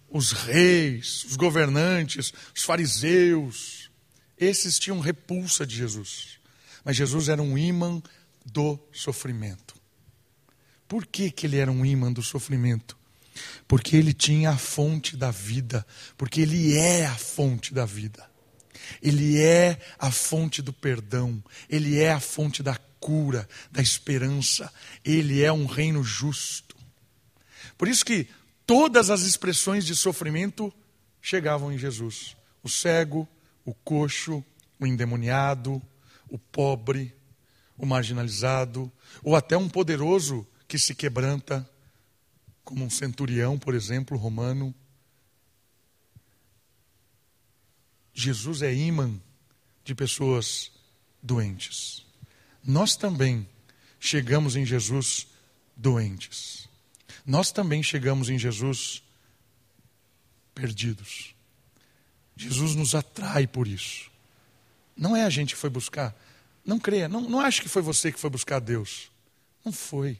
os 0.09 0.31
reis, 0.31 1.25
os 1.25 1.35
governantes, 1.35 2.33
os 2.55 2.63
fariseus, 2.63 3.89
esses 4.37 4.77
tinham 4.77 4.99
repulsa 4.99 5.65
de 5.65 5.75
Jesus. 5.75 6.39
Mas 6.83 6.95
Jesus 6.95 7.29
era 7.29 7.41
um 7.41 7.57
imã 7.57 8.01
do 8.45 8.77
sofrimento. 8.93 9.64
Por 10.87 11.05
que, 11.05 11.31
que 11.31 11.47
ele 11.47 11.57
era 11.57 11.71
um 11.71 11.85
imã 11.85 12.11
do 12.11 12.21
sofrimento? 12.21 12.97
Porque 13.67 13.95
ele 13.97 14.13
tinha 14.13 14.51
a 14.51 14.57
fonte 14.57 15.17
da 15.17 15.31
vida, 15.31 15.85
porque 16.17 16.41
ele 16.41 16.77
é 16.77 17.05
a 17.05 17.15
fonte 17.15 17.73
da 17.73 17.85
vida. 17.85 18.29
Ele 19.01 19.41
é 19.41 19.79
a 19.97 20.11
fonte 20.11 20.61
do 20.61 20.71
perdão, 20.71 21.43
ele 21.69 21.99
é 21.99 22.11
a 22.11 22.19
fonte 22.19 22.61
da 22.61 22.75
cura, 22.99 23.47
da 23.71 23.81
esperança, 23.81 24.71
ele 25.03 25.41
é 25.41 25.51
um 25.51 25.65
reino 25.65 26.03
justo. 26.03 26.75
Por 27.77 27.87
isso 27.87 28.05
que 28.05 28.27
todas 28.65 29.09
as 29.09 29.21
expressões 29.21 29.85
de 29.85 29.95
sofrimento 29.95 30.73
chegavam 31.21 31.71
em 31.71 31.77
Jesus: 31.77 32.35
o 32.63 32.69
cego, 32.69 33.27
o 33.63 33.73
coxo, 33.73 34.43
o 34.79 34.85
endemoniado, 34.85 35.81
o 36.29 36.37
pobre, 36.37 37.13
o 37.77 37.85
marginalizado, 37.85 38.91
ou 39.23 39.35
até 39.35 39.57
um 39.57 39.67
poderoso 39.67 40.47
que 40.67 40.79
se 40.79 40.95
quebranta, 40.95 41.67
como 42.63 42.83
um 42.83 42.89
centurião, 42.89 43.57
por 43.57 43.75
exemplo, 43.75 44.17
romano. 44.17 44.73
Jesus 48.13 48.61
é 48.61 48.73
imã 48.73 49.19
de 49.83 49.93
pessoas 49.93 50.71
doentes. 51.21 52.05
Nós 52.63 52.95
também 52.95 53.47
chegamos 53.99 54.55
em 54.55 54.65
Jesus 54.65 55.27
doentes. 55.75 56.67
Nós 57.25 57.51
também 57.51 57.83
chegamos 57.83 58.29
em 58.29 58.39
Jesus 58.39 59.03
perdidos. 60.53 61.35
Jesus 62.35 62.75
nos 62.75 62.95
atrai 62.95 63.45
por 63.45 63.67
isso. 63.67 64.09
Não 64.95 65.15
é 65.15 65.23
a 65.23 65.29
gente 65.29 65.53
que 65.53 65.59
foi 65.59 65.69
buscar. 65.69 66.15
Não 66.65 66.79
creia, 66.79 67.07
não, 67.07 67.21
não 67.21 67.39
acho 67.39 67.61
que 67.61 67.69
foi 67.69 67.81
você 67.81 68.11
que 68.11 68.19
foi 68.19 68.29
buscar 68.29 68.59
Deus. 68.59 69.11
Não 69.63 69.71
foi. 69.71 70.19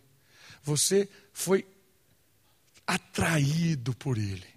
Você 0.65 1.07
foi 1.31 1.65
atraído 2.85 3.95
por 3.95 4.17
Ele. 4.17 4.47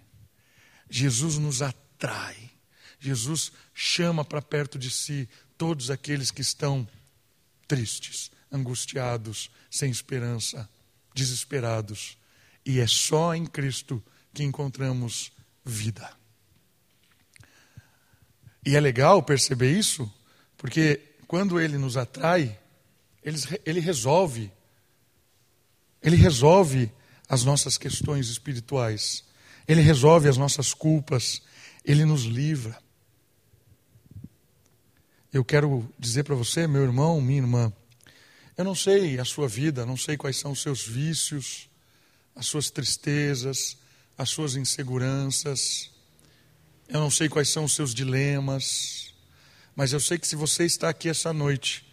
Jesus 0.89 1.37
nos 1.37 1.61
atrai. 1.61 2.49
Jesus 2.99 3.53
chama 3.73 4.25
para 4.25 4.41
perto 4.41 4.77
de 4.77 4.89
si 4.89 5.29
todos 5.57 5.89
aqueles 5.89 6.31
que 6.31 6.41
estão 6.41 6.85
tristes, 7.67 8.31
angustiados, 8.51 9.49
sem 9.69 9.91
esperança, 9.91 10.67
desesperados. 11.13 12.17
E 12.65 12.79
é 12.79 12.87
só 12.87 13.33
em 13.35 13.45
Cristo 13.45 14.03
que 14.33 14.43
encontramos 14.43 15.31
vida. 15.63 16.11
E 18.65 18.75
é 18.75 18.79
legal 18.79 19.21
perceber 19.21 19.71
isso, 19.77 20.11
porque 20.57 21.01
quando 21.27 21.59
ele 21.59 21.77
nos 21.77 21.95
atrai, 21.95 22.59
ele, 23.65 23.79
resolve, 23.79 24.51
ele 26.01 26.15
resolve 26.15 26.91
as 27.27 27.43
nossas 27.43 27.77
questões 27.77 28.29
espirituais, 28.29 29.23
ele 29.67 29.81
resolve 29.81 30.27
as 30.27 30.37
nossas 30.37 30.73
culpas, 30.73 31.41
ele 31.85 32.05
nos 32.05 32.23
livra. 32.23 32.77
Eu 35.31 35.45
quero 35.45 35.87
dizer 35.99 36.23
para 36.23 36.35
você, 36.35 36.65
meu 36.65 36.81
irmão, 36.81 37.21
minha 37.21 37.39
irmã, 37.39 37.71
eu 38.57 38.65
não 38.65 38.73
sei 38.73 39.19
a 39.19 39.25
sua 39.25 39.47
vida, 39.47 39.85
não 39.85 39.95
sei 39.95 40.17
quais 40.17 40.37
são 40.37 40.51
os 40.51 40.61
seus 40.61 40.85
vícios, 40.85 41.69
as 42.35 42.47
suas 42.47 42.69
tristezas, 42.69 43.77
as 44.17 44.29
suas 44.29 44.55
inseguranças, 44.55 45.91
eu 46.87 46.99
não 46.99 47.11
sei 47.11 47.29
quais 47.29 47.49
são 47.49 47.65
os 47.65 47.73
seus 47.73 47.93
dilemas, 47.93 49.13
mas 49.75 49.93
eu 49.93 49.99
sei 49.99 50.17
que 50.17 50.27
se 50.27 50.35
você 50.35 50.65
está 50.65 50.89
aqui 50.89 51.07
essa 51.07 51.31
noite, 51.31 51.85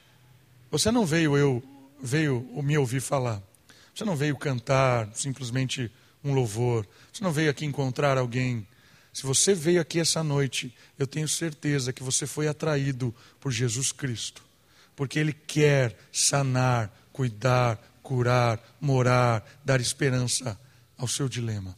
você 0.71 0.91
não 0.91 1.05
veio 1.05 1.37
eu 1.37 1.63
veio 2.03 2.41
me 2.63 2.77
ouvir 2.79 3.01
falar. 3.01 3.43
Você 3.97 4.05
não 4.05 4.15
veio 4.15 4.37
cantar 4.37 5.09
simplesmente 5.15 5.91
um 6.23 6.35
louvor. 6.35 6.87
Você 7.13 7.25
não 7.25 7.33
veio 7.33 7.51
aqui 7.51 7.65
encontrar 7.65 8.19
alguém 8.19 8.67
se 9.17 9.23
você 9.23 9.55
veio 9.55 9.81
aqui 9.81 9.99
essa 9.99 10.23
noite, 10.23 10.77
eu 10.99 11.07
tenho 11.07 11.27
certeza 11.27 11.91
que 11.91 12.03
você 12.03 12.27
foi 12.27 12.49
atraído 12.49 13.15
por 13.41 13.51
Jesus 13.51 13.91
Cristo, 13.91 14.43
porque 14.95 15.19
Ele 15.19 15.33
quer 15.33 15.97
sanar, 16.13 16.95
cuidar, 17.15 17.79
curar, 18.03 18.63
morar, 18.79 19.43
dar 19.65 19.81
esperança 19.81 20.61
ao 20.99 21.09
seu 21.09 21.31
dilema. 21.31 21.75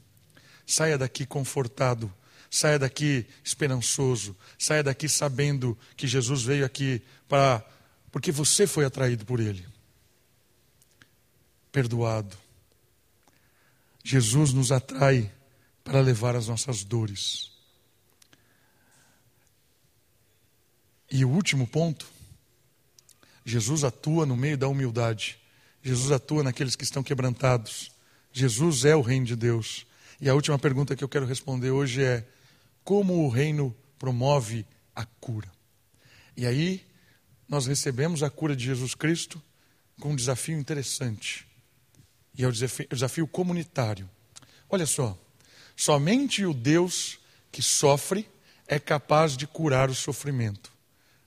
Saia 0.67 0.99
daqui 0.99 1.25
confortado, 1.25 2.13
saia 2.51 2.77
daqui 2.77 3.25
esperançoso, 3.45 4.37
saia 4.59 4.83
daqui 4.83 5.09
sabendo 5.09 5.79
que 5.97 6.09
Jesus 6.09 6.43
veio 6.43 6.67
aqui 6.67 7.01
para 7.29 7.65
porque 8.11 8.33
você 8.33 8.67
foi 8.67 8.85
atraído 8.85 9.25
por 9.25 9.39
Ele. 9.39 9.65
Perdoado. 11.79 12.37
Jesus 14.03 14.53
nos 14.53 14.73
atrai 14.73 15.33
para 15.85 16.01
levar 16.01 16.35
as 16.35 16.49
nossas 16.49 16.83
dores. 16.83 17.53
E 21.09 21.25
o 21.25 21.29
último 21.29 21.69
ponto, 21.69 22.05
Jesus 23.45 23.85
atua 23.85 24.27
no 24.27 24.37
meio 24.37 24.59
da 24.59 24.67
humildade. 24.67 25.39
Jesus 25.81 26.11
atua 26.11 26.43
naqueles 26.43 26.75
que 26.75 26.83
estão 26.83 27.01
quebrantados. 27.01 27.93
Jesus 28.33 28.85
é 28.85 28.97
o 28.97 29.01
reino 29.01 29.27
de 29.27 29.37
Deus. 29.37 29.87
E 30.21 30.29
a 30.29 30.35
última 30.35 30.59
pergunta 30.59 30.97
que 30.97 31.05
eu 31.05 31.09
quero 31.09 31.27
responder 31.27 31.71
hoje 31.71 32.03
é: 32.03 32.27
como 32.83 33.25
o 33.25 33.29
reino 33.29 33.73
promove 34.01 34.67
a 34.97 35.05
cura? 35.05 35.53
E 36.37 36.45
aí, 36.45 36.85
nós 37.49 37.69
recebemos 37.69 38.25
a 38.25 38.29
cura 38.29 38.57
de 38.57 38.65
Jesus 38.65 38.97
Cristo 38.97 39.41
com 40.01 40.11
um 40.11 40.17
desafio 40.17 40.59
interessante. 40.59 41.47
E 42.39 42.45
é 42.45 42.49
o 42.49 42.53
desafio, 42.53 43.27
comunitário. 43.27 44.09
Olha 44.71 44.87
só, 44.87 45.19
Somente 45.79 46.45
o 46.45 46.53
Deus 46.53 47.21
que 47.53 47.63
sofre 47.63 48.29
é 48.67 48.81
capaz 48.81 49.37
de 49.37 49.47
curar 49.47 49.89
o 49.89 49.95
sofrimento. 49.95 50.73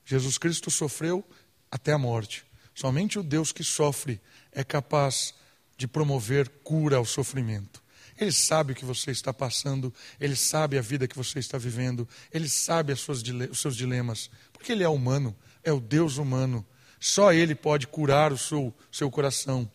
Jesus 0.05 0.37
Cristo 0.37 0.69
sofreu 0.69 1.25
até 1.71 1.93
a 1.93 1.97
morte. 1.97 2.43
Somente 2.75 3.17
o 3.17 3.23
Deus 3.23 3.53
que 3.53 3.63
sofre 3.63 4.19
é 4.51 4.61
capaz 4.61 5.33
de 5.77 5.87
promover 5.87 6.49
cura 6.65 6.97
ao 6.97 7.05
sofrimento. 7.05 7.81
Ele 8.19 8.33
sabe 8.33 8.73
o 8.73 8.75
que 8.75 8.83
você 8.83 9.11
está 9.11 9.33
passando, 9.33 9.93
ele 10.19 10.35
sabe 10.35 10.77
a 10.77 10.81
vida 10.81 11.07
que 11.07 11.15
você 11.15 11.39
está 11.39 11.57
vivendo, 11.57 12.05
ele 12.29 12.49
sabe 12.49 12.93
suas, 12.97 13.23
os 13.49 13.61
seus 13.61 13.77
dilemas, 13.77 14.29
porque 14.51 14.73
ele 14.73 14.83
é 14.83 14.89
humano, 14.89 15.33
é 15.63 15.71
o 15.71 15.79
Deus 15.79 16.17
humano. 16.17 16.65
Só 16.99 17.31
ele 17.31 17.55
pode 17.55 17.87
curar 17.87 18.33
o 18.33 18.37
seu, 18.37 18.75
seu 18.91 19.09
coração. 19.09 19.71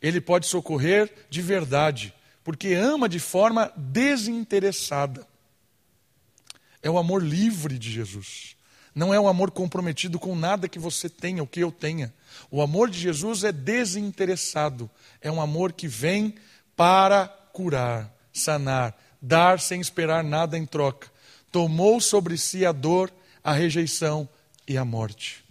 Ele 0.00 0.20
pode 0.20 0.46
socorrer 0.46 1.12
de 1.30 1.40
verdade 1.42 2.14
porque 2.46 2.74
ama 2.74 3.08
de 3.08 3.18
forma 3.18 3.72
desinteressada. 3.76 5.26
É 6.80 6.88
o 6.88 6.96
amor 6.96 7.20
livre 7.20 7.76
de 7.76 7.90
Jesus. 7.90 8.54
Não 8.94 9.12
é 9.12 9.18
um 9.18 9.26
amor 9.26 9.50
comprometido 9.50 10.16
com 10.16 10.36
nada 10.36 10.68
que 10.68 10.78
você 10.78 11.08
tenha, 11.08 11.42
ou 11.42 11.46
que 11.48 11.58
eu 11.58 11.72
tenha. 11.72 12.14
O 12.48 12.62
amor 12.62 12.88
de 12.88 13.00
Jesus 13.00 13.42
é 13.42 13.50
desinteressado. 13.50 14.88
É 15.20 15.28
um 15.28 15.40
amor 15.40 15.72
que 15.72 15.88
vem 15.88 16.36
para 16.76 17.26
curar, 17.52 18.14
sanar, 18.32 18.96
dar 19.20 19.58
sem 19.58 19.80
esperar 19.80 20.22
nada 20.22 20.56
em 20.56 20.64
troca. 20.64 21.10
Tomou 21.50 22.00
sobre 22.00 22.38
si 22.38 22.64
a 22.64 22.70
dor, 22.70 23.12
a 23.42 23.52
rejeição 23.52 24.28
e 24.68 24.78
a 24.78 24.84
morte. 24.84 25.44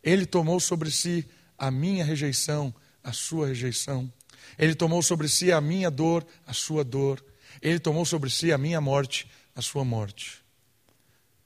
Ele 0.00 0.26
tomou 0.26 0.60
sobre 0.60 0.92
si 0.92 1.28
a 1.58 1.72
minha 1.72 2.04
rejeição, 2.04 2.72
a 3.04 3.12
sua 3.12 3.48
rejeição. 3.48 4.10
Ele 4.58 4.74
tomou 4.74 5.02
sobre 5.02 5.28
si 5.28 5.52
a 5.52 5.60
minha 5.60 5.90
dor, 5.90 6.26
a 6.46 6.54
sua 6.54 6.82
dor. 6.82 7.24
Ele 7.60 7.78
tomou 7.78 8.04
sobre 8.04 8.30
si 8.30 8.52
a 8.52 8.58
minha 8.58 8.80
morte, 8.80 9.30
a 9.54 9.60
sua 9.60 9.84
morte. 9.84 10.42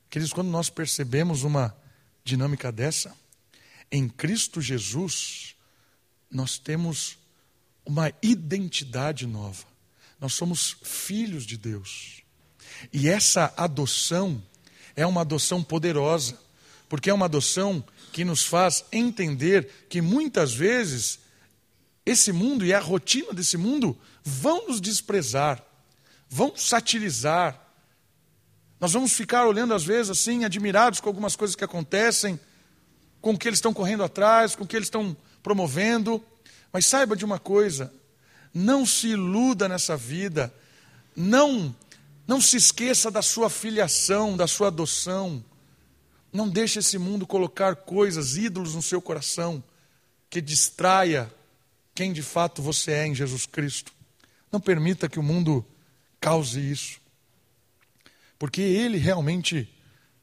Queridos, 0.09 0.33
quando 0.33 0.49
nós 0.49 0.71
percebemos 0.71 1.43
uma 1.43 1.77
dinâmica 2.25 2.71
dessa, 2.73 3.15
em 3.91 4.09
Cristo 4.09 4.61
Jesus, 4.61 5.55
nós 6.31 6.59
temos 6.59 7.19
uma 7.85 8.13
identidade 8.23 9.27
nova. 9.27 9.67
Nós 10.21 10.35
somos 10.35 10.77
filhos 10.83 11.45
de 11.45 11.57
Deus. 11.57 12.23
E 12.93 13.09
essa 13.09 13.53
adoção 13.57 14.43
é 14.95 15.07
uma 15.07 15.23
adoção 15.23 15.63
poderosa, 15.63 16.39
porque 16.89 17.11
é 17.11 17.15
uma 17.15 17.27
adoção 17.27 17.85
que 18.13 18.25
nos 18.25 18.43
faz 18.43 18.85
entender 18.93 19.87
que 19.89 20.01
muitas 20.01 20.53
vezes 20.53 21.21
esse 22.09 22.33
mundo 22.33 22.65
e 22.65 22.73
a 22.73 22.81
rotina 22.81 23.35
desse 23.35 23.57
mundo 23.59 23.97
vão 24.25 24.67
nos 24.69 24.81
desprezar, 24.81 25.63
vão 26.29 26.55
satirizar. 26.57 27.61
Nós 28.81 28.93
vamos 28.93 29.13
ficar 29.13 29.47
olhando 29.47 29.75
às 29.75 29.85
vezes 29.85 30.11
assim, 30.11 30.45
admirados 30.45 31.01
com 31.01 31.09
algumas 31.09 31.37
coisas 31.37 31.55
que 31.55 31.65
acontecem, 31.65 32.41
com 33.21 33.33
o 33.33 33.39
que 33.39 33.47
eles 33.47 33.59
estão 33.59 33.75
correndo 33.75 34.03
atrás, 34.03 34.57
com 34.57 34.65
o 34.65 34.67
que 34.67 34.75
eles 34.75 34.87
estão 34.87 35.15
promovendo. 35.43 36.23
Mas 36.73 36.87
saiba 36.87 37.15
de 37.15 37.27
uma 37.27 37.39
coisa: 37.39 37.93
não 38.55 38.87
se 38.87 39.09
iluda 39.09 39.69
nessa 39.69 39.97
vida, 39.97 40.53
não, 41.15 41.75
não 42.27 42.41
se 42.41 42.57
esqueça 42.57 43.11
da 43.11 43.21
sua 43.21 43.51
filiação, 43.51 44.37
da 44.37 44.47
sua 44.47 44.69
adoção. 44.69 45.45
Não 46.33 46.49
deixe 46.49 46.79
esse 46.79 46.97
mundo 46.97 47.27
colocar 47.27 47.75
coisas, 47.75 48.37
ídolos 48.37 48.75
no 48.75 48.83
seu 48.83 49.01
coração, 49.01 49.63
que 50.31 50.41
distraia 50.41 51.33
quem 51.99 52.13
de 52.13 52.23
fato 52.23 52.63
você 52.63 52.93
é 52.93 53.07
em 53.09 53.13
Jesus 53.13 53.45
Cristo. 53.45 53.93
Não 54.53 54.61
permita 54.61 55.09
que 55.09 55.19
o 55.19 55.23
mundo 55.23 55.67
cause 56.21 56.61
isso. 56.61 57.01
Porque 58.39 58.61
ele 58.61 58.99
realmente 58.99 59.69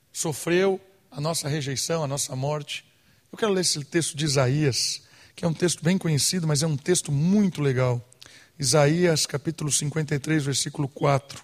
sofreu 0.10 0.80
a 1.12 1.20
nossa 1.20 1.50
rejeição, 1.50 2.02
a 2.02 2.08
nossa 2.08 2.34
morte. 2.34 2.86
Eu 3.30 3.38
quero 3.38 3.52
ler 3.52 3.60
esse 3.60 3.84
texto 3.84 4.16
de 4.16 4.24
Isaías, 4.24 5.02
que 5.36 5.44
é 5.44 5.48
um 5.50 5.54
texto 5.54 5.84
bem 5.84 5.98
conhecido, 5.98 6.48
mas 6.48 6.64
é 6.64 6.66
um 6.66 6.78
texto 6.78 7.12
muito 7.12 7.62
legal. 7.62 8.02
Isaías 8.58 9.26
capítulo 9.26 9.70
53, 9.70 10.46
versículo 10.46 10.88
4. 10.88 11.44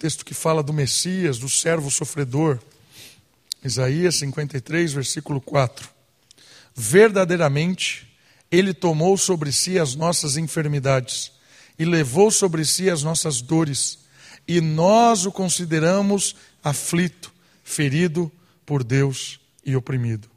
Texto 0.00 0.24
que 0.24 0.32
fala 0.32 0.62
do 0.62 0.72
Messias, 0.72 1.38
do 1.38 1.50
servo 1.50 1.90
sofredor. 1.90 2.58
Isaías 3.62 4.14
53, 4.14 4.94
versículo 4.94 5.42
4. 5.42 5.95
Verdadeiramente, 6.78 8.06
ele 8.50 8.74
tomou 8.74 9.16
sobre 9.16 9.50
si 9.50 9.78
as 9.78 9.94
nossas 9.94 10.36
enfermidades 10.36 11.32
e 11.78 11.86
levou 11.86 12.30
sobre 12.30 12.66
si 12.66 12.90
as 12.90 13.02
nossas 13.02 13.40
dores, 13.40 14.00
e 14.46 14.60
nós 14.60 15.24
o 15.24 15.32
consideramos 15.32 16.36
aflito, 16.62 17.32
ferido 17.64 18.30
por 18.66 18.84
Deus 18.84 19.40
e 19.64 19.74
oprimido. 19.74 20.28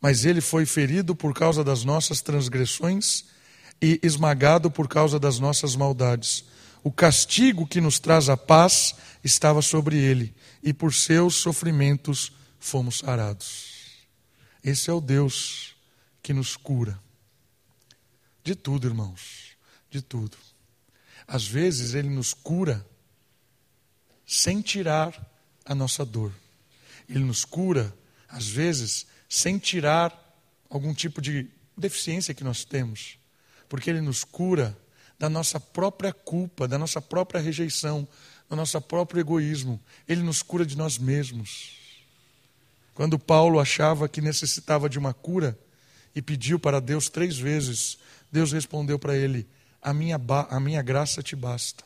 Mas 0.00 0.24
ele 0.24 0.40
foi 0.40 0.66
ferido 0.66 1.14
por 1.14 1.32
causa 1.32 1.62
das 1.62 1.84
nossas 1.84 2.20
transgressões 2.20 3.24
e 3.80 4.00
esmagado 4.02 4.70
por 4.70 4.88
causa 4.88 5.18
das 5.20 5.38
nossas 5.38 5.76
maldades. 5.76 6.44
O 6.82 6.90
castigo 6.90 7.66
que 7.66 7.80
nos 7.80 7.98
traz 8.00 8.28
a 8.28 8.36
paz 8.36 8.94
estava 9.22 9.62
sobre 9.62 9.96
ele, 9.96 10.34
e 10.62 10.72
por 10.72 10.92
seus 10.92 11.36
sofrimentos 11.36 12.32
fomos 12.58 12.98
sarados. 12.98 13.73
Esse 14.64 14.88
é 14.88 14.92
o 14.92 15.00
Deus 15.00 15.76
que 16.22 16.32
nos 16.32 16.56
cura. 16.56 16.98
De 18.42 18.54
tudo, 18.54 18.86
irmãos, 18.86 19.56
de 19.90 20.00
tudo. 20.00 20.36
Às 21.26 21.46
vezes 21.46 21.94
ele 21.94 22.08
nos 22.08 22.32
cura 22.32 22.84
sem 24.26 24.60
tirar 24.62 25.14
a 25.64 25.74
nossa 25.74 26.04
dor. 26.04 26.32
Ele 27.08 27.24
nos 27.24 27.44
cura, 27.44 27.94
às 28.28 28.46
vezes, 28.46 29.06
sem 29.28 29.58
tirar 29.58 30.20
algum 30.68 30.94
tipo 30.94 31.20
de 31.20 31.48
deficiência 31.76 32.34
que 32.34 32.44
nós 32.44 32.64
temos, 32.64 33.18
porque 33.68 33.90
Ele 33.90 34.00
nos 34.00 34.24
cura 34.24 34.76
da 35.18 35.28
nossa 35.28 35.60
própria 35.60 36.12
culpa, 36.12 36.66
da 36.66 36.78
nossa 36.78 37.00
própria 37.00 37.40
rejeição, 37.40 38.06
do 38.48 38.56
nosso 38.56 38.80
próprio 38.80 39.20
egoísmo. 39.20 39.80
Ele 40.08 40.22
nos 40.22 40.42
cura 40.42 40.66
de 40.66 40.76
nós 40.76 40.98
mesmos. 40.98 41.83
Quando 42.94 43.18
Paulo 43.18 43.58
achava 43.58 44.08
que 44.08 44.20
necessitava 44.20 44.88
de 44.88 44.98
uma 44.98 45.12
cura 45.12 45.58
e 46.14 46.22
pediu 46.22 46.58
para 46.58 46.80
Deus 46.80 47.08
três 47.08 47.36
vezes, 47.36 47.98
Deus 48.30 48.52
respondeu 48.52 48.98
para 48.98 49.16
ele: 49.16 49.46
a 49.82 49.92
minha, 49.92 50.18
a 50.48 50.60
minha 50.60 50.80
graça 50.80 51.22
te 51.22 51.34
basta. 51.34 51.84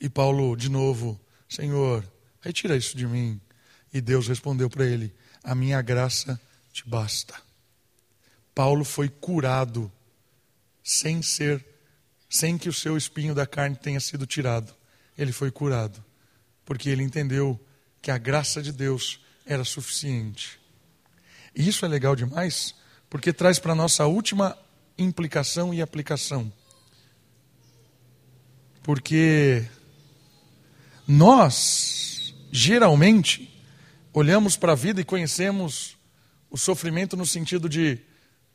E 0.00 0.08
Paulo, 0.08 0.56
de 0.56 0.70
novo, 0.70 1.20
Senhor, 1.48 2.02
retira 2.40 2.76
isso 2.76 2.96
de 2.96 3.06
mim. 3.06 3.38
E 3.92 4.00
Deus 4.00 4.28
respondeu 4.28 4.70
para 4.70 4.86
ele: 4.86 5.14
a 5.44 5.54
minha 5.54 5.82
graça 5.82 6.40
te 6.72 6.88
basta. 6.88 7.34
Paulo 8.54 8.84
foi 8.84 9.08
curado 9.08 9.92
sem 10.82 11.20
ser, 11.20 11.64
sem 12.28 12.56
que 12.56 12.68
o 12.68 12.72
seu 12.72 12.96
espinho 12.96 13.34
da 13.34 13.46
carne 13.46 13.76
tenha 13.76 14.00
sido 14.00 14.26
tirado. 14.26 14.74
Ele 15.18 15.32
foi 15.32 15.50
curado, 15.50 16.02
porque 16.64 16.88
ele 16.88 17.02
entendeu 17.02 17.60
que 18.00 18.10
a 18.10 18.16
graça 18.16 18.62
de 18.62 18.72
Deus 18.72 19.20
era 19.52 19.64
suficiente. 19.64 20.60
E 21.56 21.68
isso 21.68 21.84
é 21.84 21.88
legal 21.88 22.14
demais, 22.14 22.72
porque 23.10 23.32
traz 23.32 23.58
para 23.58 23.72
a 23.72 23.74
nossa 23.74 24.06
última 24.06 24.56
implicação 24.96 25.74
e 25.74 25.82
aplicação. 25.82 26.52
Porque 28.80 29.66
nós, 31.06 32.32
geralmente, 32.52 33.52
olhamos 34.12 34.56
para 34.56 34.72
a 34.72 34.76
vida 34.76 35.00
e 35.00 35.04
conhecemos 35.04 35.98
o 36.48 36.56
sofrimento 36.56 37.16
no 37.16 37.26
sentido 37.26 37.68
de 37.68 37.98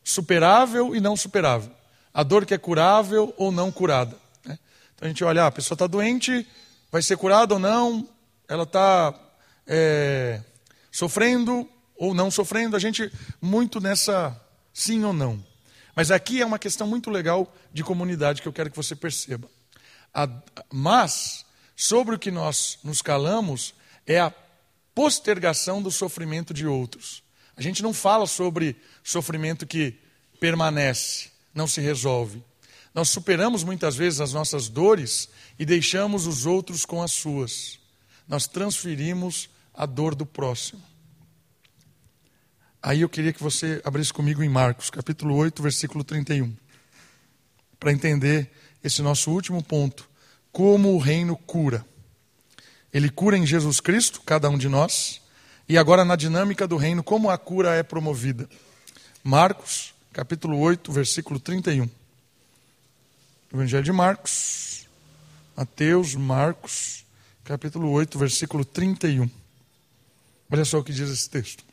superável 0.02 0.96
e 0.96 1.02
não 1.02 1.18
superável. 1.18 1.74
A 2.14 2.24
dor 2.24 2.46
que 2.46 2.54
é 2.54 2.58
curável 2.58 3.34
ou 3.36 3.52
não 3.52 3.70
curada. 3.70 4.18
Né? 4.46 4.58
Então 4.96 5.06
a 5.06 5.10
gente 5.10 5.26
olha, 5.26 5.44
ah, 5.44 5.48
a 5.48 5.52
pessoa 5.52 5.76
está 5.76 5.88
doente, 5.88 6.48
vai 6.90 7.02
ser 7.02 7.18
curada 7.18 7.54
ou 7.54 7.60
não, 7.60 8.08
ela 8.48 8.64
está 8.64 9.14
é, 9.68 10.42
sofrendo 10.96 11.70
ou 11.98 12.14
não 12.14 12.32
sofrendo, 12.32 12.74
a 12.74 12.80
gente 12.80 13.12
muito 13.42 13.82
nessa 13.82 14.42
sim 14.74 15.04
ou 15.04 15.12
não. 15.12 15.46
Mas 15.94 16.10
aqui 16.10 16.42
é 16.42 16.46
uma 16.46 16.58
questão 16.58 16.88
muito 16.88 17.10
legal 17.10 17.54
de 17.74 17.84
comunidade 17.84 18.42
que 18.42 18.48
eu 18.48 18.54
quero 18.54 18.72
que 18.72 18.78
você 18.78 18.96
perceba. 18.96 19.50
A, 20.14 20.30
mas, 20.72 21.46
sobre 21.76 22.16
o 22.16 22.20
que 22.20 22.32
nós 22.32 22.80
nos 22.82 23.02
calamos, 23.02 23.74
é 24.08 24.22
a 24.22 24.34
postergação 24.94 25.82
do 25.82 25.92
sofrimento 25.92 26.54
de 26.54 26.66
outros. 26.66 27.22
A 27.58 27.62
gente 27.62 27.84
não 27.84 27.94
fala 27.94 28.26
sobre 28.26 28.78
sofrimento 29.04 29.68
que 29.68 30.00
permanece, 30.40 31.30
não 31.54 31.68
se 31.68 31.82
resolve. 31.82 32.42
Nós 32.94 33.10
superamos 33.10 33.66
muitas 33.66 33.98
vezes 33.98 34.22
as 34.22 34.32
nossas 34.32 34.70
dores 34.70 35.28
e 35.60 35.66
deixamos 35.66 36.26
os 36.26 36.46
outros 36.46 36.86
com 36.86 37.04
as 37.04 37.12
suas. 37.12 37.80
Nós 38.30 38.48
transferimos 38.48 39.50
a 39.76 39.86
dor 39.86 40.16
do 40.16 40.26
próximo. 40.26 40.82
Aí 42.82 43.02
eu 43.02 43.10
queria 43.10 43.34
que 43.34 43.42
você 43.42 43.82
abrisse 43.84 44.14
comigo 44.14 44.44
em 44.44 44.50
Marcos, 44.50 44.90
capítulo 44.90 45.36
8, 45.36 45.62
versículo 45.62 46.04
31, 46.04 46.56
para 47.80 47.92
entender 47.92 48.52
esse 48.84 49.02
nosso 49.02 49.32
último 49.32 49.64
ponto: 49.64 50.08
como 50.52 50.94
o 50.94 51.00
reino 51.00 51.36
cura. 51.36 51.86
Ele 52.94 53.10
cura 53.10 53.38
em 53.38 53.46
Jesus 53.46 53.80
Cristo, 53.80 54.22
cada 54.22 54.50
um 54.50 54.58
de 54.58 54.70
nós, 54.70 55.20
e 55.68 55.78
agora 55.78 56.06
na 56.06 56.16
dinâmica 56.16 56.68
do 56.68 56.78
reino, 56.78 57.04
como 57.04 57.30
a 57.30 57.38
cura 57.38 57.74
é 57.76 57.84
promovida. 57.84 58.48
Marcos, 59.24 59.94
capítulo 60.14 60.60
8, 60.60 60.92
versículo 60.92 61.40
31. 61.40 61.90
Evangelho 63.52 63.84
de 63.84 63.92
Marcos, 63.92 64.88
Mateus, 65.58 66.14
Marcos, 66.14 67.04
capítulo 67.44 67.90
8, 67.90 68.20
versículo 68.20 68.64
31. 68.64 69.30
Olha 70.56 70.64
só 70.64 70.80
o 70.80 70.84
que 70.86 70.94
diz 70.94 71.10
esse 71.10 71.30
texto. 71.30 71.66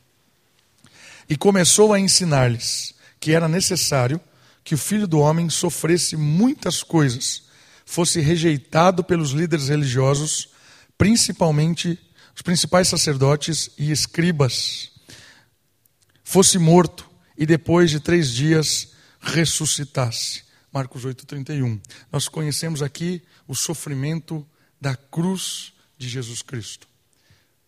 E 1.28 1.36
começou 1.36 1.92
a 1.92 2.00
ensinar-lhes 2.00 2.92
que 3.20 3.30
era 3.30 3.46
necessário 3.46 4.20
que 4.64 4.74
o 4.74 4.78
filho 4.78 5.06
do 5.06 5.20
homem 5.20 5.48
sofresse 5.48 6.16
muitas 6.16 6.82
coisas, 6.82 7.44
fosse 7.86 8.18
rejeitado 8.18 9.04
pelos 9.04 9.30
líderes 9.30 9.68
religiosos 9.68 10.48
principalmente 10.98 11.96
os 12.34 12.42
principais 12.42 12.88
sacerdotes 12.88 13.70
e 13.78 13.92
escribas, 13.92 14.90
fosse 16.24 16.58
morto 16.58 17.08
e 17.38 17.46
depois 17.46 17.88
de 17.88 18.00
três 18.00 18.32
dias 18.32 18.88
ressuscitasse. 19.20 20.42
Marcos 20.72 21.04
8,31. 21.04 21.80
Nós 22.10 22.26
conhecemos 22.26 22.82
aqui 22.82 23.22
o 23.46 23.54
sofrimento 23.54 24.44
da 24.80 24.96
cruz 24.96 25.72
de 25.96 26.08
Jesus 26.08 26.42
Cristo. 26.42 26.91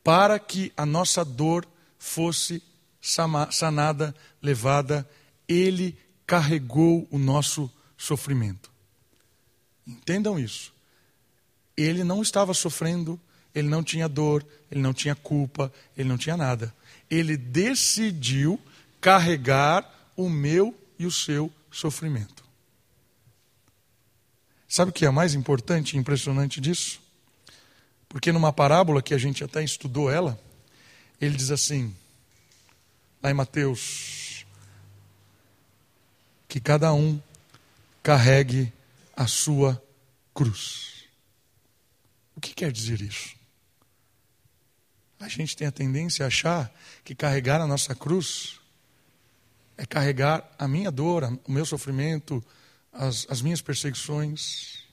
Para 0.05 0.39
que 0.39 0.73
a 0.77 0.87
nossa 0.87 1.25
dor 1.25 1.67
fosse 1.99 2.63
sanada, 3.01 4.15
levada, 4.41 5.09
ele 5.49 5.97
carregou 6.27 7.09
o 7.11 7.19
nosso 7.19 7.71
sofrimento. 7.97 8.71
Entendam 9.87 10.39
isso. 10.39 10.73
Ele 11.77 12.05
não 12.05 12.23
estava 12.23 12.55
sofrendo, 12.55 13.19
ele 13.55 13.69
não 13.69 13.83
tinha 13.83 14.09
dor, 14.09 14.47
ele 14.71 14.81
não 14.81 14.93
tinha 14.93 15.15
culpa, 15.15 15.73
ele 15.97 16.09
não 16.09 16.17
tinha 16.17 16.37
nada. 16.37 16.73
Ele 17.11 17.37
decidiu 17.37 18.61
carregar 19.01 19.91
o 20.17 20.29
meu 20.29 20.75
e 20.99 21.07
o 21.07 21.11
seu 21.11 21.51
sofrimento. 21.71 22.45
Sabe 24.69 24.91
o 24.91 24.95
que 24.95 25.07
é 25.07 25.11
mais 25.11 25.35
importante 25.35 25.95
e 25.95 25.99
impressionante 25.99 26.61
disso? 26.61 27.01
Porque 28.15 28.31
numa 28.31 28.53
parábola 28.53 29.03
que 29.03 29.13
a 29.13 29.19
gente 29.19 29.43
até 29.43 29.65
estudou 29.65 30.09
ela, 30.09 30.41
ele 31.21 31.37
diz 31.37 31.51
assim, 31.51 31.93
lá 33.21 33.29
em 33.29 33.35
Mateus, 33.35 34.47
que 36.47 36.61
cada 36.61 36.95
um 36.95 37.21
carregue 38.05 38.73
a 39.17 39.27
sua 39.27 39.83
cruz. 40.33 41.07
O 42.37 42.41
que 42.41 42.55
quer 42.55 42.71
dizer 42.71 43.01
isso? 43.01 43.35
A 45.19 45.27
gente 45.27 45.57
tem 45.57 45.67
a 45.67 45.73
tendência 45.73 46.25
a 46.25 46.29
achar 46.29 46.73
que 47.03 47.17
carregar 47.17 47.61
a 47.61 47.67
nossa 47.67 47.97
cruz 47.97 48.61
é 49.77 49.85
carregar 49.85 50.49
a 50.57 50.69
minha 50.69 50.93
dor, 50.93 51.37
o 51.45 51.51
meu 51.51 51.67
sofrimento, 51.67 52.41
as, 52.93 53.27
as 53.29 53.43
minhas 53.43 53.61
perseguições. 53.61 54.85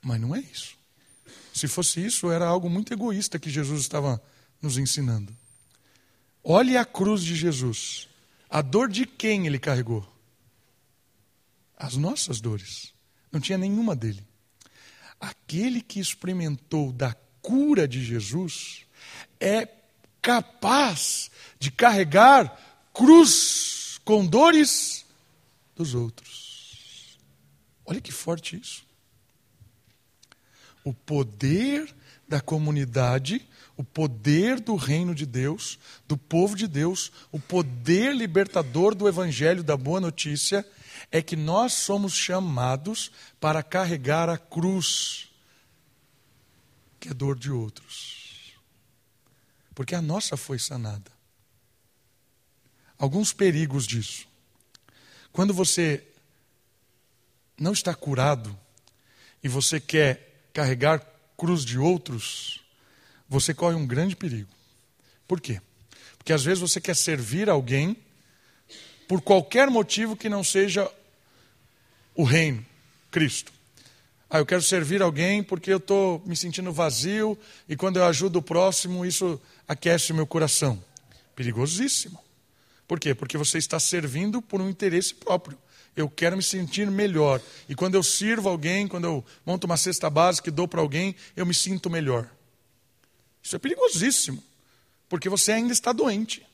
Mas 0.00 0.20
não 0.20 0.36
é 0.36 0.38
isso. 0.38 0.78
Se 1.52 1.68
fosse 1.68 2.04
isso, 2.04 2.30
era 2.30 2.46
algo 2.46 2.70
muito 2.70 2.92
egoísta 2.92 3.38
que 3.38 3.50
Jesus 3.50 3.80
estava 3.82 4.22
nos 4.62 4.78
ensinando. 4.78 5.36
Olhe 6.42 6.76
a 6.76 6.84
cruz 6.84 7.22
de 7.22 7.34
Jesus. 7.34 8.08
A 8.48 8.62
dor 8.62 8.88
de 8.88 9.06
quem 9.06 9.46
ele 9.46 9.58
carregou? 9.58 10.06
As 11.76 11.96
nossas 11.96 12.40
dores. 12.40 12.92
Não 13.30 13.40
tinha 13.40 13.58
nenhuma 13.58 13.94
dele. 13.94 14.26
Aquele 15.20 15.80
que 15.80 16.00
experimentou 16.00 16.92
da 16.92 17.14
cura 17.42 17.86
de 17.86 18.02
Jesus 18.02 18.86
é 19.38 19.68
capaz 20.20 21.30
de 21.58 21.70
carregar 21.70 22.58
cruz 22.92 24.00
com 24.04 24.26
dores 24.26 25.04
dos 25.74 25.94
outros. 25.94 27.18
Olha 27.84 28.00
que 28.00 28.12
forte 28.12 28.56
isso. 28.60 28.84
O 30.90 30.92
poder 30.92 31.94
da 32.26 32.40
comunidade, 32.40 33.48
o 33.76 33.84
poder 33.84 34.58
do 34.58 34.74
reino 34.74 35.14
de 35.14 35.24
Deus, 35.24 35.78
do 36.08 36.16
povo 36.16 36.56
de 36.56 36.66
Deus, 36.66 37.12
o 37.30 37.38
poder 37.38 38.12
libertador 38.12 38.92
do 38.92 39.06
evangelho 39.06 39.62
da 39.62 39.76
boa 39.76 40.00
notícia 40.00 40.66
é 41.12 41.22
que 41.22 41.36
nós 41.36 41.74
somos 41.74 42.12
chamados 42.12 43.12
para 43.38 43.62
carregar 43.62 44.28
a 44.28 44.36
cruz, 44.36 45.28
que 46.98 47.10
é 47.10 47.14
dor 47.14 47.38
de 47.38 47.52
outros. 47.52 48.52
Porque 49.72 49.94
a 49.94 50.02
nossa 50.02 50.36
foi 50.36 50.58
sanada. 50.58 51.12
Alguns 52.98 53.32
perigos 53.32 53.86
disso. 53.86 54.26
Quando 55.30 55.54
você 55.54 56.04
não 57.56 57.72
está 57.74 57.94
curado 57.94 58.58
e 59.40 59.46
você 59.46 59.78
quer 59.78 60.29
carregar 60.60 61.00
cruz 61.38 61.64
de 61.64 61.78
outros, 61.78 62.60
você 63.26 63.54
corre 63.54 63.74
um 63.74 63.86
grande 63.86 64.14
perigo. 64.14 64.50
Por 65.26 65.40
quê? 65.40 65.58
Porque 66.18 66.34
às 66.34 66.44
vezes 66.44 66.60
você 66.60 66.78
quer 66.78 66.94
servir 66.94 67.48
alguém 67.48 67.96
por 69.08 69.22
qualquer 69.22 69.70
motivo 69.70 70.14
que 70.14 70.28
não 70.28 70.44
seja 70.44 70.90
o 72.14 72.24
reino, 72.24 72.64
Cristo. 73.10 73.50
Ah, 74.28 74.38
eu 74.38 74.44
quero 74.44 74.60
servir 74.60 75.00
alguém 75.00 75.42
porque 75.42 75.72
eu 75.72 75.78
estou 75.78 76.22
me 76.26 76.36
sentindo 76.36 76.70
vazio 76.72 77.38
e 77.66 77.74
quando 77.74 77.96
eu 77.96 78.04
ajudo 78.04 78.40
o 78.40 78.42
próximo, 78.42 79.06
isso 79.06 79.40
aquece 79.66 80.12
o 80.12 80.14
meu 80.14 80.26
coração. 80.26 80.82
Perigosíssimo. 81.34 82.22
Por 82.86 83.00
quê? 83.00 83.14
Porque 83.14 83.38
você 83.38 83.56
está 83.56 83.80
servindo 83.80 84.42
por 84.42 84.60
um 84.60 84.68
interesse 84.68 85.14
próprio. 85.14 85.56
Eu 85.96 86.08
quero 86.08 86.36
me 86.36 86.42
sentir 86.42 86.90
melhor. 86.90 87.40
E 87.68 87.74
quando 87.74 87.94
eu 87.94 88.02
sirvo 88.02 88.48
alguém, 88.48 88.86
quando 88.86 89.04
eu 89.04 89.24
monto 89.44 89.66
uma 89.66 89.76
cesta 89.76 90.08
básica 90.08 90.48
e 90.48 90.52
dou 90.52 90.68
para 90.68 90.80
alguém, 90.80 91.14
eu 91.36 91.44
me 91.44 91.54
sinto 91.54 91.90
melhor. 91.90 92.30
Isso 93.42 93.56
é 93.56 93.58
perigosíssimo. 93.58 94.42
Porque 95.08 95.28
você 95.28 95.52
ainda 95.52 95.72
está 95.72 95.92
doente. 95.92 96.46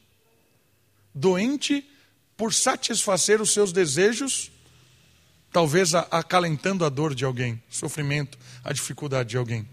Doente 1.15 1.89
por 2.37 2.53
satisfazer 2.53 3.41
os 3.41 3.53
seus 3.53 3.73
desejos 3.73 4.51
talvez 5.57 5.95
acalentando 5.95 6.85
a 6.85 6.91
dor 6.91 7.15
de 7.15 7.25
alguém, 7.25 7.55
o 7.71 7.75
sofrimento, 7.75 8.39
a 8.63 8.75
dificuldade 8.75 9.31
de 9.31 9.39
alguém. 9.39 9.67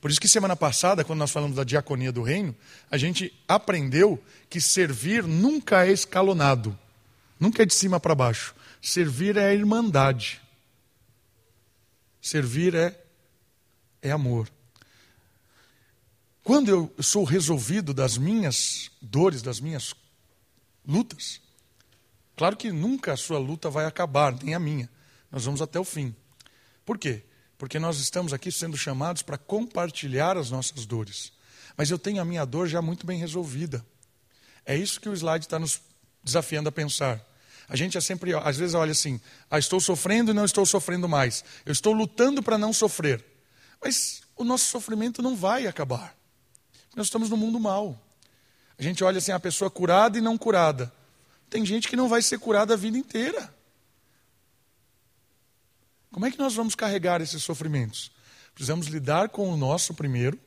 Por 0.00 0.12
isso 0.12 0.20
que 0.20 0.28
semana 0.28 0.54
passada, 0.54 1.02
quando 1.02 1.18
nós 1.18 1.32
falamos 1.32 1.56
da 1.56 1.64
diaconia 1.64 2.12
do 2.12 2.22
reino, 2.22 2.54
a 2.88 2.96
gente 2.96 3.34
aprendeu 3.48 4.22
que 4.48 4.60
servir 4.60 5.24
nunca 5.24 5.84
é 5.84 5.90
escalonado, 5.90 6.78
nunca 7.38 7.62
é 7.62 7.66
de 7.66 7.74
cima 7.74 7.98
para 7.98 8.14
baixo. 8.14 8.54
Servir 8.80 9.36
é 9.36 9.46
a 9.46 9.54
irmandade. 9.54 10.40
Servir 12.20 12.74
é, 12.74 12.98
é 14.02 14.10
amor. 14.10 14.50
Quando 16.42 16.68
eu 16.68 16.94
sou 17.00 17.24
resolvido 17.24 17.94
das 17.94 18.18
minhas 18.18 18.90
dores, 19.00 19.40
das 19.42 19.60
minhas 19.60 19.94
lutas, 20.86 21.40
Claro 22.36 22.56
que 22.56 22.72
nunca 22.72 23.12
a 23.12 23.16
sua 23.16 23.38
luta 23.38 23.70
vai 23.70 23.86
acabar, 23.86 24.34
nem 24.42 24.54
a 24.54 24.58
minha. 24.58 24.90
Nós 25.30 25.44
vamos 25.44 25.62
até 25.62 25.78
o 25.78 25.84
fim. 25.84 26.14
Por 26.84 26.98
quê? 26.98 27.22
Porque 27.56 27.78
nós 27.78 27.98
estamos 27.98 28.32
aqui 28.32 28.50
sendo 28.50 28.76
chamados 28.76 29.22
para 29.22 29.38
compartilhar 29.38 30.36
as 30.36 30.50
nossas 30.50 30.84
dores. 30.84 31.32
Mas 31.76 31.90
eu 31.90 31.98
tenho 31.98 32.20
a 32.20 32.24
minha 32.24 32.44
dor 32.44 32.66
já 32.66 32.82
muito 32.82 33.06
bem 33.06 33.18
resolvida. 33.18 33.84
É 34.66 34.76
isso 34.76 35.00
que 35.00 35.08
o 35.08 35.14
slide 35.14 35.44
está 35.44 35.58
nos 35.58 35.80
desafiando 36.24 36.68
a 36.68 36.72
pensar. 36.72 37.24
A 37.68 37.76
gente 37.76 37.96
é 37.96 38.00
sempre, 38.00 38.34
às 38.34 38.56
vezes, 38.56 38.74
olha 38.74 38.92
assim: 38.92 39.20
ah, 39.50 39.58
estou 39.58 39.80
sofrendo 39.80 40.30
e 40.30 40.34
não 40.34 40.44
estou 40.44 40.66
sofrendo 40.66 41.08
mais. 41.08 41.44
Eu 41.64 41.72
estou 41.72 41.92
lutando 41.92 42.42
para 42.42 42.58
não 42.58 42.72
sofrer. 42.72 43.24
Mas 43.82 44.22
o 44.36 44.44
nosso 44.44 44.64
sofrimento 44.66 45.22
não 45.22 45.36
vai 45.36 45.66
acabar. 45.66 46.16
Nós 46.96 47.06
estamos 47.06 47.28
no 47.30 47.36
mundo 47.36 47.60
mal. 47.60 48.00
A 48.78 48.82
gente 48.82 49.04
olha 49.04 49.18
assim: 49.18 49.32
a 49.32 49.40
pessoa 49.40 49.70
curada 49.70 50.18
e 50.18 50.20
não 50.20 50.36
curada. 50.36 50.92
Tem 51.48 51.64
gente 51.64 51.88
que 51.88 51.96
não 51.96 52.08
vai 52.08 52.22
ser 52.22 52.38
curada 52.38 52.74
a 52.74 52.76
vida 52.76 52.98
inteira. 52.98 53.52
Como 56.10 56.26
é 56.26 56.30
que 56.30 56.38
nós 56.38 56.54
vamos 56.54 56.74
carregar 56.74 57.20
esses 57.20 57.42
sofrimentos? 57.42 58.10
Precisamos 58.54 58.86
lidar 58.86 59.30
com 59.30 59.48
o 59.48 59.56
nosso 59.56 59.94
primeiro. 59.94 60.38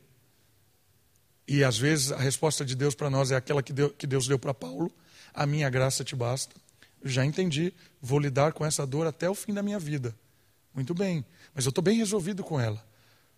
E 1.47 1.63
às 1.63 1.77
vezes 1.77 2.11
a 2.11 2.17
resposta 2.17 2.63
de 2.63 2.75
Deus 2.75 2.95
para 2.95 3.09
nós 3.09 3.31
é 3.31 3.35
aquela 3.35 3.63
que, 3.63 3.73
que 3.97 4.07
Deus 4.07 4.27
deu 4.27 4.37
para 4.37 4.53
Paulo: 4.53 4.91
A 5.33 5.45
minha 5.45 5.69
graça 5.69 6.03
te 6.03 6.15
basta. 6.15 6.55
Já 7.03 7.25
entendi, 7.25 7.73
vou 8.01 8.19
lidar 8.19 8.53
com 8.53 8.65
essa 8.65 8.85
dor 8.85 9.07
até 9.07 9.29
o 9.29 9.35
fim 9.35 9.53
da 9.53 9.61
minha 9.61 9.79
vida. 9.79 10.15
Muito 10.73 10.93
bem, 10.93 11.25
mas 11.53 11.65
eu 11.65 11.69
estou 11.69 11.83
bem 11.83 11.97
resolvido 11.97 12.43
com 12.43 12.59
ela. 12.59 12.85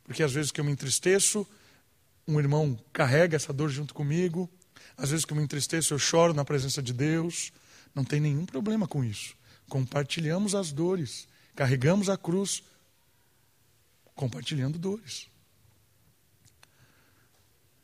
Porque 0.03 0.23
às 0.23 0.31
vezes 0.31 0.51
que 0.51 0.59
eu 0.59 0.65
me 0.65 0.71
entristeço, 0.71 1.45
um 2.27 2.39
irmão 2.39 2.77
carrega 2.91 3.35
essa 3.35 3.53
dor 3.53 3.69
junto 3.69 3.93
comigo. 3.93 4.49
Às 4.97 5.11
vezes 5.11 5.25
que 5.25 5.33
eu 5.33 5.37
me 5.37 5.43
entristeço, 5.43 5.93
eu 5.93 5.99
choro 5.99 6.33
na 6.33 6.43
presença 6.43 6.81
de 6.81 6.93
Deus. 6.93 7.51
Não 7.93 8.03
tem 8.03 8.19
nenhum 8.19 8.45
problema 8.45 8.87
com 8.87 9.03
isso. 9.03 9.35
Compartilhamos 9.67 10.55
as 10.55 10.71
dores, 10.71 11.27
carregamos 11.55 12.09
a 12.09 12.17
cruz, 12.17 12.63
compartilhando 14.15 14.77
dores. 14.77 15.27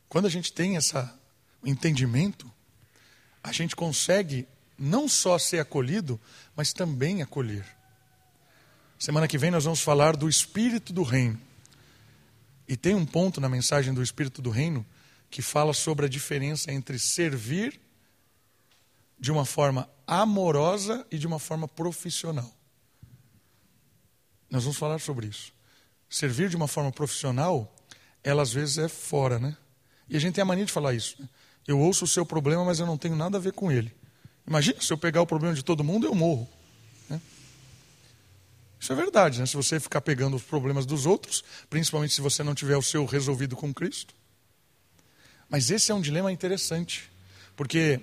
Quando 0.10 0.26
a 0.26 0.30
gente 0.30 0.52
tem 0.52 0.76
esse 0.76 0.94
entendimento, 1.64 2.52
a 3.46 3.52
gente 3.52 3.76
consegue 3.76 4.48
não 4.76 5.08
só 5.08 5.38
ser 5.38 5.60
acolhido, 5.60 6.20
mas 6.56 6.74
também 6.74 7.22
acolher. 7.22 7.64
Semana 8.98 9.28
que 9.28 9.38
vem 9.38 9.52
nós 9.52 9.66
vamos 9.66 9.82
falar 9.82 10.18
do 10.18 10.28
Espírito 10.28 10.92
do 10.92 11.04
Reino. 11.04 11.40
E 12.68 12.76
tem 12.76 12.96
um 12.96 13.06
ponto 13.06 13.40
na 13.40 13.48
mensagem 13.48 13.94
do 13.94 14.02
Espírito 14.02 14.42
do 14.42 14.50
Reino 14.50 14.84
que 15.30 15.44
fala 15.44 15.74
sobre 15.74 16.08
a 16.08 16.10
diferença 16.10 16.72
entre 16.72 16.98
servir 16.98 17.80
de 19.20 19.32
uma 19.32 19.46
forma 19.46 19.88
amorosa 20.08 21.06
e 21.12 21.20
de 21.20 21.28
uma 21.28 21.38
forma 21.38 21.68
profissional. 21.68 22.52
Nós 24.50 24.64
vamos 24.64 24.78
falar 24.78 24.98
sobre 25.00 25.28
isso. 25.28 25.54
Servir 26.10 26.50
de 26.50 26.56
uma 26.56 26.68
forma 26.68 26.92
profissional, 26.92 27.76
ela 28.24 28.42
às 28.42 28.52
vezes 28.52 28.80
é 28.80 28.88
fora, 28.88 29.38
né? 29.38 29.56
E 30.10 30.18
a 30.18 30.20
gente 30.20 30.34
tem 30.34 30.42
a 30.42 30.46
mania 30.46 30.66
de 30.66 30.72
falar 30.72 30.96
isso. 30.96 31.22
Né? 31.22 31.30
Eu 31.68 31.80
ouço 31.80 32.06
o 32.06 32.08
seu 32.08 32.26
problema, 32.26 32.64
mas 32.64 32.80
eu 32.80 32.86
não 32.86 32.98
tenho 32.98 33.16
nada 33.16 33.38
a 33.38 33.42
ver 33.42 33.54
com 33.54 33.72
ele. 33.72 33.92
Imagina 34.48 34.80
se 34.80 34.92
eu 34.94 34.98
pegar 34.98 35.22
o 35.22 35.28
problema 35.28 35.56
de 35.56 35.64
todo 35.64 35.84
mundo, 35.84 36.06
eu 36.06 36.14
morro. 36.14 36.48
Né? 37.10 37.20
Isso 38.80 38.94
é 38.94 38.96
verdade, 38.96 39.40
né? 39.40 39.46
Se 39.46 39.56
você 39.56 39.80
ficar 39.80 40.02
pegando 40.02 40.36
os 40.36 40.44
problemas 40.44 40.86
dos 40.86 41.06
outros, 41.06 41.44
principalmente 41.70 42.14
se 42.14 42.22
você 42.22 42.44
não 42.44 42.54
tiver 42.54 42.78
o 42.78 42.82
seu 42.82 43.06
resolvido 43.06 43.56
com 43.56 43.74
Cristo. 43.74 44.14
Mas 45.50 45.72
esse 45.72 45.92
é 45.92 45.96
um 45.96 46.02
dilema 46.02 46.32
interessante, 46.32 47.10
porque 47.56 48.00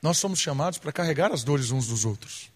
nós 0.00 0.18
somos 0.18 0.38
chamados 0.38 0.78
para 0.78 0.92
carregar 0.92 1.32
as 1.32 1.44
dores 1.44 1.70
uns 1.70 1.86
dos 1.86 2.04
outros. 2.04 2.50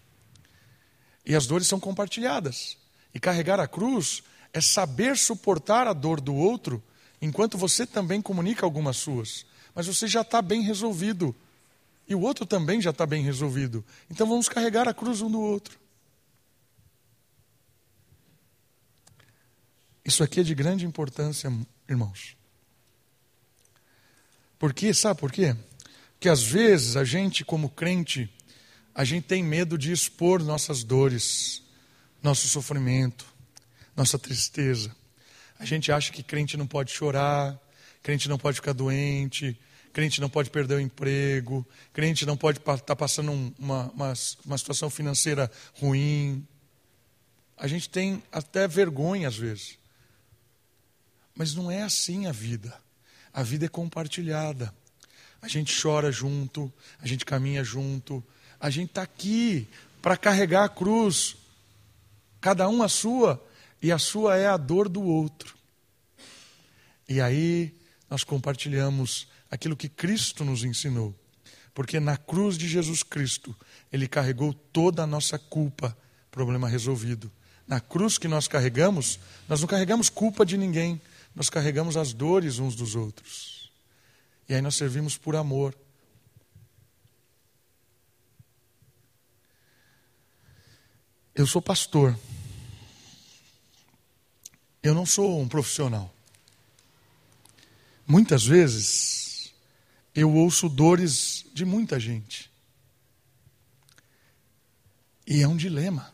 E 1.25 1.35
as 1.35 1.45
dores 1.45 1.67
são 1.67 1.79
compartilhadas. 1.79 2.77
E 3.13 3.19
carregar 3.19 3.59
a 3.59 3.67
cruz 3.67 4.23
é 4.53 4.61
saber 4.61 5.17
suportar 5.17 5.87
a 5.87 5.93
dor 5.93 6.21
do 6.21 6.33
outro, 6.33 6.81
enquanto 7.21 7.57
você 7.57 7.85
também 7.85 8.21
comunica 8.21 8.65
algumas 8.65 8.97
suas. 8.97 9.45
Mas 9.79 9.87
você 9.87 10.09
já 10.09 10.23
está 10.23 10.41
bem 10.41 10.61
resolvido. 10.61 11.33
E 12.05 12.13
o 12.13 12.19
outro 12.19 12.45
também 12.45 12.81
já 12.81 12.89
está 12.89 13.05
bem 13.05 13.23
resolvido. 13.23 13.81
Então 14.11 14.27
vamos 14.27 14.49
carregar 14.49 14.89
a 14.89 14.93
cruz 14.93 15.21
um 15.21 15.31
do 15.31 15.39
outro. 15.39 15.79
Isso 20.03 20.21
aqui 20.21 20.41
é 20.41 20.43
de 20.43 20.53
grande 20.53 20.85
importância, 20.85 21.49
irmãos. 21.87 22.35
Por 24.59 24.73
quê? 24.73 24.93
Sabe 24.93 25.17
por 25.17 25.31
quê? 25.31 25.55
Porque 26.11 26.27
às 26.27 26.43
vezes 26.43 26.97
a 26.97 27.05
gente, 27.05 27.45
como 27.45 27.69
crente, 27.69 28.29
a 28.93 29.05
gente 29.05 29.27
tem 29.27 29.41
medo 29.41 29.77
de 29.77 29.93
expor 29.93 30.43
nossas 30.43 30.83
dores, 30.83 31.63
nosso 32.21 32.49
sofrimento, 32.49 33.25
nossa 33.95 34.19
tristeza. 34.19 34.93
A 35.57 35.63
gente 35.63 35.89
acha 35.89 36.11
que 36.11 36.21
crente 36.21 36.57
não 36.57 36.67
pode 36.67 36.91
chorar, 36.91 37.57
crente 38.03 38.27
não 38.27 38.37
pode 38.37 38.57
ficar 38.57 38.73
doente, 38.73 39.57
crente 39.93 40.21
não 40.21 40.29
pode 40.29 40.49
perder 40.49 40.75
o 40.75 40.79
emprego, 40.79 41.65
crente 41.93 42.25
não 42.25 42.37
pode 42.37 42.59
estar 42.59 42.77
tá 42.79 42.95
passando 42.95 43.31
uma, 43.31 43.91
uma, 43.91 44.13
uma 44.45 44.57
situação 44.57 44.89
financeira 44.89 45.51
ruim. 45.73 46.45
A 47.57 47.67
gente 47.67 47.89
tem 47.89 48.23
até 48.31 48.67
vergonha 48.67 49.27
às 49.27 49.35
vezes. 49.35 49.77
Mas 51.35 51.53
não 51.53 51.71
é 51.71 51.83
assim 51.83 52.27
a 52.27 52.31
vida. 52.31 52.77
A 53.33 53.43
vida 53.43 53.65
é 53.65 53.69
compartilhada. 53.69 54.73
A 55.41 55.47
gente 55.47 55.73
chora 55.81 56.11
junto, 56.11 56.71
a 57.01 57.07
gente 57.07 57.23
caminha 57.23 57.63
junto, 57.63 58.23
a 58.59 58.69
gente 58.69 58.89
está 58.89 59.03
aqui 59.03 59.67
para 60.01 60.17
carregar 60.17 60.65
a 60.65 60.69
cruz, 60.69 61.37
cada 62.41 62.67
um 62.67 62.83
a 62.83 62.89
sua, 62.89 63.41
e 63.81 63.89
a 63.89 63.97
sua 63.97 64.35
é 64.35 64.47
a 64.47 64.57
dor 64.57 64.89
do 64.89 65.01
outro. 65.01 65.55
E 67.07 67.21
aí 67.21 67.73
nós 68.09 68.25
compartilhamos 68.25 69.28
aquilo 69.49 69.75
que 69.75 69.89
Cristo 69.89 70.45
nos 70.45 70.63
ensinou. 70.63 71.15
Porque 71.73 71.99
na 71.99 72.17
cruz 72.17 72.57
de 72.57 72.67
Jesus 72.67 73.03
Cristo, 73.03 73.55
Ele 73.91 74.07
carregou 74.07 74.53
toda 74.53 75.03
a 75.03 75.07
nossa 75.07 75.39
culpa, 75.39 75.97
problema 76.31 76.67
resolvido. 76.67 77.31
Na 77.67 77.79
cruz 77.79 78.17
que 78.17 78.27
nós 78.27 78.47
carregamos, 78.47 79.19
nós 79.47 79.61
não 79.61 79.67
carregamos 79.67 80.09
culpa 80.09 80.45
de 80.45 80.57
ninguém, 80.57 81.01
nós 81.35 81.49
carregamos 81.49 81.95
as 81.95 82.13
dores 82.13 82.59
uns 82.59 82.75
dos 82.75 82.95
outros. 82.95 83.71
E 84.47 84.53
aí 84.53 84.61
nós 84.61 84.75
servimos 84.75 85.17
por 85.17 85.35
amor. 85.35 85.75
Eu 91.35 91.45
sou 91.45 91.61
pastor. 91.61 92.17
Eu 94.81 94.93
não 94.95 95.05
sou 95.05 95.39
um 95.39 95.47
profissional. 95.47 96.13
Muitas 98.07 98.43
vezes 98.43 99.28
eu 100.19 100.33
ouço 100.33 100.67
dores 100.67 101.45
de 101.53 101.65
muita 101.65 101.99
gente. 101.99 102.51
E 105.25 105.41
é 105.41 105.47
um 105.47 105.55
dilema 105.55 106.13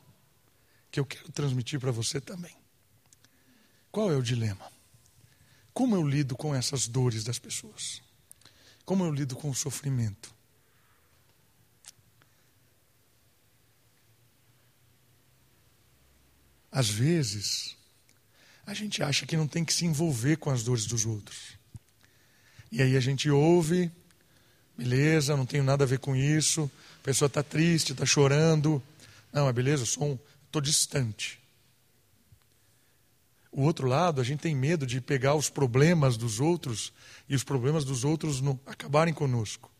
que 0.92 1.00
eu 1.00 1.06
quero 1.06 1.32
transmitir 1.32 1.80
para 1.80 1.92
você 1.92 2.20
também. 2.20 2.56
Qual 3.92 4.12
é 4.12 4.16
o 4.16 4.22
dilema? 4.22 4.72
Como 5.74 5.96
eu 5.96 6.08
lido 6.08 6.36
com 6.36 6.54
essas 6.54 6.88
dores 6.88 7.24
das 7.24 7.40
pessoas? 7.40 8.02
Como 8.86 9.04
eu 9.04 9.12
lido 9.12 9.36
com 9.36 9.50
o 9.50 9.56
sofrimento? 9.56 10.34
Às 16.72 16.90
vezes, 16.90 17.78
a 18.66 18.74
gente 18.74 19.02
acha 19.02 19.26
que 19.26 19.38
não 19.38 19.48
tem 19.48 19.64
que 19.64 19.74
se 19.74 19.86
envolver 19.86 20.36
com 20.38 20.50
as 20.50 20.64
dores 20.64 20.86
dos 20.86 21.06
outros. 21.06 21.58
E 22.72 22.82
aí 22.82 22.98
a 22.98 23.00
gente 23.00 23.30
ouve, 23.30 23.92
beleza, 24.78 25.38
não 25.38 25.46
tenho 25.46 25.64
nada 25.64 25.84
a 25.84 25.88
ver 25.88 26.00
com 26.00 26.16
isso, 26.16 26.70
a 27.00 27.04
pessoa 27.04 27.28
está 27.28 27.42
triste, 27.44 27.92
está 27.92 28.06
chorando. 28.06 28.82
Não, 29.32 29.48
é 29.48 29.54
beleza, 29.54 29.84
eu 29.84 29.88
sou 29.88 30.04
um, 30.04 30.20
estou 30.46 30.62
distante. 30.62 31.40
O 33.52 33.62
outro 33.62 33.88
lado, 33.88 34.20
a 34.20 34.24
gente 34.24 34.42
tem 34.42 34.54
medo 34.54 34.86
de 34.86 35.00
pegar 35.00 35.34
os 35.34 35.50
problemas 35.50 36.18
dos 36.18 36.42
outros 36.42 36.92
e 37.30 37.36
os 37.36 37.44
problemas 37.44 37.86
dos 37.86 38.04
outros 38.04 38.42
não 38.42 38.60
acabarem 38.66 39.14
conosco. 39.14 39.72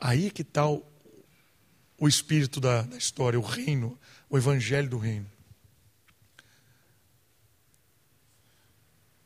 Aí 0.00 0.30
que 0.30 0.42
está 0.42 0.68
o, 0.68 0.84
o 1.98 2.06
espírito 2.06 2.60
da, 2.60 2.82
da 2.82 2.96
história, 2.96 3.38
o 3.38 3.42
reino, 3.42 3.98
o 4.30 4.38
evangelho 4.38 4.88
do 4.88 4.98
reino. 4.98 5.26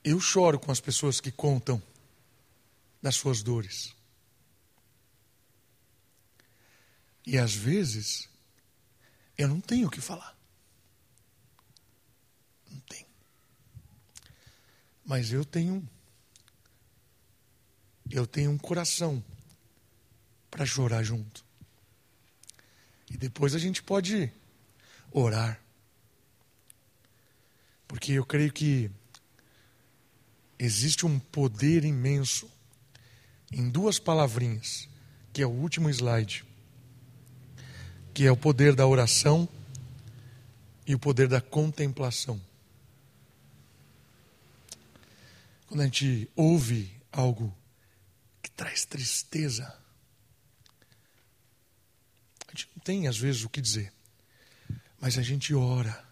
Eu 0.03 0.19
choro 0.19 0.59
com 0.59 0.73
as 0.73 0.81
pessoas 0.81 1.21
que 1.21 1.31
contam 1.31 1.83
das 3.03 3.17
suas 3.17 3.43
dores. 3.43 3.95
E 7.27 7.39
às 7.39 7.55
vezes, 7.55 8.29
eu 9.37 9.47
não 9.47 9.61
tenho 9.61 9.89
o 9.89 9.91
que 9.91 10.01
falar. 10.01 10.37
Não 12.71 12.81
tenho. 12.81 13.07
Mas 15.05 15.33
eu 15.33 15.45
tenho. 15.45 15.89
Eu 18.11 18.27
tenho 18.27 18.51
um 18.51 18.59
coração 18.59 19.23
para 20.51 20.67
chorar 20.67 21.03
junto. 21.03 21.45
E 23.11 23.17
depois 23.17 23.55
a 23.55 23.59
gente 23.59 23.83
pode 23.83 24.33
orar. 25.13 25.61
Porque 27.87 28.13
eu 28.13 28.25
creio 28.25 28.53
que 28.53 28.91
existe 30.61 31.07
um 31.07 31.19
poder 31.19 31.85
imenso 31.87 32.49
em 33.51 33.71
duas 33.71 33.99
palavrinhas, 33.99 34.87
que 35.33 35.41
é 35.41 35.47
o 35.47 35.51
último 35.51 35.89
slide, 35.89 36.45
que 38.13 38.27
é 38.27 38.31
o 38.31 38.37
poder 38.37 38.75
da 38.75 38.87
oração 38.87 39.49
e 40.87 40.95
o 40.95 40.99
poder 40.99 41.29
da 41.29 41.41
contemplação. 41.41 42.39
Quando 45.67 45.81
a 45.81 45.85
gente 45.85 46.29
ouve 46.37 46.95
algo 47.11 47.57
que 48.43 48.51
traz 48.51 48.85
tristeza, 48.85 49.65
a 52.47 52.51
gente 52.51 52.69
não 52.77 52.83
tem 52.83 53.09
às 53.09 53.17
vezes 53.17 53.45
o 53.45 53.49
que 53.49 53.63
dizer, 53.63 53.91
mas 55.01 55.17
a 55.17 55.23
gente 55.23 55.55
ora, 55.55 56.05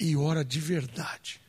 e 0.00 0.16
ora 0.16 0.44
de 0.44 0.58
verdade. 0.58 1.40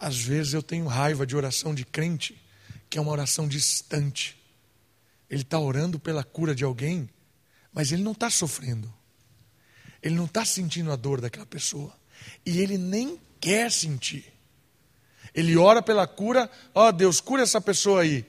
Às 0.00 0.16
vezes 0.16 0.54
eu 0.54 0.62
tenho 0.62 0.86
raiva 0.86 1.26
de 1.26 1.36
oração 1.36 1.74
de 1.74 1.84
crente, 1.84 2.40
que 2.88 2.96
é 2.96 3.00
uma 3.00 3.12
oração 3.12 3.46
distante. 3.46 4.34
Ele 5.28 5.42
está 5.42 5.58
orando 5.58 6.00
pela 6.00 6.24
cura 6.24 6.54
de 6.54 6.64
alguém, 6.64 7.06
mas 7.70 7.92
ele 7.92 8.02
não 8.02 8.12
está 8.12 8.30
sofrendo. 8.30 8.90
Ele 10.02 10.14
não 10.14 10.24
está 10.24 10.42
sentindo 10.42 10.90
a 10.90 10.96
dor 10.96 11.20
daquela 11.20 11.44
pessoa. 11.44 11.94
E 12.46 12.58
ele 12.60 12.78
nem 12.78 13.20
quer 13.38 13.70
sentir. 13.70 14.24
Ele 15.34 15.54
ora 15.58 15.82
pela 15.82 16.06
cura, 16.06 16.50
ó 16.74 16.88
oh, 16.88 16.92
Deus, 16.92 17.20
cura 17.20 17.42
essa 17.42 17.60
pessoa 17.60 18.00
aí. 18.00 18.24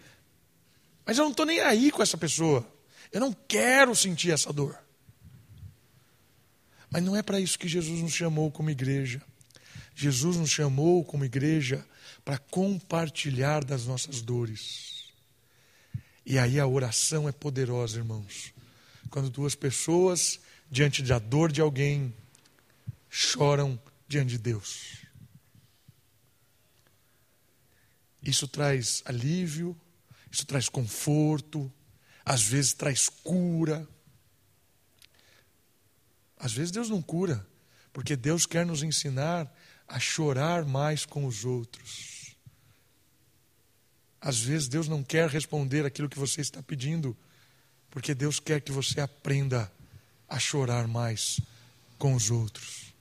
Mas 1.06 1.18
eu 1.18 1.24
não 1.24 1.32
estou 1.32 1.46
nem 1.46 1.62
aí 1.62 1.90
com 1.90 2.04
essa 2.04 2.18
pessoa. 2.18 2.68
Eu 3.14 3.22
não 3.22 3.32
quero 3.32 3.96
sentir 3.96 4.32
essa 4.32 4.52
dor. 4.52 4.78
Mas 6.90 7.02
não 7.02 7.16
é 7.16 7.24
para 7.24 7.40
isso 7.40 7.58
que 7.58 7.70
Jesus 7.70 8.02
nos 8.02 8.12
chamou 8.12 8.52
como 8.52 8.70
igreja. 8.70 9.22
Jesus 9.96 10.38
nos 10.38 10.50
chamou 10.50 11.04
como 11.04 11.26
igreja 11.26 11.86
para 12.24 12.38
compartilhar 12.38 13.64
das 13.64 13.86
nossas 13.86 14.22
dores. 14.22 15.12
E 16.26 16.38
aí 16.38 16.60
a 16.60 16.68
oração 16.68 17.28
é 17.28 17.32
poderosa, 17.32 17.98
irmãos. 17.98 18.54
Quando 19.10 19.30
duas 19.30 19.56
pessoas, 19.56 20.40
diante 20.70 21.04
da 21.04 21.20
dor 21.20 21.52
de 21.52 21.62
alguém, 21.62 22.14
choram 23.10 23.80
diante 24.08 24.30
de 24.30 24.38
Deus. 24.38 24.98
Isso 28.24 28.48
traz 28.48 29.02
alívio, 29.06 29.76
isso 30.32 30.46
traz 30.46 30.70
conforto, 30.70 31.72
às 32.24 32.44
vezes 32.44 32.74
traz 32.74 33.10
cura. 33.10 33.88
Às 36.38 36.54
vezes 36.54 36.72
Deus 36.72 36.90
não 36.90 37.02
cura, 37.02 37.46
porque 37.92 38.16
Deus 38.16 38.46
quer 38.46 38.66
nos 38.66 38.84
ensinar 38.84 39.52
a 39.92 40.00
chorar 40.00 40.64
mais 40.64 41.06
com 41.06 41.26
os 41.26 41.44
outros. 41.44 42.34
Às 44.22 44.40
vezes 44.40 44.70
Deus 44.70 44.88
não 44.88 45.04
quer 45.04 45.30
responder 45.30 45.86
aquilo 45.86 46.08
que 46.08 46.18
você 46.18 46.40
está 46.40 46.64
pedindo, 46.64 47.16
porque 47.90 48.16
Deus 48.16 48.40
quer 48.40 48.62
que 48.62 48.72
você 48.72 49.02
aprenda 49.02 49.70
a 50.30 50.40
chorar 50.40 50.88
mais 50.88 51.42
com 51.98 52.16
os 52.16 52.32
outros. 52.32 52.94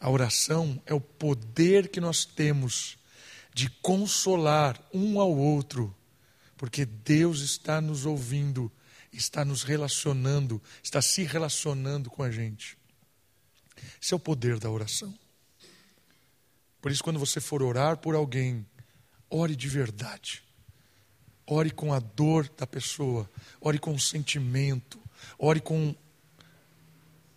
A 0.00 0.10
oração 0.10 0.82
é 0.84 0.92
o 0.92 1.00
poder 1.00 1.88
que 1.88 2.00
nós 2.00 2.24
temos 2.24 2.98
de 3.54 3.70
consolar 3.70 4.82
um 4.92 5.20
ao 5.20 5.34
outro, 5.34 5.94
porque 6.56 6.84
Deus 6.84 7.38
está 7.38 7.80
nos 7.80 8.04
ouvindo, 8.04 8.70
está 9.12 9.44
nos 9.44 9.62
relacionando, 9.62 10.60
está 10.82 11.00
se 11.00 11.22
relacionando 11.22 12.10
com 12.10 12.24
a 12.24 12.32
gente. 12.32 12.76
Esse 14.00 14.14
é 14.14 14.16
o 14.16 14.20
poder 14.20 14.58
da 14.58 14.70
oração. 14.70 15.14
Por 16.80 16.90
isso, 16.92 17.02
quando 17.02 17.18
você 17.18 17.40
for 17.40 17.62
orar 17.62 17.96
por 17.96 18.14
alguém, 18.14 18.64
ore 19.28 19.56
de 19.56 19.68
verdade. 19.68 20.42
Ore 21.46 21.70
com 21.70 21.92
a 21.92 22.00
dor 22.00 22.48
da 22.56 22.66
pessoa, 22.66 23.28
ore 23.60 23.78
com 23.78 23.94
o 23.94 24.00
sentimento, 24.00 25.00
ore 25.38 25.60
com 25.60 25.94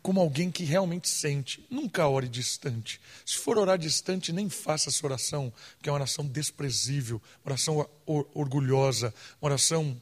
como 0.02 0.20
alguém 0.20 0.50
que 0.50 0.64
realmente 0.64 1.10
sente. 1.10 1.66
Nunca 1.70 2.08
ore 2.08 2.28
distante. 2.28 3.00
Se 3.26 3.38
for 3.38 3.58
orar 3.58 3.78
distante, 3.78 4.32
nem 4.32 4.50
faça 4.50 4.90
essa 4.90 5.06
oração, 5.06 5.54
que 5.82 5.90
é 5.90 5.92
uma 5.92 6.00
oração 6.00 6.26
desprezível, 6.26 7.22
uma 7.44 7.52
oração 7.52 7.90
orgulhosa, 8.06 9.14
uma 9.42 9.52
oração 9.52 10.00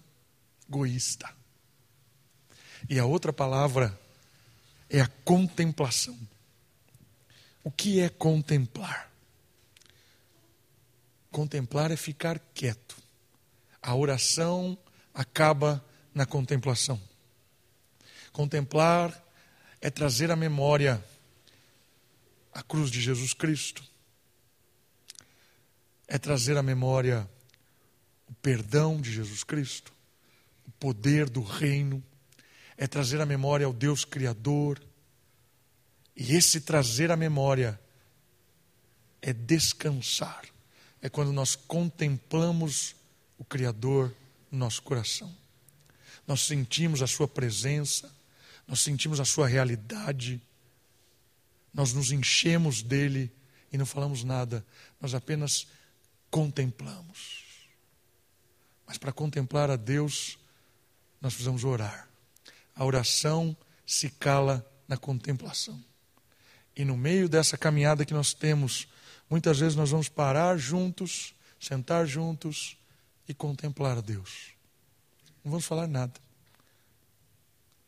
egoísta. 0.68 1.30
E 2.89 3.00
a 3.00 3.06
outra 3.06 3.34
palavra 3.34 4.00
é 4.89 5.02
a 5.02 5.08
contemplação. 5.26 6.18
O 7.68 7.72
que 7.72 7.99
é 7.99 8.07
contemplar? 8.07 9.11
Contemplar 11.30 11.91
é 11.91 11.97
ficar 11.97 12.39
quieto. 12.53 12.95
A 13.82 13.93
oração 13.93 14.78
acaba 15.13 15.84
na 16.13 16.26
contemplação. 16.26 16.97
Contemplar 18.32 19.22
é 19.82 19.89
trazer 19.89 20.32
à 20.32 20.36
memória 20.38 21.03
a 22.53 22.63
cruz 22.63 22.89
de 22.89 23.01
Jesus 23.01 23.34
Cristo, 23.34 23.84
é 26.07 26.18
trazer 26.18 26.55
à 26.55 26.63
memória 26.63 27.30
o 28.30 28.34
perdão 28.36 29.01
de 29.01 29.11
Jesus 29.11 29.43
Cristo, 29.43 29.91
o 30.65 30.72
poder 30.72 31.30
do 31.30 31.41
reino, 31.41 32.01
é 32.78 32.88
trazer 32.88 33.20
à 33.20 33.26
memória 33.26 33.68
o 33.68 33.74
Deus 33.74 34.05
Criador. 34.05 34.82
E 36.18 36.36
esse 36.36 36.61
trazer 36.61 37.11
à 37.11 37.15
memória 37.15 37.80
é 39.22 39.32
descansar, 39.32 40.45
é 40.99 41.07
quando 41.07 41.32
nós 41.32 41.55
contemplamos 41.55 42.95
o 43.38 43.45
Criador 43.45 44.11
no 44.51 44.57
nosso 44.57 44.82
coração. 44.82 45.34
Nós 46.26 46.41
sentimos 46.41 47.03
a 47.03 47.07
Sua 47.07 47.28
presença, 47.28 48.11
nós 48.68 48.82
sentimos 48.82 49.20
a 49.20 49.26
sua 49.26 49.47
realidade, 49.47 50.41
nós 51.74 51.93
nos 51.93 52.11
enchemos 52.11 52.82
dele 52.82 53.32
e 53.72 53.78
não 53.78 53.86
falamos 53.86 54.24
nada, 54.24 54.65
nós 54.99 55.13
apenas 55.13 55.68
contemplamos. 56.30 57.45
Mas 58.86 58.97
para 58.97 59.13
contemplar 59.13 59.70
a 59.70 59.76
Deus, 59.76 60.38
nós 61.22 61.34
precisamos 61.34 61.63
orar. 61.63 62.09
A 62.76 62.84
oração 62.84 63.55
se 63.86 64.09
cala 64.09 64.65
na 64.88 64.97
contemplação. 64.97 65.82
E 66.78 66.86
no 66.86 66.96
meio 66.96 67.28
dessa 67.28 67.58
caminhada 67.58 68.06
que 68.06 68.14
nós 68.14 68.36
temos, 68.36 68.88
muitas 69.28 69.60
vezes 69.60 69.76
nós 69.76 69.90
vamos 69.90 70.08
parar 70.08 70.56
juntos, 70.58 71.34
sentar 71.60 72.06
juntos 72.06 72.78
e 73.28 73.34
contemplar 73.34 73.98
a 73.98 74.02
Deus. 74.02 74.52
Não 75.44 75.50
vamos 75.50 75.66
falar 75.66 75.88
nada. 75.88 76.14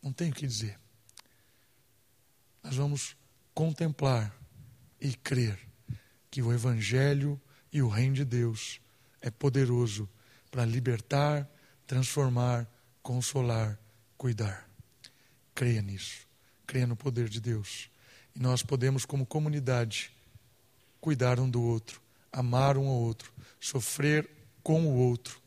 Não 0.01 0.11
tenho 0.11 0.31
o 0.31 0.33
que 0.33 0.47
dizer. 0.47 0.79
Nós 2.63 2.75
vamos 2.77 3.15
contemplar 3.53 4.35
e 4.99 5.13
crer 5.13 5.59
que 6.31 6.41
o 6.41 6.51
Evangelho 6.51 7.39
e 7.71 7.83
o 7.83 7.87
Reino 7.87 8.15
de 8.15 8.25
Deus 8.25 8.81
é 9.21 9.29
poderoso 9.29 10.09
para 10.49 10.65
libertar, 10.65 11.47
transformar, 11.85 12.67
consolar, 13.03 13.79
cuidar. 14.17 14.67
Creia 15.53 15.79
nisso. 15.79 16.27
Creia 16.65 16.87
no 16.87 16.95
poder 16.95 17.29
de 17.29 17.39
Deus. 17.39 17.91
E 18.35 18.39
nós 18.39 18.63
podemos, 18.63 19.05
como 19.05 19.25
comunidade, 19.25 20.11
cuidar 21.01 21.39
um 21.39 21.49
do 21.49 21.61
outro, 21.61 22.01
amar 22.31 22.77
um 22.77 22.87
ao 22.87 22.95
outro, 22.95 23.31
sofrer 23.59 24.29
com 24.63 24.85
o 24.85 24.95
outro, 24.95 25.39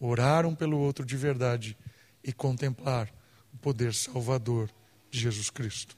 orar 0.00 0.46
um 0.46 0.54
pelo 0.54 0.78
outro 0.78 1.04
de 1.04 1.16
verdade 1.16 1.76
e 2.22 2.32
contemplar 2.32 3.12
o 3.52 3.58
poder 3.58 3.94
salvador 3.94 4.70
de 5.10 5.18
Jesus 5.20 5.50
Cristo. 5.50 5.96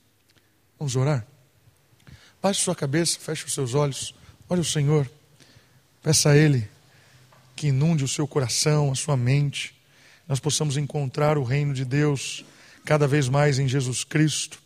Vamos 0.78 0.96
orar? 0.96 1.26
Baixe 2.42 2.62
sua 2.62 2.74
cabeça, 2.74 3.18
feche 3.18 3.44
os 3.44 3.52
seus 3.52 3.74
olhos, 3.74 4.14
olhe 4.48 4.60
o 4.60 4.64
Senhor, 4.64 5.10
peça 6.02 6.30
a 6.30 6.36
Ele 6.36 6.68
que 7.54 7.66
inunde 7.66 8.02
o 8.02 8.08
seu 8.08 8.26
coração, 8.26 8.90
a 8.90 8.94
sua 8.94 9.18
mente, 9.18 9.78
nós 10.26 10.40
possamos 10.40 10.78
encontrar 10.78 11.36
o 11.36 11.42
reino 11.42 11.74
de 11.74 11.84
Deus 11.84 12.42
cada 12.86 13.06
vez 13.06 13.28
mais 13.28 13.58
em 13.58 13.68
Jesus 13.68 14.04
Cristo, 14.04 14.62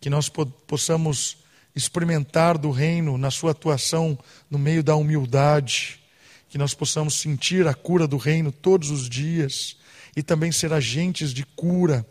que 0.00 0.10
nós 0.10 0.28
possamos 0.28 1.38
experimentar 1.74 2.56
do 2.56 2.70
reino 2.70 3.18
na 3.18 3.30
sua 3.30 3.50
atuação 3.50 4.18
no 4.50 4.58
meio 4.58 4.82
da 4.82 4.96
humildade, 4.96 6.00
que 6.48 6.56
nós 6.56 6.72
possamos 6.72 7.14
sentir 7.14 7.66
a 7.66 7.74
cura 7.74 8.06
do 8.06 8.16
reino 8.16 8.50
todos 8.50 8.90
os 8.90 9.08
dias 9.08 9.76
e 10.16 10.22
também 10.22 10.50
ser 10.50 10.72
agentes 10.72 11.34
de 11.34 11.44
cura 11.44 12.06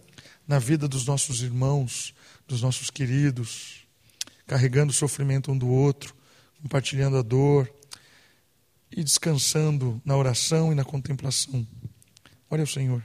na 0.48 0.60
vida 0.60 0.88
dos 0.88 1.06
nossos 1.06 1.42
irmãos, 1.42 2.14
dos 2.48 2.62
nossos 2.62 2.92
queridos, 2.92 3.86
carregando 4.46 4.92
o 4.92 4.96
sofrimento 4.96 5.52
um 5.52 5.58
do 5.58 5.68
outro, 5.68 6.14
compartilhando 6.62 7.18
a 7.18 7.24
dor 7.24 7.72
e 8.92 9.04
descansando 9.04 10.00
na 10.06 10.16
oração 10.16 10.72
e 10.72 10.76
na 10.76 10.84
contemplação. 10.84 11.66
Olha 12.50 12.64
o 12.64 12.68
Senhor. 12.68 13.04